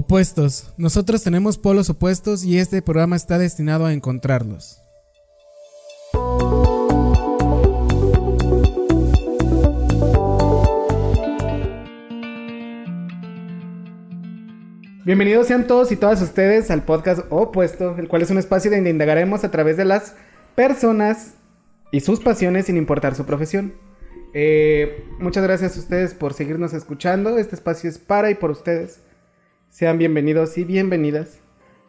Opuestos. 0.00 0.72
Nosotros 0.76 1.24
tenemos 1.24 1.58
polos 1.58 1.90
opuestos 1.90 2.44
y 2.44 2.60
este 2.60 2.82
programa 2.82 3.16
está 3.16 3.36
destinado 3.36 3.84
a 3.84 3.92
encontrarlos. 3.92 4.80
Bienvenidos 15.04 15.48
sean 15.48 15.66
todos 15.66 15.90
y 15.90 15.96
todas 15.96 16.22
ustedes 16.22 16.70
al 16.70 16.84
podcast 16.84 17.22
Opuesto, 17.30 17.96
el 17.98 18.06
cual 18.06 18.22
es 18.22 18.30
un 18.30 18.38
espacio 18.38 18.70
donde 18.70 18.90
indagaremos 18.90 19.42
a 19.42 19.50
través 19.50 19.76
de 19.76 19.84
las 19.84 20.14
personas 20.54 21.34
y 21.90 21.98
sus 21.98 22.20
pasiones 22.20 22.66
sin 22.66 22.76
importar 22.76 23.16
su 23.16 23.26
profesión. 23.26 23.74
Eh, 24.32 25.04
muchas 25.18 25.42
gracias 25.42 25.76
a 25.76 25.80
ustedes 25.80 26.14
por 26.14 26.34
seguirnos 26.34 26.72
escuchando. 26.72 27.36
Este 27.36 27.56
espacio 27.56 27.90
es 27.90 27.98
para 27.98 28.30
y 28.30 28.36
por 28.36 28.52
ustedes. 28.52 29.00
Sean 29.70 29.98
bienvenidos 29.98 30.56
y 30.58 30.64
bienvenidas 30.64 31.40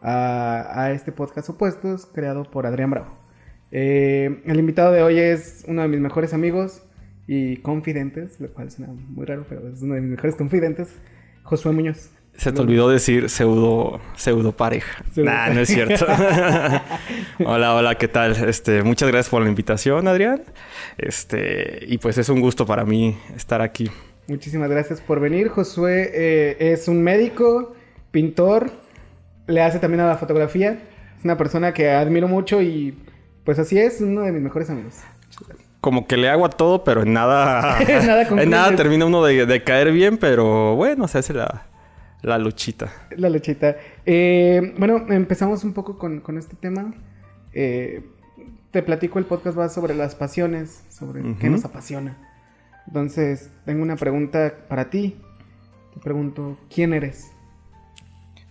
a, 0.02 0.82
a 0.84 0.92
este 0.92 1.12
podcast 1.12 1.48
Opuestos 1.48 2.06
creado 2.06 2.44
por 2.44 2.66
Adrián 2.66 2.90
Bravo. 2.90 3.18
Eh, 3.72 4.42
el 4.44 4.58
invitado 4.58 4.92
de 4.92 5.02
hoy 5.02 5.18
es 5.18 5.64
uno 5.66 5.82
de 5.82 5.88
mis 5.88 5.98
mejores 5.98 6.34
amigos 6.34 6.82
y 7.26 7.56
confidentes, 7.58 8.38
lo 8.38 8.52
cual 8.52 8.70
suena 8.70 8.92
muy 8.92 9.24
raro, 9.24 9.44
pero 9.48 9.66
es 9.68 9.80
uno 9.82 9.94
de 9.94 10.02
mis 10.02 10.10
mejores 10.10 10.36
confidentes, 10.36 10.94
Josué 11.42 11.72
Muñoz. 11.72 12.10
Se 12.34 12.52
te 12.52 12.60
olvidó 12.60 12.88
decir 12.88 13.28
pseudo, 13.28 14.00
pseudo 14.14 14.52
pareja. 14.52 15.02
Pseudo 15.12 15.30
nah, 15.30 15.48
no 15.48 15.60
es 15.60 15.68
cierto. 15.68 16.06
hola, 17.44 17.74
hola, 17.74 17.96
¿qué 17.96 18.08
tal? 18.08 18.32
Este, 18.48 18.82
muchas 18.82 19.08
gracias 19.08 19.30
por 19.30 19.42
la 19.42 19.48
invitación, 19.48 20.06
Adrián. 20.06 20.42
Este, 20.96 21.80
y 21.86 21.98
pues 21.98 22.18
es 22.18 22.28
un 22.28 22.40
gusto 22.40 22.66
para 22.66 22.84
mí 22.84 23.18
estar 23.34 23.62
aquí. 23.62 23.90
Muchísimas 24.30 24.70
gracias 24.70 25.00
por 25.00 25.18
venir. 25.18 25.48
Josué 25.48 26.10
eh, 26.14 26.72
es 26.72 26.86
un 26.86 27.02
médico, 27.02 27.74
pintor, 28.10 28.70
le 29.46 29.62
hace 29.62 29.78
también 29.78 30.00
a 30.00 30.08
la 30.08 30.16
fotografía. 30.16 30.78
Es 31.18 31.24
una 31.24 31.36
persona 31.36 31.74
que 31.74 31.90
admiro 31.90 32.28
mucho 32.28 32.62
y 32.62 32.96
pues 33.44 33.58
así 33.58 33.78
es, 33.78 34.00
uno 34.00 34.22
de 34.22 34.32
mis 34.32 34.42
mejores 34.42 34.70
amigos. 34.70 35.00
Como 35.80 36.06
que 36.06 36.16
le 36.16 36.28
hago 36.28 36.44
a 36.44 36.50
todo, 36.50 36.84
pero 36.84 37.02
en 37.02 37.12
nada. 37.12 37.78
Nada 37.80 38.22
en 38.42 38.50
nada 38.50 38.76
termina 38.76 39.06
uno 39.06 39.24
de, 39.24 39.46
de 39.46 39.64
caer 39.64 39.92
bien, 39.92 40.18
pero 40.18 40.76
bueno, 40.76 41.08
se 41.08 41.18
hace 41.18 41.32
la, 41.32 41.66
la 42.22 42.38
luchita. 42.38 42.92
La 43.16 43.28
lechita. 43.28 43.76
Eh, 44.04 44.74
bueno, 44.78 45.06
empezamos 45.08 45.64
un 45.64 45.72
poco 45.72 45.98
con, 45.98 46.20
con 46.20 46.38
este 46.38 46.56
tema. 46.56 46.92
Eh, 47.52 48.04
te 48.70 48.82
platico, 48.82 49.18
el 49.18 49.24
podcast 49.24 49.58
va 49.58 49.68
sobre 49.68 49.94
las 49.94 50.14
pasiones, 50.14 50.84
sobre 50.88 51.22
qué 51.40 51.48
nos 51.48 51.64
apasiona. 51.64 52.16
Entonces, 52.86 53.50
tengo 53.64 53.82
una 53.82 53.96
pregunta 53.96 54.54
para 54.68 54.90
ti. 54.90 55.16
Te 55.94 56.00
pregunto, 56.00 56.56
¿quién 56.72 56.92
eres? 56.92 57.32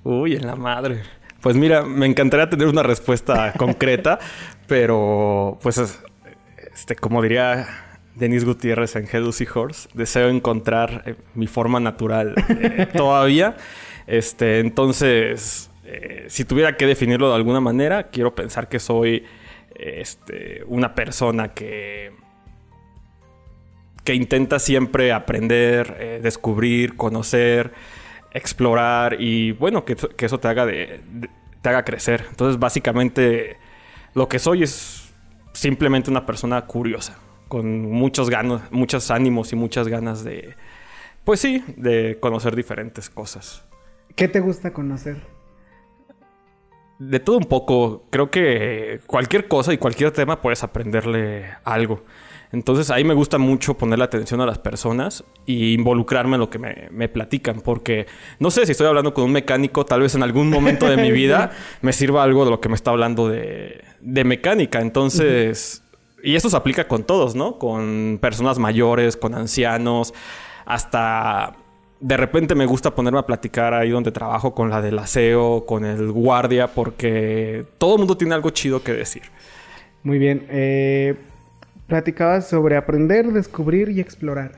Uy, 0.04 0.36
en 0.36 0.48
la 0.48 0.56
madre. 0.56 1.02
Pues 1.42 1.56
mira, 1.56 1.84
me 1.84 2.06
encantaría 2.06 2.50
tener 2.50 2.68
una 2.68 2.84
respuesta 2.84 3.54
concreta, 3.58 4.20
pero 4.68 5.58
pues 5.62 5.78
es- 5.78 6.00
este, 6.74 6.96
como 6.96 7.22
diría 7.22 7.68
Denis 8.16 8.46
Gutiérrez 8.46 8.96
en 8.96 9.08
Head 9.12 9.24
Horse, 9.56 9.90
deseo 9.94 10.30
encontrar 10.30 11.04
eh, 11.06 11.16
mi 11.36 11.48
forma 11.48 11.80
natural 11.80 12.36
eh, 12.50 12.88
todavía. 12.94 13.56
Este, 14.08 14.60
entonces, 14.60 15.70
eh, 15.86 16.26
si 16.28 16.44
tuviera 16.46 16.76
que 16.78 16.86
definirlo 16.86 17.30
de 17.30 17.36
alguna 17.36 17.60
manera, 17.62 18.10
quiero 18.10 18.34
pensar 18.36 18.68
que 18.70 18.80
soy 18.80 19.24
este, 19.76 20.64
una 20.68 20.94
persona 20.96 21.50
que 21.54 22.12
que 24.04 24.16
intenta 24.16 24.58
siempre 24.58 25.12
aprender, 25.14 26.20
descubrir, 26.24 26.96
conocer, 26.96 27.72
explorar 28.34 29.18
y 29.20 29.52
bueno, 29.54 29.86
que, 29.86 29.96
que 29.96 30.26
eso 30.26 30.40
te 30.40 30.48
haga, 30.48 30.66
de, 30.66 31.02
de- 31.12 31.30
te 31.62 31.70
haga 31.70 31.84
crecer. 31.84 32.26
Entonces, 32.30 32.60
básicamente, 32.60 33.58
lo 34.14 34.28
que 34.30 34.40
soy 34.40 34.64
es 34.64 35.14
simplemente 35.54 36.10
una 36.10 36.26
persona 36.26 36.66
curiosa, 36.66 37.18
con 37.48 37.82
muchos 37.92 38.30
ganos, 38.30 38.62
muchos 38.72 39.12
ánimos 39.12 39.52
y 39.52 39.56
muchas 39.56 39.88
ganas 39.88 40.24
de, 40.24 40.56
pues 41.24 41.40
sí, 41.40 41.64
de 41.76 42.18
conocer 42.20 42.56
diferentes 42.56 43.10
cosas. 43.10 43.66
¿Qué 44.16 44.28
te 44.28 44.40
gusta 44.40 44.72
conocer? 44.74 45.22
De 47.00 47.20
todo 47.20 47.38
un 47.38 47.46
poco, 47.46 48.04
creo 48.10 48.30
que 48.30 49.00
cualquier 49.08 49.48
cosa 49.48 49.72
y 49.74 49.78
cualquier 49.78 50.12
tema 50.12 50.42
puedes 50.42 50.64
aprenderle 50.64 51.46
algo. 51.64 52.04
Entonces 52.52 52.90
ahí 52.90 53.04
me 53.04 53.14
gusta 53.14 53.38
mucho 53.38 53.78
ponerle 53.78 54.06
atención 54.06 54.42
a 54.42 54.46
las 54.46 54.58
personas 54.58 55.24
y 55.46 55.74
involucrarme 55.74 56.36
en 56.36 56.40
lo 56.40 56.50
que 56.50 56.58
me, 56.58 56.88
me 56.92 57.08
platican, 57.08 57.62
porque 57.62 58.08
no 58.40 58.50
sé 58.50 58.66
si 58.66 58.72
estoy 58.72 58.88
hablando 58.88 59.14
con 59.14 59.26
un 59.26 59.32
mecánico, 59.32 59.86
tal 59.86 60.02
vez 60.02 60.16
en 60.16 60.24
algún 60.24 60.50
momento 60.50 60.88
de 60.88 60.98
mi 60.98 61.12
vida 61.12 61.52
me 61.82 61.94
sirva 61.94 62.24
algo 62.24 62.46
de 62.46 62.52
lo 62.52 62.60
que 62.60 62.70
me 62.70 62.76
está 62.76 62.90
hablando 62.92 63.30
de, 63.30 63.84
de 64.02 64.24
mecánica. 64.24 64.82
Entonces, 64.82 65.84
y 66.24 66.36
eso 66.36 66.50
se 66.50 66.58
aplica 66.58 66.88
con 66.88 67.04
todos, 67.04 67.36
¿no? 67.36 67.60
Con 67.60 68.18
personas 68.20 68.58
mayores, 68.58 69.16
con 69.16 69.36
ancianos, 69.36 70.14
hasta 70.66 71.56
de 72.00 72.18
repente 72.18 72.56
me 72.56 72.66
gusta 72.66 72.96
ponerme 72.96 73.20
a 73.20 73.26
platicar 73.26 73.74
ahí 73.74 73.90
donde 73.90 74.12
trabajo 74.12 74.56
con 74.56 74.70
la 74.70 74.82
del 74.82 74.98
aseo, 75.00 75.66
con 75.66 75.86
el 75.86 76.12
guardia, 76.12 76.68
porque 76.68 77.66
todo 77.78 77.94
el 77.94 78.00
mundo 78.00 78.18
tiene 78.18 78.34
algo 78.36 78.50
chido 78.52 78.82
que 78.82 78.94
decir. 78.94 79.24
Muy 80.04 80.18
bien. 80.18 80.46
Eh, 80.50 81.16
platicabas 81.90 82.48
sobre 82.48 82.78
aprender, 82.78 83.34
descubrir 83.34 83.90
y 83.90 84.00
explorar. 84.00 84.54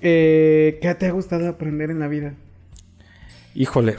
Eh, 0.00 0.78
¿Qué 0.80 0.94
te 0.94 1.06
ha 1.06 1.10
gustado 1.12 1.48
aprender 1.48 1.90
en 1.90 1.98
la 1.98 2.08
vida? 2.08 2.32
Híjole, 3.54 3.96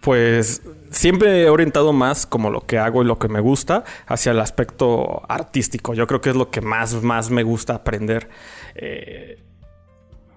pues 0.00 0.60
siempre 0.90 1.44
he 1.44 1.48
orientado 1.48 1.92
más 1.92 2.26
como 2.26 2.50
lo 2.50 2.66
que 2.66 2.78
hago 2.78 3.02
y 3.02 3.06
lo 3.06 3.18
que 3.18 3.28
me 3.28 3.40
gusta 3.40 3.84
hacia 4.06 4.32
el 4.32 4.40
aspecto 4.40 5.22
artístico. 5.28 5.94
Yo 5.94 6.06
creo 6.06 6.20
que 6.20 6.30
es 6.30 6.36
lo 6.36 6.50
que 6.50 6.60
más, 6.60 7.02
más 7.02 7.30
me 7.30 7.42
gusta 7.42 7.74
aprender. 7.74 8.28
Eh, 8.74 9.38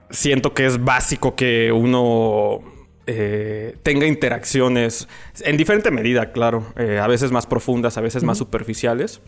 siento 0.09 0.53
que 0.53 0.65
es 0.65 0.83
básico 0.83 1.35
que 1.35 1.71
uno 1.71 2.61
eh, 3.07 3.75
tenga 3.83 4.07
interacciones 4.07 5.07
en 5.41 5.57
diferente 5.57 5.91
medida, 5.91 6.31
claro. 6.31 6.65
Eh, 6.77 6.99
a 6.99 7.07
veces 7.07 7.31
más 7.31 7.45
profundas, 7.45 7.97
a 7.97 8.01
veces 8.01 8.23
más 8.23 8.37
superficiales. 8.37 9.21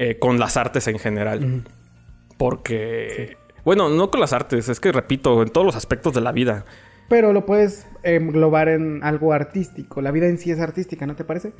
Eh, 0.00 0.16
con 0.16 0.38
las 0.38 0.56
artes 0.56 0.86
en 0.86 0.96
general. 1.00 1.64
Porque... 2.36 3.36
Bueno, 3.64 3.88
no 3.88 4.12
con 4.12 4.20
las 4.20 4.32
artes, 4.32 4.68
es 4.68 4.78
que 4.78 4.92
repito, 4.92 5.42
en 5.42 5.48
todos 5.48 5.66
los 5.66 5.74
aspectos 5.74 6.14
de 6.14 6.20
la 6.20 6.30
vida. 6.30 6.64
Pero 7.08 7.32
lo 7.32 7.44
puedes 7.44 7.84
englobar 8.04 8.68
en 8.68 9.02
algo 9.02 9.32
artístico. 9.32 10.00
La 10.00 10.12
vida 10.12 10.28
en 10.28 10.38
sí 10.38 10.52
es 10.52 10.60
artística, 10.60 11.04
¿no 11.04 11.16
te 11.16 11.24
parece? 11.24 11.52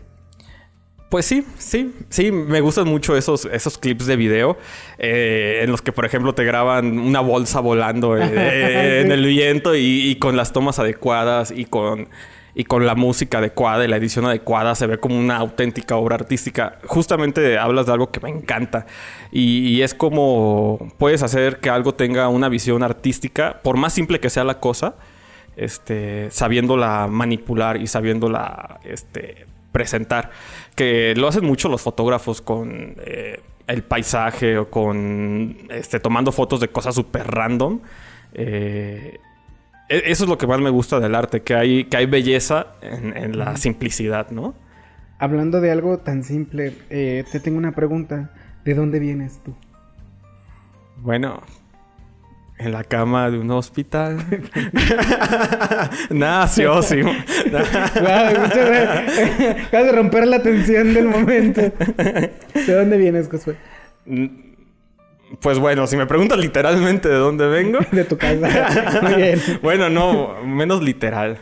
Pues 1.10 1.26
sí, 1.26 1.44
sí, 1.58 1.92
sí, 2.10 2.30
me 2.30 2.60
gustan 2.60 2.86
mucho 2.86 3.16
esos, 3.16 3.44
esos 3.46 3.76
clips 3.76 4.06
de 4.06 4.14
video 4.14 4.56
eh, 4.98 5.62
en 5.64 5.72
los 5.72 5.82
que, 5.82 5.90
por 5.90 6.04
ejemplo, 6.04 6.32
te 6.32 6.44
graban 6.44 6.96
una 7.00 7.18
bolsa 7.18 7.58
volando 7.58 8.16
eh, 8.16 9.00
en 9.00 9.10
el 9.10 9.26
viento 9.26 9.74
y, 9.74 10.10
y 10.10 10.16
con 10.20 10.36
las 10.36 10.52
tomas 10.52 10.78
adecuadas 10.78 11.50
y 11.50 11.64
con, 11.64 12.08
y 12.58 12.64
con 12.64 12.84
la 12.84 12.96
música 12.96 13.38
adecuada 13.38 13.84
y 13.84 13.88
la 13.88 13.98
edición 13.98 14.24
adecuada 14.24 14.74
se 14.74 14.88
ve 14.88 14.98
como 14.98 15.16
una 15.16 15.36
auténtica 15.36 15.94
obra 15.94 16.16
artística. 16.16 16.80
Justamente 16.86 17.56
hablas 17.56 17.86
de 17.86 17.92
algo 17.92 18.10
que 18.10 18.18
me 18.18 18.30
encanta 18.30 18.84
y, 19.30 19.80
es 19.80 19.94
como 19.94 20.90
puedes 20.98 21.22
hacer 21.22 21.60
que 21.60 21.70
algo 21.70 21.94
tenga 21.94 22.26
una 22.26 22.48
visión 22.48 22.82
artística, 22.82 23.60
por 23.62 23.76
más 23.76 23.92
simple 23.92 24.18
que 24.18 24.28
sea 24.28 24.42
la 24.42 24.58
cosa, 24.58 24.96
este, 25.56 26.32
sabiéndola 26.32 27.06
manipular 27.08 27.80
y 27.80 27.86
sabiéndola 27.86 28.80
este, 28.82 29.46
presentar. 29.70 30.32
Que 30.74 31.14
lo 31.16 31.28
hacen 31.28 31.44
mucho 31.44 31.68
los 31.68 31.80
fotógrafos 31.80 32.40
con 32.40 32.96
eh, 33.06 33.40
el 33.68 33.84
paisaje 33.84 34.58
o 34.58 34.68
con 34.68 35.58
este, 35.70 36.00
tomando 36.00 36.32
fotos 36.32 36.58
de 36.58 36.66
cosas 36.66 36.96
súper 36.96 37.28
random. 37.28 37.78
Eh, 38.34 39.20
eso 39.88 40.24
es 40.24 40.28
lo 40.28 40.38
que 40.38 40.46
más 40.46 40.60
me 40.60 40.70
gusta 40.70 41.00
del 41.00 41.14
arte, 41.14 41.42
que 41.42 41.54
hay, 41.54 41.84
que 41.84 41.96
hay 41.96 42.06
belleza 42.06 42.68
en, 42.82 43.16
en 43.16 43.38
la 43.38 43.56
simplicidad, 43.56 44.30
¿no? 44.30 44.54
Hablando 45.18 45.60
de 45.60 45.70
algo 45.72 45.98
tan 45.98 46.22
simple, 46.22 46.74
eh, 46.90 47.24
te 47.30 47.40
tengo 47.40 47.58
una 47.58 47.72
pregunta. 47.72 48.30
¿De 48.64 48.74
dónde 48.74 48.98
vienes 49.00 49.40
tú? 49.44 49.54
Bueno, 50.98 51.42
en 52.58 52.72
la 52.72 52.84
cama 52.84 53.30
de 53.30 53.38
un 53.38 53.50
hospital. 53.50 54.18
Nació, 56.10 56.82
sí. 56.82 57.00
Gracias. 57.50 58.56
Acabas 59.66 59.86
de 59.86 59.92
romper 59.92 60.26
la 60.26 60.42
tensión 60.42 60.94
del 60.94 61.06
momento. 61.06 61.62
¿De 61.62 62.74
dónde 62.74 62.96
vienes, 62.96 63.28
Josué? 63.28 63.56
Pues 65.40 65.58
bueno, 65.58 65.86
si 65.86 65.96
me 65.96 66.06
preguntas 66.06 66.38
literalmente 66.38 67.08
de 67.08 67.16
dónde 67.16 67.46
vengo. 67.46 67.78
De 67.92 68.04
tu 68.04 68.16
casa. 68.16 69.00
Muy 69.02 69.14
bien. 69.14 69.40
Bueno, 69.62 69.88
no, 69.90 70.42
menos 70.44 70.82
literal. 70.82 71.38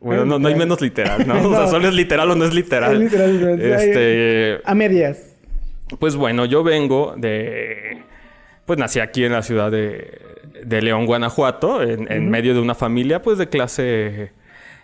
Bueno, 0.00 0.24
no, 0.24 0.38
no 0.38 0.48
hay 0.48 0.54
Menos 0.54 0.80
literal, 0.80 1.26
¿no? 1.26 1.34
O 1.48 1.50
sea, 1.50 1.60
No. 1.60 1.68
solo 1.68 1.88
es 1.88 1.94
literal 1.94 2.30
o 2.30 2.34
no 2.34 2.44
es 2.44 2.54
literal. 2.54 2.94
Es 2.94 3.12
literal, 3.12 3.56
literal. 3.56 3.80
Este, 3.80 4.60
A 4.64 4.74
medias. 4.74 5.18
pues 5.98 6.14
bueno, 6.16 6.44
yo 6.44 6.62
vengo 6.62 7.14
de, 7.16 8.02
pues 8.64 8.78
nací 8.78 9.00
aquí 9.00 9.24
en 9.24 9.32
la 9.32 9.42
ciudad 9.42 9.70
de, 9.70 10.20
de 10.64 10.82
León, 10.82 11.06
Guanajuato, 11.06 11.82
en, 11.82 12.30
medio 12.30 12.54
de 12.54 12.60
una 12.60 12.74
familia 12.74 13.22
pues 13.22 13.38
de 13.38 13.48
clase 13.48 14.32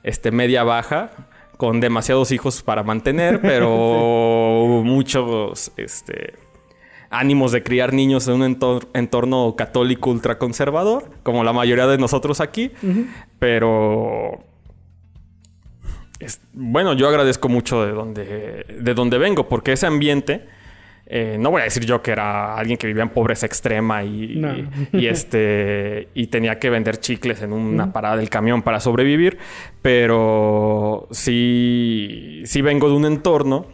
este, 0.03 0.31
media 0.33 0.65
baja, 0.65 1.11
con 1.57 1.79
demasiados 1.81 2.33
hijos 2.33 2.63
para 2.63 2.83
mantener, 2.83 3.41
pero 3.41 4.83
muchos 4.85 5.71
este, 5.77 6.35
ánimos 7.15 7.53
de 7.53 7.63
criar 7.63 7.93
niños 7.93 8.29
en 8.29 8.35
un 8.43 8.59
entorno 8.95 9.55
católico 9.57 10.11
ultraconservador, 10.11 11.11
como 11.23 11.45
la 11.45 11.53
mayoría 11.53 11.87
de 11.87 11.99
nosotros 11.99 12.41
aquí, 12.41 12.73
pero 13.39 14.45
bueno, 16.53 16.95
yo 16.95 17.09
agradezco 17.09 17.49
mucho 17.49 17.85
de 17.85 17.93
donde, 17.93 18.67
de 18.81 18.95
donde 18.95 19.19
vengo, 19.19 19.49
porque 19.49 19.73
ese 19.73 19.87
ambiente 19.87 20.47
eh, 21.07 21.37
no 21.39 21.51
voy 21.51 21.61
a 21.61 21.65
decir 21.65 21.85
yo 21.85 22.03
que 22.03 22.13
era 22.13 22.57
alguien 22.57 22.79
que 22.79 22.87
vivía 22.87 23.03
en 23.03 23.11
pobreza 23.11 23.45
extrema 23.45 24.03
y, 24.03 24.43
este 24.93 26.09
y 26.15 26.29
tenía 26.29 26.59
que 26.59 26.71
vender 26.71 26.99
chicles 26.99 27.43
en 27.43 27.53
una 27.53 27.93
parada 27.93 28.17
del 28.17 28.31
camión 28.31 28.63
para 28.63 28.81
sobrevivir, 28.81 29.37
pero 29.83 31.07
sí, 31.11 32.43
sí 32.47 32.63
vengo 32.63 32.89
de 32.89 32.95
un 32.95 33.05
entorno 33.05 33.67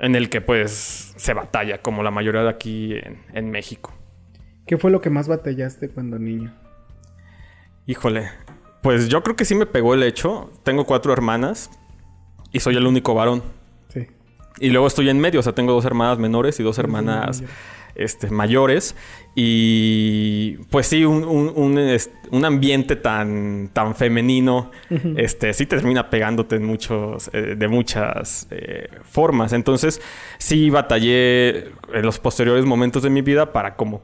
en 0.00 0.14
el 0.14 0.28
que 0.28 0.42
pues 0.42 1.07
se 1.18 1.34
batalla, 1.34 1.82
como 1.82 2.02
la 2.02 2.10
mayoría 2.10 2.42
de 2.42 2.48
aquí 2.48 2.94
en, 2.94 3.22
en 3.34 3.50
México. 3.50 3.92
¿Qué 4.66 4.78
fue 4.78 4.90
lo 4.90 5.02
que 5.02 5.10
más 5.10 5.28
batallaste 5.28 5.90
cuando 5.90 6.18
niño? 6.18 6.54
Híjole, 7.86 8.30
pues 8.82 9.08
yo 9.08 9.22
creo 9.22 9.36
que 9.36 9.44
sí 9.44 9.54
me 9.54 9.66
pegó 9.66 9.94
el 9.94 10.02
hecho. 10.02 10.50
Tengo 10.62 10.84
cuatro 10.84 11.12
hermanas 11.12 11.70
y 12.52 12.60
soy 12.60 12.76
el 12.76 12.86
único 12.86 13.14
varón. 13.14 13.42
Y 14.60 14.70
luego 14.70 14.88
estoy 14.88 15.08
en 15.08 15.20
medio, 15.20 15.38
o 15.38 15.42
sea, 15.42 15.54
tengo 15.54 15.72
dos 15.72 15.84
hermanas 15.84 16.18
menores 16.18 16.58
y 16.58 16.64
dos 16.64 16.78
hermanas 16.78 17.44
este, 17.98 18.30
mayores. 18.30 18.96
Y 19.34 20.56
pues 20.70 20.86
sí, 20.86 21.04
un, 21.04 21.24
un, 21.24 22.44
ambiente 22.44 22.96
tan, 22.96 23.70
tan 23.72 23.94
femenino, 23.94 24.70
este, 25.16 25.52
sí 25.52 25.66
termina 25.66 26.10
pegándote 26.10 26.56
en 26.56 26.64
muchos, 26.64 27.30
eh, 27.32 27.54
de 27.56 27.68
muchas 27.68 28.48
eh, 28.50 28.88
formas. 29.04 29.52
Entonces, 29.52 30.00
sí 30.38 30.70
batallé 30.70 31.68
en 31.92 32.02
los 32.02 32.18
posteriores 32.18 32.64
momentos 32.64 33.02
de 33.02 33.10
mi 33.10 33.22
vida 33.22 33.52
para 33.52 33.76
como 33.76 34.02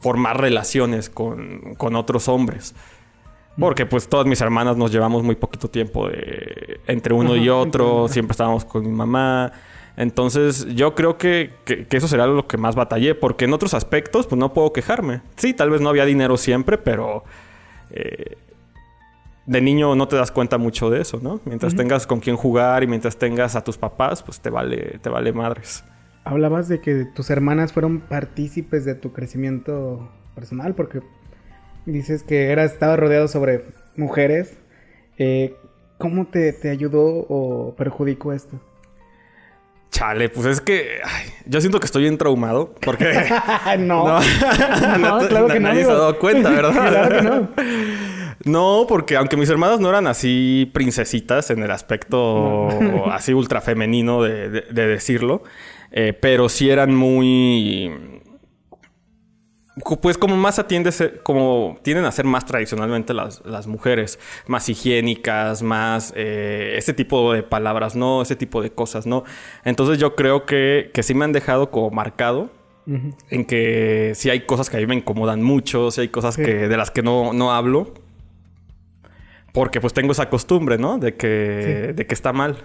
formar 0.00 0.40
relaciones 0.40 1.10
con, 1.10 1.74
con 1.76 1.96
otros 1.96 2.28
hombres. 2.28 2.74
Porque 3.58 3.86
pues 3.86 4.08
todas 4.08 4.26
mis 4.26 4.40
hermanas 4.40 4.76
nos 4.76 4.90
llevamos 4.90 5.22
muy 5.22 5.36
poquito 5.36 5.68
tiempo 5.68 6.08
de, 6.08 6.80
entre 6.86 7.14
uno 7.14 7.36
y 7.36 7.48
otro, 7.48 8.08
siempre 8.08 8.32
estábamos 8.32 8.64
con 8.64 8.82
mi 8.82 8.90
mamá. 8.90 9.52
Entonces 9.96 10.66
yo 10.74 10.94
creo 10.94 11.18
que, 11.18 11.52
eso 11.90 12.08
será 12.08 12.26
lo 12.26 12.46
que 12.46 12.56
más 12.56 12.74
batallé, 12.74 13.14
porque 13.14 13.44
en 13.44 13.52
otros 13.52 13.74
aspectos 13.74 14.26
pues 14.26 14.38
no 14.38 14.52
puedo 14.52 14.72
quejarme. 14.72 15.22
Sí, 15.36 15.54
tal 15.54 15.70
vez 15.70 15.80
no 15.80 15.88
había 15.88 16.04
dinero 16.04 16.36
siempre, 16.36 16.78
pero 16.78 17.24
eh, 17.90 18.36
de 19.46 19.60
niño 19.60 19.94
no 19.94 20.08
te 20.08 20.16
das 20.16 20.30
cuenta 20.30 20.58
mucho 20.58 20.90
de 20.90 21.00
eso, 21.00 21.20
¿no? 21.22 21.40
Mientras 21.44 21.76
tengas 21.76 22.06
con 22.06 22.20
quién 22.20 22.36
jugar 22.36 22.82
y 22.82 22.86
mientras 22.86 23.16
tengas 23.16 23.56
a 23.56 23.62
tus 23.62 23.78
papás, 23.78 24.22
pues 24.22 24.40
te 24.40 24.50
vale, 24.50 24.98
te 25.00 25.08
vale 25.08 25.32
madres. 25.32 25.84
Hablabas 26.24 26.68
de 26.68 26.80
que 26.80 27.04
tus 27.04 27.30
hermanas 27.30 27.72
fueron 27.72 28.00
partícipes 28.00 28.84
de 28.84 28.94
tu 28.94 29.12
crecimiento 29.12 30.08
personal, 30.34 30.74
porque 30.74 31.00
dices 31.86 32.22
que 32.22 32.50
era, 32.50 32.64
estaba 32.64 32.96
rodeado 32.96 33.28
sobre 33.28 33.64
mujeres. 33.96 34.58
Eh, 35.18 35.54
¿Cómo 35.98 36.26
te, 36.26 36.56
ayudó 36.70 37.04
o 37.28 37.74
perjudicó 37.76 38.32
esto? 38.32 38.60
Chale, 39.94 40.28
pues 40.28 40.46
es 40.46 40.60
que 40.60 40.98
yo 41.46 41.60
siento 41.60 41.78
que 41.78 41.86
estoy 41.86 42.02
bien 42.02 42.18
traumado 42.18 42.74
porque 42.84 43.12
no. 43.78 44.18
No, 44.98 45.28
claro 45.28 45.46
que 45.46 45.60
nadie 45.60 45.84
se 45.84 45.90
ha 45.92 45.94
dado 45.94 46.18
cuenta, 46.18 46.50
¿verdad? 46.50 46.72
claro 46.90 47.16
que 47.16 47.22
no. 47.22 47.48
No, 48.44 48.86
porque 48.88 49.14
aunque 49.14 49.36
mis 49.36 49.48
hermanas 49.48 49.78
no 49.78 49.88
eran 49.88 50.08
así 50.08 50.68
princesitas 50.74 51.50
en 51.50 51.62
el 51.62 51.70
aspecto 51.70 52.68
así 53.12 53.32
ultra 53.34 53.60
femenino 53.60 54.20
de, 54.20 54.62
decirlo, 54.72 55.44
eh, 55.92 56.12
pero 56.12 56.48
sí 56.48 56.70
eran 56.70 56.92
muy 56.92 58.20
pues 60.00 60.18
como 60.18 60.36
más 60.36 60.58
atiende, 60.58 60.90
como 61.22 61.76
tienden 61.82 62.04
a 62.04 62.12
ser 62.12 62.24
más 62.24 62.44
tradicionalmente 62.44 63.12
las, 63.12 63.66
mujeres, 63.66 64.20
más 64.46 64.68
higiénicas, 64.68 65.62
más 65.62 66.12
eh, 66.16 66.74
ese 66.76 66.92
tipo 66.92 67.32
de 67.32 67.42
palabras, 67.42 67.96
no, 67.96 68.22
ese 68.22 68.36
tipo 68.36 68.62
de 68.62 68.70
cosas, 68.70 69.06
no. 69.06 69.24
Entonces 69.64 69.98
yo 69.98 70.14
creo 70.14 70.46
que, 70.46 70.90
que 70.94 71.02
sí 71.02 71.14
me 71.14 71.24
han 71.24 71.32
dejado 71.32 71.70
como 71.70 71.90
marcado 71.90 72.50
en 73.30 73.46
que 73.46 74.12
sí 74.14 74.28
hay 74.28 74.40
cosas 74.40 74.68
que 74.68 74.76
a 74.76 74.80
mí 74.80 74.86
me 74.86 74.94
incomodan 74.94 75.42
mucho, 75.42 75.90
sí 75.90 76.02
hay 76.02 76.08
cosas 76.08 76.36
que, 76.36 76.68
de 76.68 76.76
las 76.76 76.90
que 76.90 77.02
no, 77.02 77.32
no 77.32 77.52
hablo. 77.52 77.94
Porque 79.52 79.80
pues 79.80 79.92
tengo 79.92 80.12
esa 80.12 80.28
costumbre, 80.28 80.78
¿no? 80.78 80.98
De 80.98 81.14
que, 81.14 81.92
de 81.94 82.06
que 82.06 82.14
está 82.14 82.32
mal. 82.32 82.58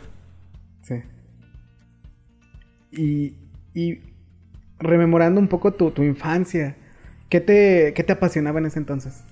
Sí. 0.81 0.95
Y, 2.91 3.35
y 3.73 4.01
rememorando 4.79 5.39
un 5.39 5.47
poco 5.47 5.73
tu, 5.73 5.91
tu 5.91 6.03
infancia, 6.03 6.75
¿Qué 7.29 7.39
te, 7.39 7.91
te 7.91 8.11
apasionaba 8.11 8.59
en 8.59 8.65
ese 8.65 8.79
entonces? 8.79 9.23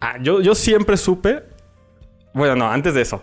Ah, 0.00 0.18
yo, 0.20 0.42
yo 0.42 0.54
siempre 0.54 0.96
supe. 0.96 1.42
Bueno, 2.34 2.54
no, 2.54 2.70
antes 2.70 2.94
de 2.94 3.00
eso. 3.00 3.22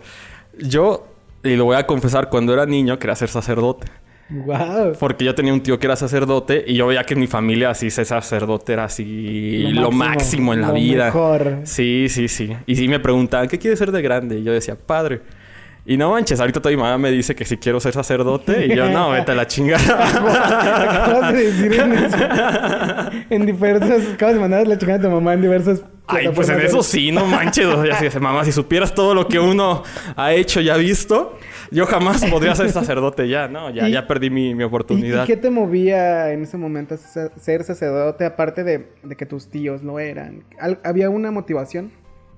Yo, 0.58 1.06
y 1.44 1.54
lo 1.54 1.66
voy 1.66 1.76
a 1.76 1.86
confesar, 1.86 2.28
cuando 2.28 2.52
era 2.52 2.66
niño 2.66 2.98
quería 2.98 3.14
ser 3.14 3.28
sacerdote. 3.28 3.86
Wow. 4.28 4.94
Porque 4.98 5.24
yo 5.24 5.34
tenía 5.34 5.52
un 5.52 5.62
tío 5.62 5.78
que 5.78 5.86
era 5.86 5.96
sacerdote 5.96 6.64
y 6.66 6.74
yo 6.74 6.86
veía 6.86 7.04
que 7.04 7.14
en 7.14 7.20
mi 7.20 7.26
familia 7.26 7.70
así 7.70 7.90
ser 7.90 8.06
sacerdote 8.06 8.72
era 8.72 8.84
así 8.84 9.68
lo, 9.72 9.92
máximo, 9.92 10.52
en 10.54 10.62
la 10.62 10.72
vida. 10.72 11.06
Mejor. 11.06 11.60
Sí, 11.64 12.06
sí, 12.08 12.26
sí. 12.26 12.56
Y 12.66 12.74
sí 12.74 12.88
me 12.88 12.98
preguntaban, 12.98 13.48
¿qué 13.48 13.58
quieres 13.58 13.78
ser 13.78 13.92
de 13.92 14.02
grande? 14.02 14.38
Y 14.38 14.42
yo 14.42 14.52
decía, 14.52 14.76
padre. 14.76 15.20
Y 15.86 15.96
no 15.98 16.12
manches, 16.12 16.40
ahorita 16.40 16.60
toda 16.60 16.74
mi 16.74 16.80
mamá 16.80 16.96
me 16.96 17.10
dice 17.10 17.34
que 17.34 17.44
si 17.44 17.58
quiero 17.58 17.78
ser 17.78 17.92
sacerdote 17.92 18.66
y 18.66 18.74
yo 18.74 18.88
no, 18.88 19.10
vete 19.10 19.32
a 19.32 19.34
la 19.34 19.46
chingada. 19.46 21.02
acabas 21.02 21.32
de 21.34 21.52
decir 21.52 21.72
en, 21.74 21.92
en 23.30 23.46
diversas, 23.46 24.14
acabas 24.14 24.34
de 24.34 24.40
mandar 24.40 24.66
la 24.66 24.78
chingada 24.78 25.00
a 25.00 25.02
tu 25.02 25.10
mamá 25.10 25.34
en 25.34 25.42
diversas 25.42 25.82
Ay, 26.06 26.28
pues 26.34 26.48
en 26.50 26.60
eso 26.60 26.82
sí, 26.82 27.10
no 27.10 27.26
manches. 27.26 27.66
O 27.66 27.82
sea, 27.82 28.20
mamá, 28.20 28.44
si 28.44 28.52
supieras 28.52 28.94
todo 28.94 29.14
lo 29.14 29.26
que 29.26 29.38
uno 29.38 29.82
ha 30.16 30.32
hecho 30.32 30.60
y 30.60 30.68
ha 30.68 30.76
visto, 30.76 31.38
yo 31.70 31.86
jamás 31.86 32.24
podría 32.26 32.54
ser 32.54 32.70
sacerdote 32.70 33.28
ya, 33.28 33.48
¿no? 33.48 33.70
Ya, 33.70 33.88
ya 33.88 34.06
perdí 34.06 34.28
mi, 34.28 34.62
oportunidad. 34.62 35.24
¿Y, 35.24 35.26
qué 35.26 35.36
te 35.36 35.50
movía 35.50 36.30
en 36.32 36.42
ese 36.42 36.56
momento 36.58 36.94
a 36.94 36.98
ser 36.98 37.64
sacerdote, 37.64 38.26
aparte 38.26 38.64
de, 38.64 38.88
de 39.02 39.16
que 39.16 39.24
tus 39.24 39.48
tíos 39.48 39.82
no 39.82 39.98
eran? 39.98 40.44
¿Había 40.82 41.08
una 41.08 41.30
motivación? 41.30 41.90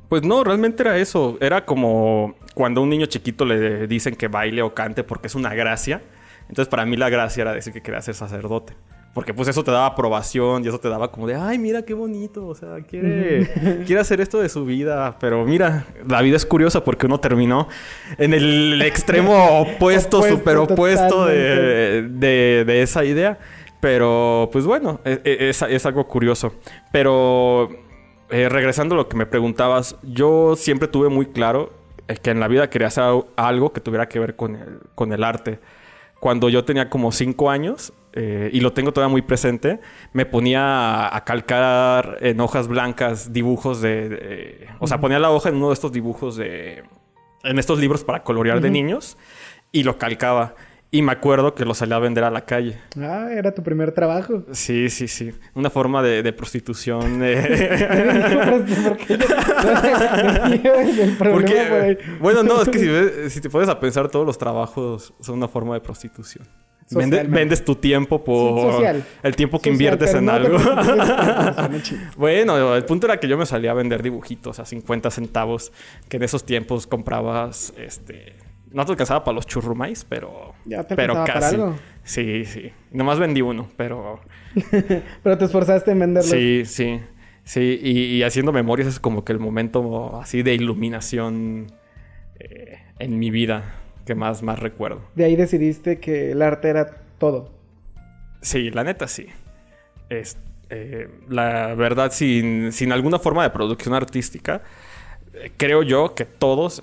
Pues 0.09 0.23
no, 0.23 0.45
realmente 0.45 0.83
era 0.83 0.97
eso. 0.99 1.37
Era 1.41 1.65
como 1.65 2.37
cuando 2.55 2.81
a 2.81 2.85
un 2.85 2.91
niño 2.91 3.07
chiquito 3.07 3.45
le 3.45 3.87
dicen 3.87 4.15
que 4.15 4.29
baile 4.29 4.63
o 4.63 4.75
cante 4.75 5.05
porque 5.05 5.27
es 5.27 5.35
una 5.35 5.55
gracia. 5.55 6.03
Entonces 6.49 6.69
para 6.69 6.87
mí 6.87 6.97
la 6.97 7.09
gracia 7.09 7.43
era 7.43 7.53
decir 7.53 7.73
que 7.73 7.83
quería 7.83 8.01
ser 8.01 8.15
sacerdote. 8.15 8.75
Porque 9.17 9.33
pues 9.33 9.49
eso 9.49 9.65
te 9.65 9.71
daba 9.71 9.87
aprobación 9.87 10.63
y 10.63 10.69
eso 10.69 10.79
te 10.79 10.91
daba 10.91 11.11
como 11.11 11.27
de, 11.27 11.37
ay, 11.37 11.59
mira 11.59 11.81
qué 11.87 11.95
bonito, 11.95 12.47
o 12.47 12.55
sea, 12.55 12.83
quiere, 12.83 13.49
quiere 13.87 13.99
hacer 13.99 14.21
esto 14.21 14.41
de 14.41 14.51
su 14.51 14.67
vida. 14.67 15.17
Pero 15.19 15.47
mira, 15.47 15.87
la 16.07 16.21
vida 16.21 16.37
es 16.37 16.45
curiosa 16.45 16.85
porque 16.85 17.07
uno 17.07 17.19
terminó 17.19 17.67
en 18.19 18.35
el 18.35 18.83
extremo 18.83 19.61
opuesto, 19.61 20.23
súper 20.23 20.59
opuesto 20.59 21.25
de, 21.25 22.07
de, 22.11 22.83
esa 22.83 23.07
idea. 23.07 23.39
Pero 23.81 24.51
pues 24.53 24.67
bueno, 24.67 25.01
e, 25.03 25.19
e, 25.25 25.49
es, 25.49 25.63
es 25.63 25.87
algo 25.87 26.07
curioso. 26.07 26.53
Pero 26.93 27.86
eh, 28.31 28.49
regresando 28.49 28.95
a 28.95 28.99
lo 28.99 29.09
que 29.09 29.17
me 29.17 29.27
preguntabas, 29.27 29.97
yo 30.03 30.57
siempre 30.57 30.89
tuve 30.89 31.09
muy 31.09 31.27
claro 31.27 31.73
eh, 32.09 32.17
que 32.17 32.31
en 32.31 32.41
la 32.41 32.49
vida 32.49 32.69
quería 32.71 32.89
hacer 32.89 33.05
algo 33.37 33.73
que 33.73 33.81
tuviera 33.81 34.09
que 34.09 34.19
ver 34.19 34.37
con 34.37 34.57
el, 34.57 34.81
con 34.95 35.13
el 35.13 35.23
arte. 35.23 35.61
Cuando 36.19 36.49
yo 36.49 36.65
tenía 36.65 36.91
como 36.91 37.13
cinco 37.13 37.51
años, 37.51 37.93
eh, 38.13 38.51
y 38.53 38.61
lo 38.61 38.73
tengo 38.73 38.93
todavía 38.93 39.13
muy 39.13 39.23
presente, 39.23 39.81
me 40.13 40.25
ponía 40.27 41.15
a, 41.15 41.25
calcar 41.25 42.17
en 42.21 42.41
hojas 42.41 42.67
blancas 42.67 43.33
dibujos 43.33 43.83
de... 43.83 44.67
o 44.79 44.87
sea, 44.87 45.01
ponía 45.01 45.19
la 45.19 45.31
hoja 45.31 45.51
en 45.51 45.57
uno 45.57 45.69
de 45.69 45.75
estos 45.75 45.93
dibujos 45.93 46.37
de... 46.37 46.83
En 47.45 47.59
estos 47.59 47.79
libros 47.79 48.03
para 48.03 48.25
colorear 48.25 48.61
de 48.61 48.71
niños 48.71 49.19
y 49.71 49.85
lo 49.85 49.99
calcaba. 49.99 50.55
Y 50.97 51.03
me 51.03 51.13
acuerdo 51.13 51.55
que 51.55 51.67
lo 51.67 51.75
salía 51.75 51.97
a 51.97 51.99
vender 51.99 52.25
a 52.25 52.31
la 52.31 52.47
calle. 52.47 52.79
Ah, 52.99 53.29
era 53.31 53.53
tu 53.53 53.63
primer 53.63 53.93
trabajo. 53.93 54.45
Sí, 54.53 54.89
sí, 54.89 55.09
sí. 55.09 55.31
Una 55.53 55.69
forma 55.69 56.03
de, 56.03 56.33
prostitución. 56.33 57.19
Porque, 61.19 61.99
bueno, 62.19 62.43
no, 62.43 62.63
es 62.63 62.71
que 62.71 63.29
si, 63.29 63.43
te 63.43 63.51
puedes 63.51 63.69
a 63.69 63.79
pensar, 63.79 64.09
todos 64.09 64.25
los 64.25 64.39
trabajos 64.39 65.13
son 65.21 65.35
una 65.35 65.49
forma 65.49 65.75
de 65.75 65.83
prostitución. 65.83 66.49
vendes 66.89 67.63
tu 67.63 67.75
tiempo 67.75 68.25
por 68.25 68.83
el 69.23 69.37
tiempo 69.37 69.61
que 69.61 69.69
inviertes 69.69 70.15
en 70.15 70.31
algo. 70.31 70.57
bueno, 72.17 72.75
el 72.75 72.87
punto 72.87 73.07
era 73.07 73.21
que 73.21 73.29
yo 73.29 73.37
me 73.37 73.45
salía 73.45 73.73
a 73.73 73.75
vender 73.75 74.03
dibujitos 74.03 74.61
a 74.61 74.65
50 74.65 75.11
centavos, 75.11 75.73
que 76.09 76.17
en 76.17 76.23
esos 76.23 76.47
tiempos 76.47 76.87
comprabas 76.87 77.75
este 77.77 78.46
no 78.77 78.85
te 78.85 78.93
alcanzaba 78.93 79.25
para 79.25 79.35
los 79.35 79.47
churrumais, 79.47 80.05
pero. 80.05 80.53
Ya 80.67 80.85
te 80.85 80.95
pero 80.97 81.15
casi. 81.25 81.33
Para 81.33 81.49
algo. 81.49 81.79
Sí, 82.05 82.45
sí. 82.45 82.73
Nomás 82.93 83.19
vendí 83.19 83.41
uno, 83.41 83.69
pero... 83.77 84.21
pero 85.23 85.39
te 85.39 85.47
esforzaste 85.47 85.93
en 85.93 85.99
venderlo. 85.99 86.31
Sí, 86.31 86.65
sí. 86.67 87.01
Sí, 87.43 87.81
y, 87.81 88.23
haciendo 88.23 88.53
memorias 88.53 88.89
es 88.89 89.01
como 89.01 89.25
que 89.25 89.33
el 89.33 89.39
momento 89.39 90.19
así 90.21 90.43
de 90.43 90.53
iluminación 90.53 91.69
eh, 92.41 92.81
en 92.99 93.19
mi 93.19 93.31
vida 93.31 93.77
que 94.05 94.15
más, 94.15 94.43
más 94.43 94.59
recuerdo. 94.59 95.03
De 95.15 95.25
ahí 95.25 95.37
decidiste 95.37 95.99
que 95.99 96.33
el 96.33 96.43
arte 96.43 96.69
era 96.69 97.03
todo. 97.19 97.53
Sí, 98.43 98.71
la 98.71 98.83
neta 98.83 99.07
sí. 99.07 99.29
Es, 100.11 100.39
eh, 100.71 101.09
la 101.29 101.75
verdad, 101.75 102.11
sin, 102.13 102.73
sin, 102.73 102.93
alguna 102.93 103.21
forma 103.21 103.45
de 103.45 103.51
producción 103.51 103.95
artística, 103.95 104.63
eh, 105.33 105.53
creo 105.57 105.85
yo 105.85 106.15
que 106.15 106.25
todos, 106.25 106.83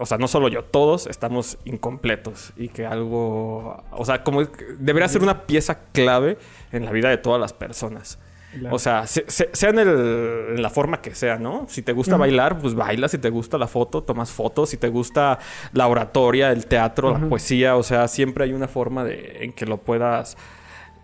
o 0.00 0.06
sea, 0.06 0.18
no 0.18 0.28
solo 0.28 0.48
yo, 0.48 0.64
todos 0.64 1.06
estamos 1.06 1.58
incompletos 1.64 2.52
y 2.56 2.68
que 2.68 2.86
algo, 2.86 3.84
o 3.90 4.04
sea, 4.04 4.24
como 4.24 4.42
debería 4.78 5.08
ser 5.08 5.22
una 5.22 5.46
pieza 5.46 5.80
clave 5.92 6.38
en 6.72 6.84
la 6.84 6.90
vida 6.90 7.10
de 7.10 7.18
todas 7.18 7.40
las 7.40 7.52
personas. 7.52 8.18
O 8.70 8.78
sea, 8.78 9.06
sea 9.06 9.70
en, 9.70 10.60
la 10.60 10.70
forma 10.70 11.00
que 11.00 11.14
sea, 11.14 11.38
¿no? 11.38 11.66
Si 11.68 11.82
te 11.82 11.92
gusta 11.92 12.16
bailar, 12.16 12.58
pues 12.58 12.74
baila. 12.74 13.06
Si 13.06 13.18
te 13.18 13.30
gusta 13.30 13.58
la 13.58 13.68
foto, 13.68 14.02
tomas 14.02 14.32
fotos. 14.32 14.70
Si 14.70 14.76
te 14.76 14.88
gusta 14.88 15.38
la 15.72 15.86
oratoria, 15.86 16.50
el 16.50 16.66
teatro, 16.66 17.16
la 17.16 17.28
poesía, 17.28 17.76
o 17.76 17.82
sea, 17.84 18.08
siempre 18.08 18.44
hay 18.44 18.52
una 18.52 18.66
forma 18.66 19.04
de, 19.04 19.44
en 19.44 19.52
que 19.52 19.66
lo 19.66 19.78
puedas 19.78 20.36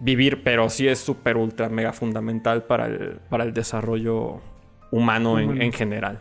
vivir, 0.00 0.42
pero 0.42 0.68
sí 0.70 0.88
es 0.88 0.98
súper, 0.98 1.36
ultra, 1.36 1.68
mega 1.68 1.92
fundamental 1.92 2.64
para 2.64 2.86
el, 2.86 3.20
para 3.30 3.44
el 3.44 3.54
desarrollo 3.54 4.40
humano, 4.90 5.38
En, 5.38 5.72
general. 5.72 6.18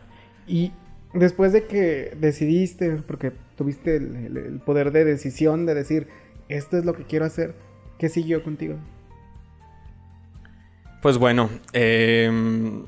Y 0.47 0.71
después 1.15 1.53
de 1.53 1.65
que 1.65 2.13
decidiste, 2.19 2.91
porque 3.07 3.31
tuviste 3.57 3.95
el 3.95 4.61
poder 4.65 4.91
de 4.91 5.05
decisión 5.05 5.65
de 5.65 5.73
decir, 5.73 6.07
esto 6.49 6.77
es 6.77 6.85
lo 6.85 6.93
que 6.93 7.03
quiero 7.03 7.25
hacer, 7.25 7.55
¿qué 7.97 8.09
siguió 8.09 8.43
contigo? 8.43 8.75
Pues 11.01 11.17
bueno, 11.17 11.49
em, 11.73 12.83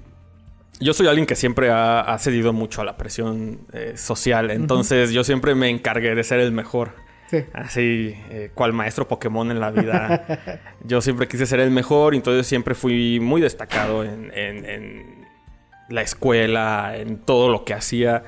yo 0.80 0.94
soy 0.94 1.08
alguien 1.08 1.28
que 1.28 1.36
siempre 1.36 1.70
ha, 1.72 2.18
cedido 2.20 2.54
mucho 2.54 2.82
a 2.82 2.84
la 2.84 2.98
presión 2.98 3.60
eh, 3.74 3.94
social, 3.96 4.50
entonces 4.52 5.12
yo 5.12 5.24
siempre 5.24 5.54
me 5.56 5.70
encargué 5.70 6.16
de 6.16 6.24
ser 6.24 6.40
el 6.40 6.52
mejor. 6.52 6.94
Sí. 7.30 7.44
Así, 7.54 8.16
eh, 8.32 8.52
cual 8.54 8.74
maestro 8.74 9.08
Pokémon 9.08 9.52
en 9.52 9.60
la 9.60 9.70
vida. 9.70 10.62
yo 10.84 11.02
siempre 11.02 11.28
quise 11.28 11.46
ser 11.46 11.60
el 11.60 11.72
mejor, 11.72 12.16
entonces 12.16 12.48
siempre 12.48 12.74
fui 12.74 13.20
muy 13.20 13.42
destacado 13.42 14.04
en, 14.04 15.27
la 15.90 16.02
escuela, 16.02 16.98
en 16.98 17.18
todo 17.18 17.50
lo 17.50 17.66
que 17.66 17.74
hacía. 17.74 18.24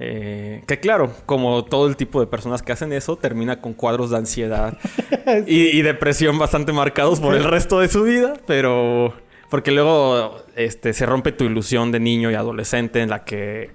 Eh, 0.00 0.62
que 0.66 0.78
claro, 0.78 1.12
como 1.26 1.64
todo 1.64 1.88
el 1.88 1.96
tipo 1.96 2.20
de 2.20 2.26
personas 2.26 2.62
que 2.62 2.72
hacen 2.72 2.92
eso, 2.92 3.16
termina 3.16 3.60
con 3.60 3.72
cuadros 3.72 4.10
de 4.10 4.18
ansiedad 4.18 4.78
y, 5.46 5.76
y, 5.76 5.82
depresión 5.82 6.38
bastante 6.38 6.72
marcados 6.72 7.18
por 7.18 7.34
el 7.34 7.42
resto 7.42 7.80
de 7.80 7.88
su 7.88 8.04
vida, 8.04 8.34
pero 8.46 9.12
porque 9.50 9.70
luego 9.70 10.36
este, 10.56 10.92
se 10.92 11.06
rompe 11.06 11.32
tu 11.32 11.44
ilusión 11.44 11.90
de 11.90 12.00
niño 12.00 12.30
y 12.30 12.34
adolescente 12.34 13.00
en 13.00 13.10
la 13.10 13.24
que. 13.24 13.70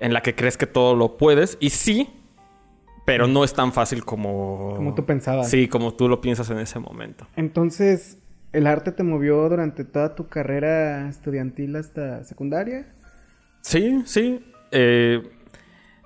En 0.00 0.12
la 0.12 0.20
que 0.20 0.34
crees 0.34 0.56
que 0.56 0.66
todo 0.66 0.96
lo 0.96 1.16
puedes. 1.16 1.56
Y 1.60 1.70
sí, 1.70 2.10
pero 3.06 3.26
no 3.26 3.44
es 3.44 3.54
tan 3.54 3.72
fácil 3.72 4.04
como. 4.04 4.74
Como 4.76 4.94
tú 4.94 5.06
pensabas. 5.06 5.48
Sí, 5.48 5.68
como 5.68 5.94
tú 5.94 6.08
lo 6.08 6.20
piensas 6.20 6.50
en 6.50 6.58
ese 6.58 6.78
momento. 6.78 7.26
Entonces, 7.36 8.18
¿el 8.52 8.66
arte 8.66 8.92
te 8.92 9.02
movió 9.02 9.48
durante 9.48 9.84
toda 9.84 10.14
tu 10.14 10.28
carrera 10.28 11.08
estudiantil 11.08 11.76
hasta 11.76 12.24
secundaria? 12.24 12.86
Sí, 13.60 14.02
sí. 14.06 14.44
Eh, 14.70 15.22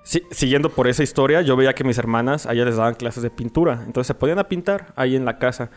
siguiendo 0.03 0.69
por 0.69 0.87
esa 0.87 1.03
historia, 1.03 1.41
yo 1.41 1.55
veía 1.55 1.73
que 1.73 1.83
mis 1.83 1.97
hermanas, 1.97 2.45
a 2.45 2.53
ellas 2.53 2.67
les 2.67 2.77
daban 2.77 2.95
clases 2.95 3.23
de 3.23 3.29
pintura. 3.29 3.83
Entonces 3.85 4.07
se 4.07 4.13
podían 4.13 4.39
a 4.39 4.47
pintar 4.47 4.93
ahí 4.95 5.15
en 5.15 5.25
la 5.25 5.37
casa. 5.37 5.69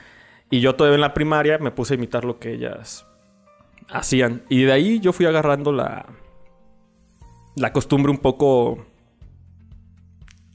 Y 0.51 0.61
yo 0.61 0.75
todavía 0.75 0.97
en 0.97 1.01
la 1.01 1.15
primaria 1.15 1.59
me 1.59 1.71
puse 1.71 1.95
a 1.95 1.97
imitar 1.97 2.25
lo 2.25 2.39
que 2.39 2.53
ellas 2.53 3.07
hacían. 3.89 4.43
Y 4.49 4.63
de 4.63 4.73
ahí 4.73 5.01
yo 5.01 5.13
fui 5.13 5.27
agarrando 5.27 5.73
la, 5.73 6.07
la 7.57 7.73
costumbre 7.73 8.11
un 8.11 8.19
poco 8.19 8.87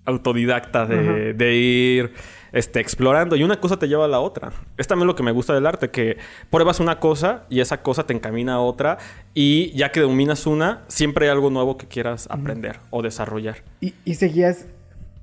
autodidacta 0.05 0.85
de, 0.85 1.55
ir 1.55 2.13
este, 2.55 2.79
explorando. 2.79 3.35
Y 3.35 3.43
una 3.43 3.59
cosa 3.59 3.77
te 3.77 3.87
lleva 3.87 4.05
a 4.05 4.07
la 4.07 4.19
otra. 4.19 4.51
Es 4.77 4.87
también 4.87 5.05
lo 5.05 5.15
que 5.15 5.21
me 5.21 5.31
gusta 5.31 5.53
del 5.53 5.67
arte, 5.67 5.91
que 5.91 6.17
pruebas 6.49 6.79
una 6.79 6.99
cosa 6.99 7.45
y 7.49 7.59
esa 7.59 7.83
cosa 7.83 8.07
te 8.07 8.13
encamina 8.13 8.55
a 8.55 8.59
otra. 8.59 8.97
Y 9.35 9.71
ya 9.73 9.91
que 9.91 9.99
dominas 9.99 10.47
una, 10.47 10.83
siempre 10.87 11.27
hay 11.27 11.31
algo 11.31 11.51
nuevo 11.51 11.77
que 11.77 11.87
quieras 11.87 12.27
aprender 12.31 12.79
o 12.89 13.03
desarrollar. 13.03 13.57
¿Y, 13.81 13.93
y 14.05 14.15
seguías 14.15 14.65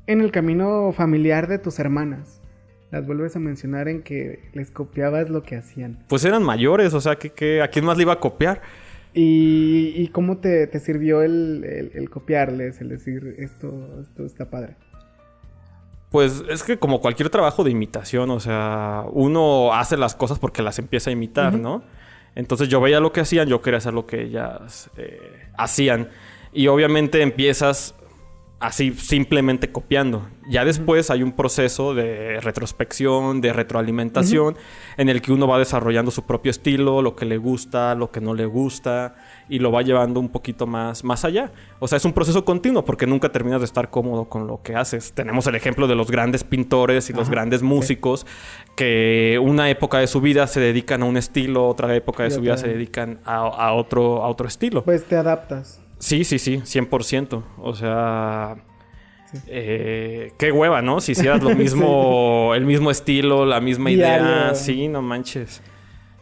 en 0.07 0.21
el 0.21 0.31
camino 0.31 0.93
familiar 0.93 1.49
de 1.49 1.59
tus 1.59 1.79
hermanas 1.81 2.43
las 2.93 3.07
vuelves 3.07 3.35
a 3.37 3.39
mencionar 3.39 3.89
en 3.89 4.03
que 4.03 4.41
les 4.53 4.71
copiabas 4.71 5.31
lo 5.31 5.43
que 5.43 5.57
hacían. 5.57 5.99
Pues 6.09 6.27
eran 6.27 6.43
mayores, 6.43 6.93
o 6.93 7.01
sea, 7.01 7.17
que, 7.17 7.63
¿a 7.63 7.69
quién 7.69 7.87
más 7.87 7.97
le 7.97 8.03
iba 8.03 8.13
a 8.13 8.21
copiar? 8.21 8.61
¿Y, 9.15 10.09
cómo 10.09 10.39
te, 10.39 10.79
sirvió 10.79 11.23
el, 11.23 12.09
copiarles, 12.11 12.81
el 12.83 12.91
decir 12.91 13.35
esto, 13.39 14.01
esto 14.03 14.27
está 14.27 14.51
padre? 14.51 14.77
Pues 16.13 16.45
es 16.49 16.63
que 16.63 16.79
como 16.79 17.01
cualquier 17.01 17.31
trabajo 17.31 17.65
de 17.65 17.71
imitación, 17.71 18.31
o 18.31 18.39
sea, 18.39 19.05
uno 19.11 19.73
hace 19.73 19.97
las 19.97 20.15
cosas 20.15 20.39
porque 20.39 20.63
las 20.63 20.79
empieza 20.79 21.09
a 21.09 21.15
imitar, 21.15 21.55
¿no? 21.55 21.83
Entonces 22.35 22.69
yo 22.69 22.81
veía 22.81 23.01
lo 23.01 23.13
que 23.13 23.21
hacían, 23.21 23.49
yo 23.49 23.63
quería 23.63 23.79
hacer 23.79 23.95
lo 23.95 24.07
que 24.07 24.23
ellas 24.23 24.91
eh, 24.99 25.49
hacían. 25.57 26.11
Y 26.53 26.67
obviamente 26.67 27.23
empiezas 27.23 27.95
así 28.61 28.93
simplemente 28.93 29.73
copiando. 29.73 30.29
Ya 30.49 30.65
después 30.65 31.11
hay 31.11 31.23
un 31.23 31.33
proceso 31.33 31.95
de 31.95 32.41
retrospección, 32.41 33.41
de 33.41 33.53
retroalimentación, 33.53 34.57
en 34.97 35.09
el 35.09 35.21
que 35.21 35.33
uno 35.33 35.49
va 35.49 35.59
desarrollando 35.59 36.11
su 36.11 36.25
propio 36.27 36.51
estilo, 36.51 37.03
lo 37.03 37.17
que 37.17 37.25
le 37.25 37.39
gusta, 37.39 37.95
lo 37.95 38.11
que 38.13 38.21
no 38.21 38.35
le 38.35 38.47
gusta, 38.47 39.17
y 39.53 39.59
lo 39.59 39.71
va 39.71 39.83
llevando 39.83 40.19
un 40.19 40.31
poquito 40.31 40.67
más, 40.67 41.05
más 41.05 41.27
allá. 41.27 41.53
O 41.79 41.87
sea, 41.87 41.99
es 41.99 42.07
un 42.07 42.15
proceso 42.15 42.43
continuo 42.43 42.87
porque 42.87 43.07
nunca 43.07 43.29
terminas 43.29 43.61
de 43.61 43.67
estar 43.67 43.91
cómodo 43.91 44.25
con 44.25 44.47
lo 44.47 44.63
que 44.63 44.75
haces. 44.75 45.13
Tenemos 45.13 45.47
el 45.47 45.55
ejemplo 45.55 45.87
de 45.87 45.95
los 45.95 46.11
grandes 46.11 46.43
pintores 46.43 47.11
y 47.11 47.13
los 47.13 47.29
grandes 47.29 47.63
músicos 47.63 48.27
que 48.77 49.39
una 49.43 49.69
época 49.69 49.99
de 49.99 50.07
su 50.07 50.23
vida 50.23 50.47
se 50.47 50.59
dedican 50.59 51.03
a 51.03 51.05
un 51.05 51.19
estilo, 51.19 51.69
otra 51.69 51.95
época 51.95 52.23
de 52.23 52.31
su 52.31 52.41
vida 52.41 52.57
se 52.57 52.67
dedican 52.67 53.21
a, 53.27 53.75
otro, 53.75 54.23
a 54.23 54.29
otro 54.29 54.49
estilo. 54.49 54.85
Pues 54.85 55.05
te 55.05 55.17
adaptas. 55.17 55.83
Sí, 55.99 56.25
sí, 56.25 56.39
sí, 56.39 56.63
100%. 56.65 57.43
O 57.59 57.75
sea, 57.75 58.57
eh, 59.49 60.33
qué 60.39 60.51
hueva, 60.51 60.81
¿no? 60.81 61.03
Si 61.03 61.13
hicieras 61.13 61.43
lo 61.43 61.51
mismo, 61.55 62.55
el 62.55 62.65
mismo 62.65 62.91
estilo, 62.91 63.45
la 63.45 63.61
misma 63.61 63.91
idea. 63.91 64.55
Sí, 64.55 64.89
no 64.89 65.03
manches. 65.03 65.61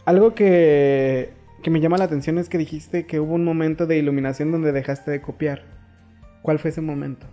Algo 0.03 0.35
que, 0.35 1.39
que 1.61 1.69
me 1.69 1.79
llama 1.79 1.97
la 1.97 2.05
atención 2.05 2.37
es 2.37 2.49
que 2.49 2.57
dijiste 2.57 3.05
que 3.05 3.19
hubo 3.19 3.33
un 3.33 3.43
momento 3.43 3.87
de 3.87 3.97
iluminación 3.97 4.51
donde 4.51 4.71
dejaste 4.71 5.11
de 5.11 5.21
copiar. 5.21 5.63
¿Cuál 6.41 6.59
fue 6.59 6.71
ese 6.71 6.81
momento? 6.81 7.27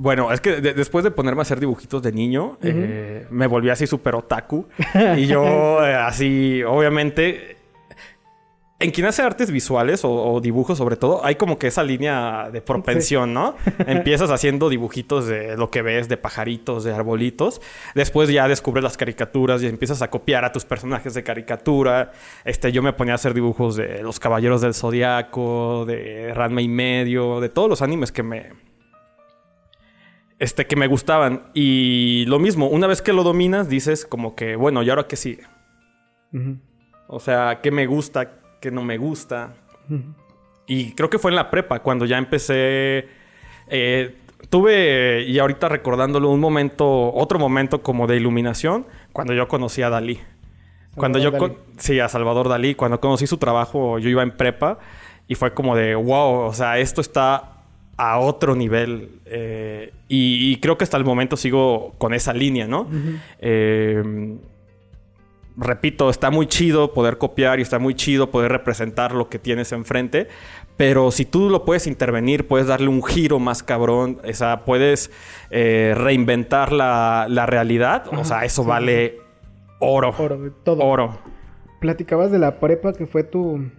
Bueno, 0.00 0.32
es 0.32 0.40
que 0.40 0.60
después 0.60 1.02
de 1.02 1.10
ponerme 1.10 1.40
a 1.40 1.42
hacer 1.42 1.58
dibujitos 1.58 2.02
de 2.02 2.12
niño, 2.12 2.56
eh, 2.62 3.26
me 3.30 3.48
volví 3.48 3.68
así 3.68 3.86
súper 3.86 4.14
otaku. 4.14 4.68
y 5.16 5.26
yo, 5.26 5.84
eh, 5.84 5.94
así, 5.94 6.62
obviamente, 6.62 7.57
en 8.80 8.92
quien 8.92 9.08
hace 9.08 9.22
artes 9.22 9.50
visuales 9.50 10.02
o, 10.04 10.40
dibujos 10.40 10.78
sobre 10.78 10.96
todo, 10.96 11.24
hay 11.24 11.34
como 11.34 11.58
que 11.58 11.66
esa 11.66 11.82
línea 11.82 12.48
de 12.52 12.60
propensión, 12.60 13.34
¿no? 13.34 13.56
Empiezas 13.86 14.30
haciendo 14.30 14.68
dibujitos 14.68 15.26
de 15.26 15.56
lo 15.56 15.68
que 15.68 15.82
ves, 15.82 16.08
de 16.08 16.16
pajaritos, 16.16 16.84
de 16.84 16.94
arbolitos. 16.94 17.60
Después 17.96 18.28
ya 18.28 18.46
descubres 18.46 18.84
las 18.84 18.96
caricaturas 18.96 19.64
y 19.64 19.66
empiezas 19.66 20.00
a 20.00 20.10
copiar 20.10 20.44
a 20.44 20.52
tus 20.52 20.64
personajes 20.64 21.14
de 21.14 21.24
caricatura. 21.24 22.12
Este, 22.44 22.70
yo 22.70 22.80
me 22.80 22.92
ponía 22.92 23.14
a 23.14 23.16
hacer 23.16 23.34
dibujos 23.34 23.74
de 23.74 24.00
los 24.00 24.20
Caballeros 24.20 24.60
del 24.60 24.74
Zodiaco, 24.74 25.84
de 25.84 26.32
Ranma 26.32 26.62
y 26.62 26.68
medio, 26.68 27.40
de 27.40 27.48
todos 27.48 27.68
los 27.68 27.82
animes 27.82 28.12
que 28.12 28.22
me... 28.22 28.52
Este, 30.38 30.68
que 30.68 30.76
me 30.76 30.86
gustaban. 30.86 31.50
Y 31.52 32.26
lo 32.28 32.38
mismo, 32.38 32.68
una 32.68 32.86
vez 32.86 33.02
que 33.02 33.12
lo 33.12 33.24
dominas, 33.24 33.68
dices 33.68 34.06
como 34.06 34.36
que, 34.36 34.54
bueno, 34.54 34.84
¿y 34.84 34.90
ahora 34.90 35.08
qué 35.08 35.16
sigue? 35.16 35.42
O 37.08 37.18
sea, 37.18 37.58
¿qué 37.60 37.72
me 37.72 37.86
gusta? 37.86 38.38
Que 38.60 38.70
no 38.70 38.82
me 38.82 38.98
gusta. 38.98 39.54
Y 40.66 40.92
creo 40.92 41.08
que 41.10 41.18
fue 41.18 41.30
en 41.30 41.36
la 41.36 41.50
prepa 41.50 41.80
cuando 41.80 42.04
ya 42.04 42.18
empecé. 42.18 43.08
Eh, 43.68 44.16
tuve, 44.50 45.24
y 45.26 45.38
ahorita 45.38 45.68
recordándolo, 45.68 46.30
un 46.30 46.40
momento, 46.40 47.12
otro 47.14 47.38
momento 47.38 47.82
como 47.82 48.06
de 48.06 48.16
iluminación, 48.16 48.86
cuando 49.12 49.34
yo 49.34 49.48
conocí 49.48 49.82
a 49.82 49.90
Dalí. 49.90 50.20
cuando 50.94 51.18
yo, 51.18 51.32
sí, 51.78 52.00
a 52.00 52.08
Salvador 52.08 52.48
Dalí, 52.48 52.74
cuando 52.74 53.00
conocí 53.00 53.26
su 53.26 53.38
trabajo, 53.38 53.98
yo 53.98 54.08
iba 54.08 54.22
en 54.22 54.32
prepa 54.32 54.78
y 55.26 55.34
fue 55.34 55.54
como 55.54 55.76
de, 55.76 55.94
wow, 55.94 56.46
o 56.46 56.52
sea, 56.52 56.78
esto 56.78 57.00
está 57.00 57.58
a 57.96 58.18
otro 58.18 58.54
nivel. 58.54 59.20
Eh, 59.26 59.92
y, 60.08 60.56
creo 60.56 60.78
que 60.78 60.84
hasta 60.84 60.96
el 60.96 61.04
momento 61.04 61.36
sigo 61.36 61.94
con 61.98 62.14
esa 62.14 62.32
línea, 62.32 62.66
¿no? 62.66 62.88
Repito, 65.58 66.08
está 66.08 66.30
muy 66.30 66.46
chido 66.46 66.92
poder 66.94 67.18
copiar 67.18 67.58
y 67.58 67.62
está 67.62 67.78
muy 67.78 67.94
chido 67.94 68.30
poder 68.30 68.52
representar 68.52 69.12
lo 69.12 69.28
que 69.28 69.38
tienes 69.38 69.72
enfrente, 69.72 70.28
pero 70.76 71.10
si 71.10 71.24
tú 71.24 71.50
lo 71.50 71.64
puedes 71.64 71.86
intervenir, 71.86 72.46
puedes 72.46 72.68
darle 72.68 72.88
un 72.88 73.02
giro 73.02 73.38
más 73.40 73.62
cabrón, 73.62 74.20
o 74.24 74.32
sea, 74.32 74.64
puedes 74.64 75.10
eh, 75.50 75.94
reinventar 75.96 76.72
la, 76.72 77.26
la 77.28 77.46
realidad, 77.46 78.04
o 78.12 78.24
sea, 78.24 78.44
eso 78.44 78.64
vale 78.64 79.18
oro. 79.80 80.14
Oro, 80.16 80.52
todo. 80.64 80.84
Oro. 80.84 81.18
Platicabas 81.80 82.30
de 82.30 82.38
la 82.38 82.60
prepa 82.60 82.92
que 82.92 83.06
fue 83.06 83.24
tu, 83.24 83.70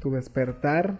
tu 0.00 0.10
despertar. 0.10 0.96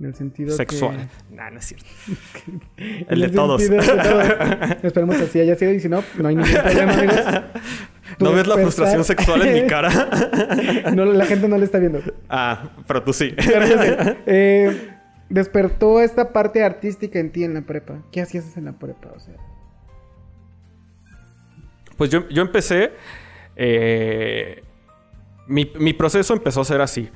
En 0.00 0.06
el 0.06 0.14
sentido 0.14 0.54
Sexual. 0.54 1.08
que... 1.28 1.34
Nah, 1.34 1.50
no 1.50 1.58
es 1.58 1.64
cierto. 1.64 1.86
En 2.76 3.06
El 3.08 3.20
de 3.20 3.28
todos. 3.30 3.68
de 3.68 3.78
todos. 3.78 4.84
Esperemos 4.84 5.20
así 5.20 5.40
haya 5.40 5.56
sido 5.56 5.72
y 5.72 5.80
si 5.80 5.88
no, 5.88 6.04
no 6.16 6.28
hay 6.28 6.36
ningún 6.36 6.52
problema, 6.62 6.92
amigos. 6.92 7.16
¿No 8.18 8.32
ves 8.32 8.46
la 8.46 8.54
frustración 8.56 9.04
sexual 9.04 9.42
en 9.42 9.54
mi 9.62 9.68
cara? 9.68 9.90
no, 10.94 11.04
la 11.04 11.24
gente 11.26 11.48
no 11.48 11.58
le 11.58 11.64
está 11.64 11.78
viendo. 11.78 12.00
ah, 12.28 12.70
pero 12.86 13.02
tú 13.02 13.12
sí. 13.12 13.34
Pero 13.36 13.66
yo 13.66 13.78
sé. 13.78 14.16
Eh, 14.26 14.90
despertó 15.28 16.00
esta 16.00 16.32
parte 16.32 16.64
artística 16.64 17.18
en 17.18 17.30
ti 17.32 17.44
en 17.44 17.54
la 17.54 17.62
prepa. 17.62 18.02
¿Qué 18.12 18.20
hacías 18.22 18.56
en 18.56 18.64
la 18.66 18.72
prepa? 18.72 19.08
O 19.14 19.20
sea, 19.20 19.34
Pues 21.96 22.10
yo, 22.10 22.28
yo 22.28 22.42
empecé. 22.42 22.92
eh, 23.56 24.62
mi, 25.46 25.70
mi 25.78 25.92
proceso 25.92 26.32
empezó 26.34 26.60
a 26.60 26.64
ser 26.64 26.80
así. 26.80 27.08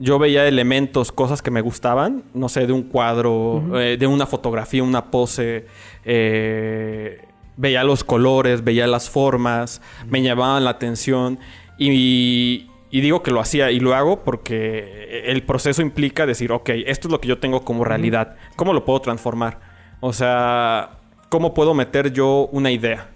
Yo 0.00 0.18
veía 0.18 0.46
elementos, 0.46 1.10
cosas 1.10 1.42
que 1.42 1.50
me 1.50 1.60
gustaban, 1.60 2.22
no 2.34 2.48
sé, 2.48 2.66
de 2.66 2.72
un 2.72 2.84
cuadro, 2.84 3.80
eh, 3.80 3.96
de 3.98 4.06
una 4.06 4.26
fotografía, 4.26 4.82
una 4.82 5.10
pose. 5.10 5.66
eh, 6.04 7.20
veía 7.58 7.84
los 7.84 8.04
colores, 8.04 8.64
veía 8.64 8.86
las 8.86 9.10
formas, 9.10 9.82
me 10.06 10.22
llamaban 10.22 10.64
la 10.64 10.70
atención. 10.70 11.38
Y, 11.76 12.70
y 12.90 13.00
digo 13.02 13.22
que 13.22 13.30
lo 13.30 13.40
hacía 13.40 13.70
y 13.70 13.80
lo 13.80 13.94
hago 13.94 14.24
porque 14.24 15.22
el 15.26 15.42
proceso 15.42 15.82
implica 15.82 16.24
decir, 16.24 16.52
ok, 16.52 16.70
esto 16.86 17.08
es 17.08 17.12
lo 17.12 17.20
que 17.20 17.28
yo 17.28 17.38
tengo 17.38 17.64
como 17.64 17.84
realidad. 17.84 18.36
¿Cómo 18.56 18.72
lo 18.72 18.84
puedo 18.84 19.00
transformar? 19.00 19.60
O 20.00 20.12
sea, 20.12 21.00
¿cómo 21.28 21.52
puedo 21.52 21.74
meter 21.74 22.12
yo 22.12 22.48
una 22.52 22.70
idea? 22.70 23.10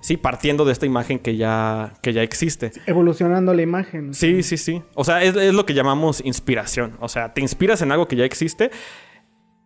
Sí, 0.00 0.16
partiendo 0.16 0.64
de 0.64 0.72
esta 0.72 0.86
imagen 0.86 1.20
que 1.20 1.36
ya, 1.36 1.92
que 2.02 2.12
ya 2.12 2.22
existe. 2.22 2.72
evolucionando 2.86 3.54
la 3.54 3.62
imagen. 3.62 4.14
Sí, 4.14 4.42
sí, 4.42 4.56
sí. 4.56 4.82
O 4.94 5.04
sea, 5.04 5.22
es, 5.22 5.36
es 5.36 5.54
lo 5.54 5.64
que 5.64 5.74
llamamos 5.74 6.22
inspiración. 6.24 6.96
O 6.98 7.08
sea, 7.08 7.34
te 7.34 7.40
inspiras 7.40 7.80
en 7.82 7.92
algo 7.92 8.08
que 8.08 8.16
ya 8.16 8.24
existe. 8.24 8.70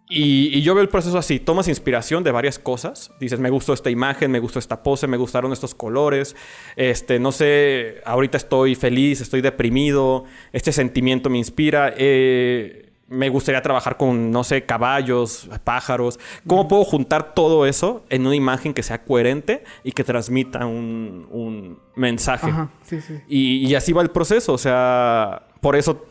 Y, 0.09 0.57
y 0.57 0.63
yo 0.63 0.75
veo 0.75 0.83
el 0.83 0.89
proceso 0.89 1.17
así. 1.17 1.41
Tomas 1.41 1.69
inspiración 1.69 2.25
de 2.25 2.31
varias 2.31 2.59
cosas. 2.59 3.11
Dices, 3.21 3.41
me 3.41 3.51
gustó 3.51 3.73
esta 3.73 3.91
imagen, 3.91 4.31
me 4.31 4.39
gustó 4.39 4.59
esta 4.59 4.83
pose, 4.83 5.07
me 5.07 5.17
gustaron 5.17 5.53
estos 5.53 5.75
colores. 5.75 6.37
Este, 6.77 7.19
no 7.19 7.33
sé, 7.33 8.03
ahorita 8.05 8.37
estoy 8.37 8.75
feliz, 8.75 9.21
estoy 9.21 9.41
deprimido. 9.41 10.25
Este 10.53 10.73
sentimiento 10.73 11.31
me 11.31 11.39
inspira. 11.39 11.95
Eh, 11.97 12.91
me 13.09 13.29
gustaría 13.29 13.63
trabajar 13.63 13.97
con, 13.97 14.31
no 14.31 14.45
sé, 14.45 14.65
caballos, 14.65 15.49
pájaros. 15.63 16.19
¿Cómo 16.47 16.69
puedo 16.69 16.85
juntar 16.85 17.35
todo 17.35 17.67
eso 17.67 18.05
en 18.09 18.27
una 18.27 18.35
imagen 18.35 18.75
que 18.75 18.83
sea 18.83 19.05
coherente 19.05 19.65
y 19.85 19.93
que 19.93 20.05
transmita 20.05 20.67
un, 20.67 21.27
un 21.31 21.79
mensaje? 21.97 22.51
Ajá, 22.51 22.71
sí, 22.83 23.01
sí. 23.01 23.15
Y, 23.29 23.67
y 23.67 23.75
así 23.75 23.93
va 23.93 24.03
el 24.03 24.11
proceso, 24.11 24.53
o 24.53 24.59
sea, 24.59 25.47
por 25.61 25.77
eso 25.77 26.07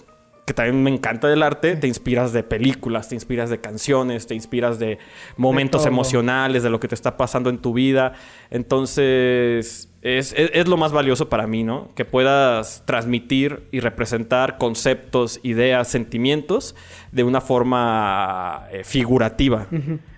que 0.45 0.53
también 0.53 0.83
me 0.83 0.89
encanta 0.89 1.31
el 1.31 1.41
arte, 1.41 1.75
te 1.77 1.88
inspiras 1.88 2.33
de 2.33 2.43
películas, 2.43 3.07
te 3.07 3.15
inspiras 3.15 3.50
de 3.50 3.59
canciones, 3.62 4.27
te 4.27 4.35
inspiras 4.35 4.77
de 4.77 4.97
momentos 5.38 5.85
emocionales, 5.85 6.63
de 6.63 6.69
lo 6.69 6.79
que 6.81 6.89
te 6.89 6.95
está 6.95 7.15
pasando 7.15 7.50
en 7.50 7.59
tu 7.59 7.71
vida. 7.73 8.12
Entonces, 8.50 9.89
es, 10.01 10.33
es- 10.38 10.51
es 10.53 10.67
lo 10.67 10.75
más 10.75 10.91
valioso 10.91 11.29
para 11.29 11.47
mí, 11.47 11.63
¿no? 11.63 11.88
Que 11.95 12.03
puedas 12.05 12.83
transmitir 12.85 13.63
y 13.71 13.79
representar 13.79 14.57
conceptos, 14.57 15.39
ideas, 15.43 15.88
sentimientos 15.88 16.75
de 17.13 17.23
una 17.23 17.39
forma 17.39 18.65
eh, 18.71 18.83
figurativa. 18.83 19.67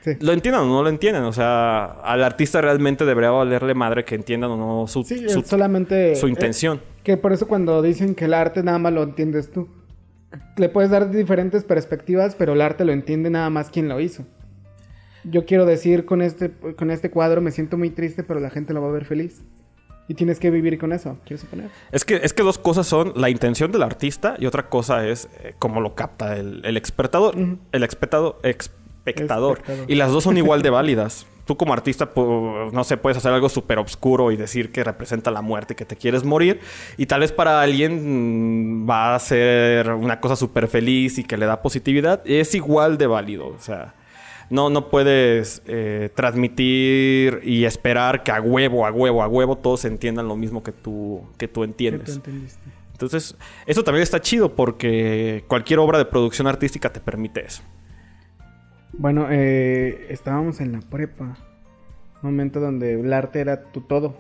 Sí. 0.02 0.12
Lo 0.22 0.34
entiendan 0.34 0.64
o 0.64 0.66
no 0.68 0.84
lo 0.84 0.90
entiendan, 0.90 1.24
o 1.26 1.34
sea, 1.34 1.86
al 2.04 2.24
artista 2.24 2.62
realmente 2.62 3.06
debería 3.06 3.30
valerle 3.32 3.74
madre 3.76 4.06
que 4.06 4.16
entiendan 4.16 4.52
o 4.52 4.58
no 4.58 4.88
su, 4.88 5.04
Sí, 5.04 5.30
su- 5.30 5.40
es 5.42 5.48
solamente... 5.48 6.16
su 6.16 6.26
eh, 6.28 6.30
intención. 6.32 6.82
que 7.04 7.18
por 7.18 7.32
eso 7.34 7.48
cuando 7.48 7.82
dicen 7.84 8.16
que 8.16 8.26
el 8.26 8.34
arte 8.34 8.64
nada 8.64 8.80
más 8.80 8.94
lo 8.94 9.04
entiendes 9.04 9.52
tú. 9.52 9.68
Le 10.58 10.70
puedes 10.70 10.92
dar 10.92 11.10
diferentes 11.12 11.64
perspectivas, 11.64 12.36
pero 12.36 12.54
el 12.54 12.62
arte 12.62 12.86
lo 12.86 12.92
entiende 12.92 13.30
nada 13.30 13.50
más 13.50 13.70
quien 13.70 13.90
lo 13.90 14.00
hizo. 14.00 14.26
Yo 15.24 15.46
quiero 15.46 15.66
decir 15.66 16.06
con 16.06 16.22
este, 16.22 16.52
con 16.78 16.92
este 16.92 17.10
cuadro 17.10 17.42
me 17.42 17.52
siento 17.52 17.78
muy 17.78 17.90
triste, 17.90 18.24
pero 18.24 18.40
la 18.40 18.50
gente 18.50 18.74
lo 18.74 18.82
va 18.82 18.90
a 18.90 18.92
ver 18.92 19.06
feliz. 19.06 19.44
Y 20.08 20.14
tienes 20.14 20.40
que 20.40 20.52
vivir 20.52 20.78
con 20.78 20.94
eso, 20.94 21.18
quiero 21.26 21.42
suponer. 21.42 21.70
Es 21.92 22.06
que, 22.06 22.18
es 22.18 22.34
que 22.34 22.44
dos 22.44 22.60
cosas 22.60 22.86
son 22.86 23.14
la 23.16 23.32
intención 23.32 23.72
del 23.72 23.82
artista 23.82 24.36
y 24.38 24.46
otra 24.46 24.70
cosa 24.70 25.08
es 25.08 25.28
eh, 25.42 25.56
cómo 25.58 25.82
lo 25.82 25.96
capta 25.96 26.38
el, 26.38 26.64
el 26.64 26.78
espectador. 26.78 27.36
Ujú. 27.36 27.58
El 27.72 27.84
espectador. 27.84 28.38
Espectador. 28.44 29.62
Y 29.88 29.96
las 29.96 30.12
dos 30.12 30.24
son 30.24 30.38
igual 30.38 30.62
de 30.62 30.70
válidas. 30.70 31.26
Tú 31.46 31.56
como 31.58 31.74
artista, 31.74 32.12
pu- 32.14 32.72
no 32.72 32.84
sé, 32.84 32.98
puedes 32.98 33.18
hacer 33.18 33.32
algo 33.32 33.50
súper 33.50 33.78
obscuro 33.78 34.32
y 34.32 34.36
decir 34.38 34.72
que 34.72 34.84
representa 34.84 35.30
la 35.30 35.42
muerte, 35.42 35.76
que 35.76 35.86
te 35.86 35.96
quieres 35.96 36.24
morir. 36.24 36.60
Y 36.98 37.06
tal 37.06 37.20
vez 37.20 37.32
para 37.32 37.62
alguien 37.62 38.82
mm, 38.84 38.90
va 38.90 39.14
a 39.16 39.20
ser 39.20 39.92
una 39.92 40.20
cosa 40.20 40.36
súper 40.36 40.68
feliz 40.68 41.20
y 41.20 41.24
que 41.24 41.38
le 41.38 41.46
da 41.46 41.62
positividad. 41.62 42.22
Es 42.26 42.56
igual 42.56 42.98
de 42.98 43.06
válido. 43.08 43.48
O 43.50 43.60
sea, 43.60 43.94
no, 44.50 44.70
no 44.72 44.90
puedes 44.90 45.62
eh, 45.68 46.10
transmitir 46.16 47.42
y 47.44 47.66
esperar 47.66 48.24
que 48.24 48.32
a 48.32 48.42
huevo, 48.42 48.86
a 48.86 48.92
huevo, 48.92 49.22
a 49.24 49.28
huevo 49.28 49.56
todos 49.58 49.86
entiendan 49.86 50.28
lo 50.28 50.36
mismo 50.36 50.64
que 50.64 50.72
tú, 50.72 51.22
que 51.38 51.48
tú 51.48 51.62
¿Qué 51.62 51.66
entiendes. 51.66 52.20
Entonces, 52.92 53.36
eso 53.66 53.84
también 53.84 54.04
está 54.04 54.22
chido 54.22 54.56
porque 54.56 55.44
cualquier 55.48 55.80
obra 55.80 55.98
de 55.98 56.06
producción 56.06 56.48
artística 56.48 56.92
te 56.92 57.00
permite 57.02 57.46
eso. 57.46 57.62
Bueno, 58.98 59.28
eh, 59.30 60.08
estábamos 60.10 60.62
en 60.62 60.72
la 60.72 60.80
prepa. 60.80 61.38
Momento 62.22 62.60
donde 62.60 63.00
el 63.00 63.12
arte 63.14 63.40
era 63.40 63.64
tu 63.72 63.82
todo. 63.82 64.16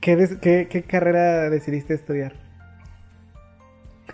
¿Qué, 0.00 0.16
des- 0.16 0.36
qué- 0.38 0.66
qué 0.70 0.82
carrera 0.82 1.48
decidiste 1.50 1.94
estudiar? 1.94 2.34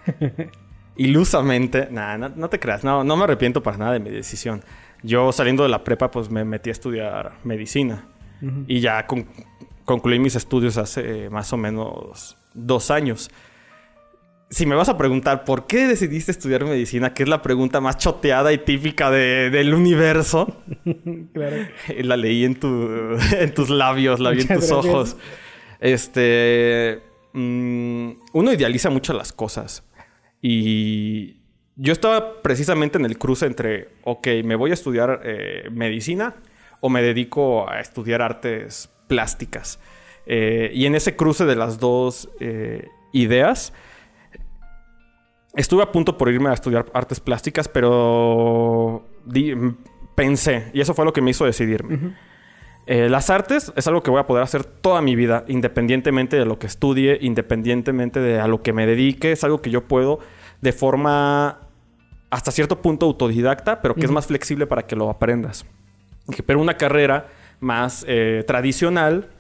Ilusamente, 0.97 1.89
nada, 1.91 2.17
no, 2.17 2.29
no 2.31 2.49
te 2.49 2.59
creas, 2.59 2.83
no, 2.85 3.05
no 3.05 3.17
me 3.17 3.25
arrepiento 3.25 3.63
para 3.63 3.77
nada 3.77 3.93
de 3.93 4.01
mi 4.01 4.11
decisión. 4.11 4.63
Yo 5.03 5.31
saliendo 5.33 5.63
de 5.63 5.69
la 5.69 5.85
prepa, 5.85 6.11
pues 6.11 6.31
me 6.31 6.45
metí 6.45 6.71
a 6.71 6.73
estudiar 6.73 7.33
medicina 7.45 8.05
y 8.67 8.81
ya 8.81 9.07
con- 9.07 9.27
concluí 9.85 10.19
mis 10.19 10.37
estudios 10.37 10.77
hace 10.79 11.29
más 11.31 11.53
o 11.53 11.57
menos 11.57 12.37
dos 12.55 12.91
años. 12.91 13.31
Si 14.49 14.65
me 14.65 14.77
vas 14.77 14.89
a 14.89 14.97
preguntar 14.97 15.45
por 15.45 15.67
qué 15.67 15.89
decidiste 15.89 16.31
estudiar 16.31 16.65
medicina, 16.65 17.13
que 17.15 17.25
es 17.25 17.29
la 17.29 17.43
pregunta 17.43 17.81
más 17.81 17.97
choteada 17.99 18.53
y 18.53 18.59
típica 18.59 19.11
de- 19.11 19.51
del 19.51 19.75
universo, 19.75 20.63
claro. 21.35 21.57
La 21.99 22.17
leí 22.17 22.45
en, 22.45 22.55
tu, 22.55 22.89
en 23.39 23.53
tus 23.55 23.71
labios, 23.71 24.21
la 24.21 24.31
vi 24.31 24.43
en 24.43 24.47
tus 24.49 24.57
gracias. 24.69 24.73
ojos. 24.73 25.17
Este. 25.81 27.01
mm, 27.33 28.11
uno 28.35 28.53
idealiza 28.53 28.91
mucho 28.91 29.13
las 29.13 29.33
cosas. 29.33 29.83
Y 30.41 31.39
yo 31.75 31.93
estaba 31.93 32.41
precisamente 32.43 32.99
en 32.99 33.05
el 33.05 33.19
cruce 33.19 33.47
entre, 33.47 33.89
ok, 34.05 34.29
me 34.45 34.55
voy 34.55 34.71
a 34.71 34.75
estudiar 34.75 35.23
eh, 35.25 35.69
medicina 35.73 36.37
o 36.81 36.89
me 36.89 37.03
dedico 37.03 37.69
a 37.69 37.81
estudiar 37.81 38.23
artes 38.23 38.91
plásticas. 39.09 39.81
Eh, 40.27 40.71
y 40.75 40.87
en 40.87 40.95
ese 40.95 41.17
cruce 41.17 41.45
de 41.47 41.57
las 41.57 41.79
dos 41.81 42.29
eh, 42.41 42.87
ideas, 43.13 43.73
estuve 45.57 45.83
a 45.83 45.91
punto 45.93 46.17
por 46.17 46.29
irme 46.31 46.51
a 46.51 46.53
estudiar 46.53 46.87
artes 46.95 47.19
plásticas, 47.21 47.69
pero 47.69 49.05
di- 49.25 49.55
pensé, 50.15 50.71
y 50.73 50.81
eso 50.81 50.95
fue 50.95 51.05
lo 51.05 51.13
que 51.13 51.21
me 51.21 51.31
hizo 51.31 51.45
decidirme. 51.45 52.15
Eh, 52.87 53.09
las 53.09 53.31
artes 53.31 53.73
es 53.75 53.87
algo 53.89 54.03
que 54.03 54.11
voy 54.13 54.21
a 54.21 54.27
poder 54.27 54.45
hacer 54.45 54.63
toda 54.65 55.03
mi 55.03 55.17
vida, 55.17 55.45
independientemente 55.49 56.37
de 56.37 56.45
lo 56.47 56.59
que 56.61 56.69
estudie, 56.69 57.19
independientemente 57.21 58.21
de 58.21 58.39
a 58.41 58.47
lo 58.47 58.63
que 58.63 58.73
me 58.73 58.87
dedique. 58.87 59.33
Es 59.33 59.43
algo 59.43 59.61
que 59.61 59.71
yo 59.71 59.85
puedo 59.85 60.21
de 60.61 60.73
forma 60.73 61.59
hasta 62.31 62.51
cierto 62.53 62.81
punto 62.83 63.07
autodidacta, 63.07 63.83
pero 63.83 63.95
que 63.97 64.05
es 64.05 64.11
más 64.13 64.27
flexible 64.27 64.67
para 64.69 64.87
que 64.87 64.95
lo 64.95 65.11
aprendas. 65.11 65.67
Pero 66.47 66.61
una 66.61 66.77
carrera 66.77 67.27
más 67.61 68.05
eh, 68.09 68.45
tradicional, 68.47 69.31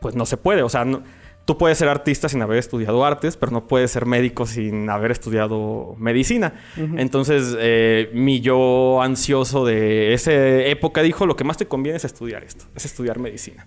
pues 0.00 0.14
no 0.14 0.24
se 0.24 0.36
puede. 0.38 0.62
O 0.62 0.68
sea, 0.70 0.84
no- 0.86 1.02
tú 1.48 1.56
puedes 1.56 1.78
ser 1.78 1.88
artista 1.88 2.28
sin 2.28 2.42
haber 2.42 2.58
estudiado 2.58 3.06
artes, 3.06 3.38
pero 3.38 3.50
no 3.52 3.66
puedes 3.66 3.90
ser 3.90 4.04
médico 4.04 4.44
sin 4.44 4.90
haber 4.90 5.10
estudiado 5.10 5.96
medicina. 5.98 6.52
Entonces, 6.76 7.56
eh, 7.58 8.10
mi 8.12 8.42
yo 8.42 9.00
ansioso 9.00 9.64
de 9.64 10.12
esa 10.12 10.30
época 10.34 11.00
dijo, 11.00 11.24
lo 11.24 11.36
que 11.36 11.44
más 11.44 11.56
te 11.56 11.64
conviene 11.64 11.96
es 11.96 12.04
estudiar 12.04 12.44
esto, 12.44 12.66
es 12.76 12.84
estudiar 12.84 13.18
medicina. 13.18 13.66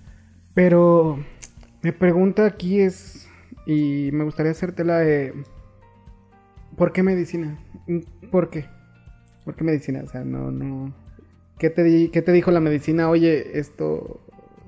Pero 0.54 1.26
mi 1.82 1.92
pregunta 1.92 2.46
aquí 2.46 2.82
es, 2.82 3.28
y 3.66 4.12
me 4.14 4.26
gustaría 4.26 4.52
hacértela 4.52 5.00
de, 5.00 5.34
¿por 6.78 6.94
qué 6.94 7.02
medicina? 7.02 7.58
¿Por 8.30 8.52
qué? 8.52 8.66
¿Por 9.44 9.56
qué 9.56 9.64
medicina? 9.64 10.04
O 10.06 10.08
sea, 10.08 10.24
no, 10.24 10.52
no... 10.52 10.94
¿Qué 11.58 11.72
te, 11.72 11.84
di- 11.84 12.10
qué 12.10 12.22
te 12.22 12.32
dijo 12.32 12.52
la 12.52 12.60
medicina? 12.60 13.10
Oye, 13.10 13.58
esto, 13.58 14.20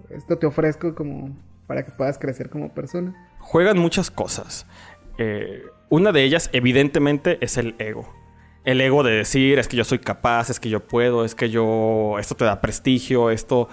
esto 0.10 0.40
te 0.40 0.48
ofrezco 0.48 0.96
como 0.96 1.30
para 1.74 1.86
que 1.86 1.92
puedas 1.92 2.20
crecer 2.20 2.52
como 2.52 2.72
persona? 2.72 3.16
Juegan 3.40 3.80
muchas 3.80 4.12
cosas. 4.12 4.68
Eh, 5.18 5.64
una 5.90 6.12
de 6.12 6.24
ellas, 6.24 6.52
evidentemente, 6.54 7.40
es 7.42 7.58
el 7.58 7.74
ego. 7.80 8.14
El 8.64 8.80
ego 8.80 9.02
de 9.02 9.12
decir, 9.12 9.58
es 9.58 9.68
que 9.68 9.76
yo 9.78 9.84
soy 9.84 9.98
capaz, 9.98 10.52
es 10.52 10.60
que 10.60 10.70
yo 10.70 10.82
puedo, 10.82 11.26
es 11.26 11.34
que 11.34 11.50
yo... 11.50 12.18
Esto 12.20 12.36
te 12.36 12.46
da 12.46 12.62
prestigio, 12.62 13.32
esto... 13.32 13.70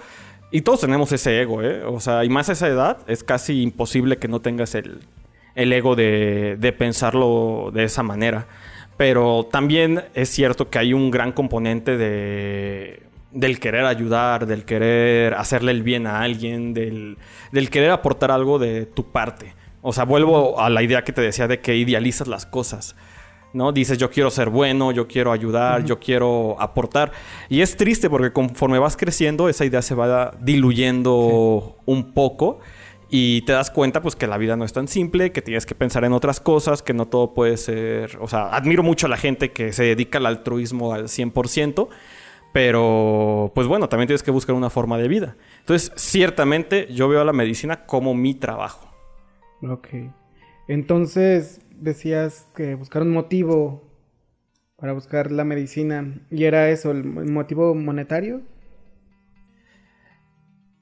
Y 0.49 0.61
todos 0.61 0.81
tenemos 0.81 1.11
ese 1.11 1.41
ego, 1.41 1.61
¿eh? 1.61 1.83
O 1.83 1.99
sea, 1.99 2.25
y 2.25 2.29
más 2.29 2.49
a 2.49 2.53
esa 2.53 2.67
edad, 2.69 2.97
es 3.05 3.23
casi 3.23 3.61
imposible 3.61 4.17
que 4.17 4.27
no 4.27 4.41
tengas 4.41 4.73
el, 4.73 5.01
el 5.53 5.71
ego 5.71 5.95
de, 5.95 6.57
de 6.59 6.73
pensarlo 6.73 7.69
de 7.71 7.83
esa 7.83 8.01
manera. 8.01 8.47
Pero 8.97 9.45
también 9.45 10.05
es 10.15 10.29
cierto 10.29 10.71
que 10.71 10.79
hay 10.79 10.93
un 10.93 11.11
gran 11.11 11.33
componente 11.33 11.97
de, 11.97 13.03
del 13.31 13.59
querer 13.59 13.85
ayudar, 13.85 14.45
del 14.45 14.65
querer 14.65 15.33
hacerle 15.33 15.71
el 15.71 15.83
bien 15.83 16.07
a 16.07 16.21
alguien, 16.21 16.73
del, 16.73 17.17
del 17.51 17.69
querer 17.69 17.91
aportar 17.91 18.31
algo 18.31 18.59
de 18.59 18.85
tu 18.85 19.11
parte. 19.11 19.55
O 19.81 19.93
sea, 19.93 20.03
vuelvo 20.03 20.59
a 20.59 20.69
la 20.69 20.83
idea 20.83 21.03
que 21.03 21.11
te 21.11 21.21
decía 21.21 21.47
de 21.47 21.59
que 21.59 21.75
idealizas 21.75 22.27
las 22.27 22.45
cosas. 22.45 22.95
¿no? 23.53 23.71
Dices, 23.71 23.97
yo 23.97 24.09
quiero 24.09 24.29
ser 24.29 24.49
bueno, 24.49 24.91
yo 24.91 25.07
quiero 25.07 25.31
ayudar, 25.31 25.83
yo 25.83 25.99
quiero 25.99 26.55
aportar. 26.59 27.11
Y 27.49 27.61
es 27.61 27.75
triste 27.75 28.09
porque 28.09 28.31
conforme 28.31 28.79
vas 28.79 28.95
creciendo, 28.95 29.49
esa 29.49 29.65
idea 29.65 29.81
se 29.81 29.95
va 29.95 30.31
diluyendo 30.39 31.77
un 31.85 32.13
poco 32.13 32.59
y 33.09 33.41
te 33.41 33.51
das 33.51 33.69
cuenta 33.69 34.01
pues 34.01 34.15
que 34.15 34.25
la 34.25 34.37
vida 34.37 34.55
no 34.55 34.63
es 34.63 34.71
tan 34.71 34.87
simple, 34.87 35.33
que 35.33 35.41
tienes 35.41 35.65
que 35.65 35.75
pensar 35.75 36.05
en 36.05 36.13
otras 36.13 36.39
cosas, 36.39 36.81
que 36.81 36.93
no 36.93 37.07
todo 37.07 37.33
puede 37.33 37.57
ser, 37.57 38.17
o 38.21 38.27
sea, 38.27 38.55
admiro 38.55 38.83
mucho 38.83 39.07
a 39.07 39.09
la 39.09 39.17
gente 39.17 39.51
que 39.51 39.73
se 39.73 39.83
dedica 39.83 40.17
al 40.17 40.25
altruismo 40.27 40.93
al 40.93 41.09
100%, 41.09 41.89
pero 42.53 43.51
pues 43.55 43.67
bueno, 43.67 43.87
también 43.89 44.07
tienes 44.07 44.23
que 44.23 44.31
buscar 44.31 44.55
una 44.55 44.69
forma 44.69 44.97
de 44.97 45.07
vida. 45.07 45.35
Entonces, 45.59 45.91
ciertamente 45.95 46.87
yo 46.91 47.07
veo 47.07 47.21
a 47.21 47.25
la 47.25 47.33
medicina 47.33 47.85
como 47.85 48.13
mi 48.13 48.33
trabajo. 48.33 48.89
Ok. 49.61 49.87
Entonces, 50.67 51.61
decías 51.71 52.47
que 52.55 52.75
buscar 52.75 53.01
un 53.01 53.11
motivo 53.11 53.83
para 54.75 54.93
buscar 54.93 55.31
la 55.31 55.43
medicina. 55.43 56.19
¿Y 56.29 56.45
era 56.45 56.69
eso, 56.69 56.91
el 56.91 57.03
motivo 57.03 57.75
monetario? 57.75 58.41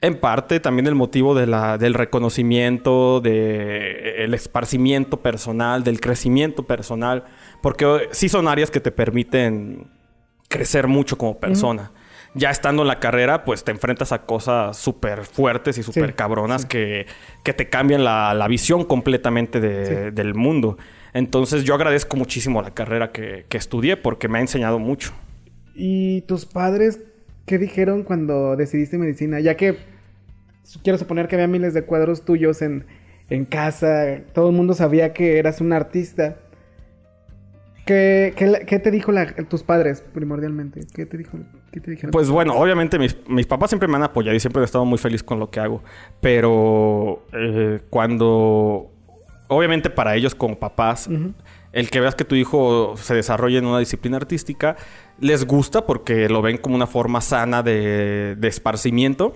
En 0.02 0.18
parte 0.18 0.62
también 0.62 0.88
el 0.88 0.96
motivo 0.96 1.36
de 1.36 1.46
la, 1.46 1.78
del 1.78 1.94
reconocimiento, 1.94 3.20
del 3.20 4.34
esparcimiento 4.34 5.22
personal, 5.22 5.84
del 5.84 6.00
crecimiento 6.00 6.64
personal, 6.64 7.26
porque 7.62 8.08
sí 8.12 8.30
son 8.30 8.48
áreas 8.48 8.72
que 8.72 8.80
te 8.80 8.94
permiten 8.94 9.99
crecer 10.50 10.88
mucho 10.88 11.18
como 11.18 11.40
persona. 11.40 11.92
Ya 12.36 12.52
estando 12.52 12.82
en 12.84 12.88
la 12.88 13.00
carrera, 13.00 13.44
pues 13.44 13.64
te 13.64 13.72
enfrentas 13.72 14.12
a 14.12 14.24
cosas 14.26 14.78
súper 14.78 15.26
fuertes 15.26 15.78
y 15.78 15.84
súper 15.84 16.14
cabronas 16.14 16.66
Que, 16.66 17.08
que, 17.44 17.54
te 17.54 17.70
cambian 17.70 18.04
la, 18.04 18.34
la 18.34 18.48
visión 18.48 18.84
completamente 18.84 19.60
de, 19.60 20.12
del 20.12 20.36
mundo. 20.36 20.78
Entonces 21.14 21.64
yo 21.64 21.74
agradezco 21.74 22.18
muchísimo 22.18 22.62
la 22.62 22.72
carrera 22.72 23.12
que, 23.12 23.46
que 23.50 23.58
estudié 23.58 23.98
porque 23.98 24.28
me 24.28 24.38
ha 24.38 24.42
enseñado 24.42 24.78
mucho. 24.78 25.14
¿Y 25.74 26.22
tus 26.22 26.46
padres 26.46 27.00
qué 27.46 27.58
dijeron 27.58 28.04
cuando 28.04 28.56
decidiste 28.56 28.98
medicina? 28.98 29.40
Ya 29.40 29.56
que 29.56 29.78
quiero 30.84 31.00
suponer 31.00 31.28
que 31.28 31.36
había 31.36 31.48
miles 31.48 31.74
de 31.74 31.84
cuadros 31.84 32.26
tuyos 32.26 32.62
en, 32.62 32.86
en 33.30 33.46
casa, 33.46 34.20
todo 34.34 34.50
el 34.50 34.56
mundo 34.56 34.74
sabía 34.74 35.14
que 35.14 35.40
eras 35.40 35.62
un 35.62 35.74
artista. 35.74 36.38
¿Qué, 37.90 38.36
qué, 38.36 38.66
qué 38.68 38.78
te 38.78 38.92
dijo 38.92 39.12
tus 39.50 39.64
padres 39.64 40.04
primordialmente? 40.14 40.82
¿Qué 40.94 41.08
te, 41.08 41.18
dijo, 41.18 41.40
qué 41.72 41.80
te 41.80 41.90
dijeron? 41.90 42.12
Pues 42.12 42.30
bueno, 42.30 42.54
obviamente 42.54 43.00
mis, 43.00 43.18
mis, 43.28 43.48
papás 43.48 43.72
siempre 43.72 43.88
me 43.88 43.96
han 43.96 44.04
apoyado 44.04 44.38
y 44.38 44.40
siempre 44.40 44.62
he 44.62 44.66
estado 44.66 44.86
muy 44.86 45.00
feliz 45.00 45.24
con 45.24 45.40
lo 45.40 45.50
que 45.50 45.60
hago. 45.60 45.82
Pero 46.22 47.26
eh, 47.34 47.80
cuando 47.90 48.92
obviamente 49.48 49.90
para 49.90 50.16
ellos 50.16 50.36
como 50.36 50.60
papás, 50.60 51.10
el 51.72 51.90
que 51.90 52.00
veas 52.00 52.14
que 52.14 52.26
tu 52.26 52.36
hijo 52.36 52.94
se 52.96 53.16
desarrolle 53.16 53.58
en 53.58 53.66
una 53.66 53.80
disciplina 53.80 54.18
artística, 54.18 54.76
les 55.20 55.48
gusta 55.48 55.88
porque 55.88 56.30
lo 56.30 56.44
ven 56.44 56.60
como 56.60 56.76
una 56.76 56.86
forma 56.86 57.22
sana 57.22 57.64
de, 57.64 58.38
esparcimiento. 58.44 59.34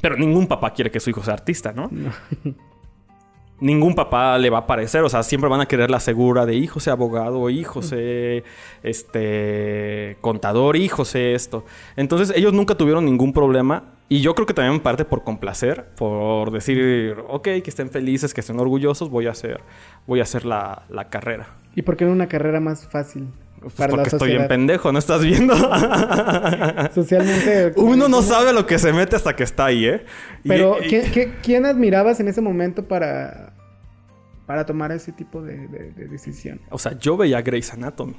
Pero 0.00 0.16
ningún 0.16 0.48
papá 0.48 0.72
quiere 0.72 0.90
que 0.90 0.98
su 0.98 1.10
hijo 1.10 1.22
sea 1.22 1.34
artista, 1.34 1.72
¿no? 1.72 1.88
ningún 3.60 3.94
papá 3.94 4.36
le 4.38 4.50
va 4.50 4.58
a 4.58 4.66
parecer, 4.66 5.02
o 5.02 5.08
sea, 5.08 5.22
siempre 5.22 5.48
van 5.48 5.60
a 5.60 5.66
querer 5.66 5.90
la 5.90 6.00
segura 6.00 6.46
de 6.46 6.54
hijo 6.54 6.80
sea 6.80 6.94
abogado, 6.94 7.48
hijo 7.50 7.82
sea 7.82 8.42
este 8.82 10.16
contador, 10.20 10.76
hijo 10.76 11.04
sea 11.04 11.34
esto. 11.34 11.64
Entonces, 11.96 12.32
ellos 12.36 12.52
nunca 12.52 12.74
tuvieron 12.74 13.04
ningún 13.04 13.32
problema 13.32 13.84
y 14.08 14.20
yo 14.20 14.34
creo 14.34 14.46
que 14.46 14.54
también 14.54 14.80
parte 14.80 15.04
por 15.04 15.24
complacer, 15.24 15.86
por 15.96 16.50
decir, 16.50 17.16
ok, 17.28 17.42
que 17.42 17.62
estén 17.66 17.90
felices, 17.90 18.34
que 18.34 18.40
estén 18.40 18.58
orgullosos, 18.60 19.08
voy 19.08 19.26
a 19.26 19.30
hacer, 19.30 19.60
voy 20.06 20.20
a 20.20 20.24
hacer 20.24 20.44
la, 20.44 20.82
la 20.88 21.08
carrera. 21.08 21.48
¿Y 21.74 21.82
por 21.82 21.96
qué 21.96 22.04
no 22.04 22.12
una 22.12 22.28
carrera 22.28 22.60
más 22.60 22.86
fácil? 22.86 23.28
Pues 23.64 23.88
porque 23.88 24.08
estoy 24.10 24.32
en 24.32 24.46
pendejo, 24.46 24.92
¿no 24.92 24.98
estás 24.98 25.22
viendo? 25.22 25.54
Socialmente. 26.94 27.72
Uno 27.76 28.08
no 28.08 28.22
sabe 28.22 28.52
lo 28.52 28.66
que 28.66 28.78
se 28.78 28.92
mete 28.92 29.16
hasta 29.16 29.34
que 29.34 29.42
está 29.42 29.66
ahí, 29.66 29.86
¿eh? 29.86 30.04
Pero, 30.46 30.76
¿quién, 31.42 31.66
admirabas 31.66 32.20
en 32.20 32.28
ese 32.28 32.40
momento 32.40 32.86
para, 32.86 33.54
para 34.46 34.66
tomar 34.66 34.92
ese 34.92 35.12
tipo 35.12 35.42
de, 35.42 35.66
decisión? 35.96 36.60
O 36.70 36.78
sea, 36.78 36.98
yo 36.98 37.16
veía 37.16 37.40
Grey's 37.40 37.72
Anatomy. 37.72 38.16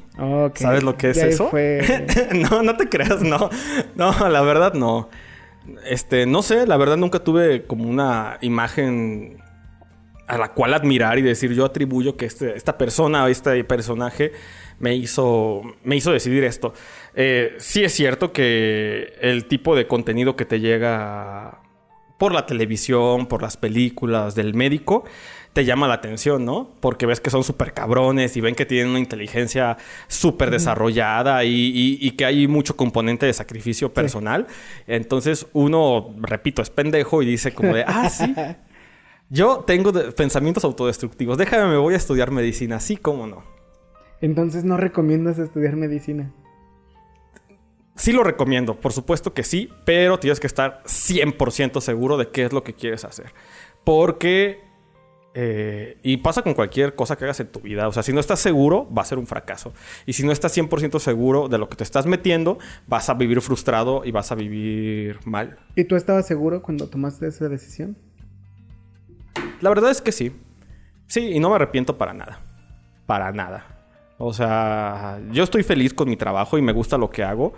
¿Sabes 0.56 0.84
lo 0.84 0.98
que 0.98 1.12
es 1.12 1.18
eso? 1.18 1.52
no, 2.50 2.64
no 2.64 2.78
te 2.78 2.90
creas, 2.90 3.22
no. 3.22 3.50
No, 3.96 4.30
la 4.30 4.42
verdad 4.42 4.74
no. 4.74 5.10
Este, 5.86 6.26
no 6.26 6.42
sé, 6.42 6.66
la 6.66 6.78
verdad 6.78 6.98
nunca 6.98 7.20
tuve 7.20 7.66
como 7.66 7.88
una 7.90 8.38
imagen 8.42 9.38
a 10.28 10.38
la 10.40 10.54
cual 10.54 10.74
admirar 10.74 11.20
y 11.20 11.22
decir 11.22 11.54
yo 11.54 11.66
atribuyo 11.66 12.18
que 12.18 12.26
este, 12.26 12.56
esta 12.56 12.78
persona 12.78 13.24
o 13.24 13.28
este 13.28 13.64
personaje 13.64 14.32
me 14.80 14.96
hizo, 14.96 15.62
me 15.84 15.96
hizo 15.96 16.12
decidir 16.12 16.44
esto. 16.44 16.74
Eh, 17.16 17.56
sí 17.60 17.84
es 17.84 17.94
cierto 17.94 18.34
que 18.34 19.14
el 19.22 19.46
tipo 19.46 19.76
de 19.76 19.88
contenido 19.88 20.36
que 20.36 20.46
te 20.46 20.60
llega 20.60 21.62
por 22.18 22.34
la 22.34 22.46
televisión, 22.46 23.28
por 23.28 23.42
las 23.42 23.58
películas 23.58 24.36
del 24.36 24.54
médico, 24.54 25.06
te 25.56 25.64
llama 25.64 25.88
la 25.88 25.94
atención, 25.96 26.44
¿no? 26.44 26.72
Porque 26.82 27.06
ves 27.06 27.22
que 27.22 27.30
son 27.30 27.46
súper 27.46 27.74
cabrones 27.74 28.36
y 28.36 28.42
ven 28.42 28.56
que 28.56 28.66
tienen 28.66 28.90
una 28.90 29.00
inteligencia 29.00 29.78
súper 30.08 30.52
desarrollada 30.52 31.46
y, 31.46 32.12
que 32.18 32.26
hay 32.26 32.48
mucho 32.48 32.76
componente 32.76 33.26
de 33.26 33.32
sacrificio 33.32 33.94
personal. 33.94 34.48
Entonces 34.86 35.48
uno, 35.54 36.14
repito, 36.20 36.62
es 36.62 36.70
pendejo 36.70 37.22
y 37.22 37.26
dice 37.26 37.54
como 37.54 37.74
de, 37.74 37.86
ah, 37.88 38.10
sí. 38.10 38.36
Yo 39.30 39.64
tengo 39.66 39.94
pensamientos 40.14 40.66
autodestructivos. 40.66 41.38
Déjame, 41.38 41.72
me 41.72 41.78
voy 41.78 41.94
a 41.94 41.98
estudiar 41.98 42.32
medicina. 42.32 42.80
Sí, 42.82 42.98
cómo 42.98 43.26
no. 43.26 43.55
Entonces 44.26 44.64
no 44.64 44.76
recomiendas 44.76 45.38
estudiar 45.38 45.76
medicina. 45.76 46.32
Sí 47.96 48.12
lo 48.12 48.24
recomiendo, 48.24 48.80
por 48.82 48.92
supuesto 48.92 49.36
que 49.36 49.44
sí, 49.44 49.70
pero 49.86 50.20
tienes 50.20 50.40
que 50.40 50.48
estar 50.48 50.82
100% 50.86 51.80
seguro 51.80 52.18
de 52.18 52.30
qué 52.30 52.44
es 52.44 52.52
lo 52.52 52.64
que 52.64 52.74
quieres 52.74 53.06
hacer. 53.06 53.34
Porque 53.84 54.64
eh, 55.36 56.00
y 56.02 56.18
pasa 56.18 56.42
con 56.42 56.56
cualquier 56.56 56.96
cosa 56.96 57.18
que 57.18 57.26
hagas 57.26 57.40
en 57.40 57.50
tu 57.50 57.60
vida. 57.60 57.88
O 57.88 57.92
sea, 57.92 58.02
si 58.02 58.14
no 58.14 58.20
estás 58.20 58.40
seguro, 58.40 58.92
va 58.92 59.04
a 59.04 59.06
ser 59.06 59.20
un 59.20 59.28
fracaso. 59.28 59.74
Y 60.08 60.14
si 60.14 60.26
no 60.26 60.32
estás 60.32 60.58
100% 60.58 60.98
seguro 60.98 61.48
de 61.48 61.60
lo 61.60 61.70
que 61.70 61.76
te 61.76 61.84
estás 61.84 62.08
metiendo, 62.08 62.58
vas 62.88 63.10
a 63.10 63.14
vivir 63.14 63.42
frustrado 63.42 64.04
y 64.06 64.12
vas 64.12 64.32
a 64.32 64.36
vivir 64.36 65.20
mal. 65.26 65.60
¿Y 65.76 65.84
tú 65.84 65.96
estabas 65.98 66.26
seguro 66.26 66.64
cuando 66.64 66.88
tomaste 66.88 67.28
esa 67.28 67.48
decisión? 67.48 67.96
La 69.62 69.70
verdad 69.70 69.92
es 69.92 70.02
que 70.02 70.12
sí. 70.12 70.32
Sí, 71.06 71.34
y 71.34 71.40
no 71.40 71.50
me 71.50 71.58
arrepiento 71.58 71.96
para 71.96 72.14
nada. 72.14 72.42
Para 73.06 73.32
nada. 73.32 73.75
O 74.18 74.34
sea, 74.34 75.20
yo 75.32 75.44
estoy 75.44 75.64
feliz 75.64 75.94
con 75.94 76.10
mi 76.10 76.16
trabajo 76.16 76.58
y 76.58 76.62
me 76.62 76.72
gusta 76.72 76.98
lo 76.98 77.10
que 77.10 77.24
hago. 77.24 77.54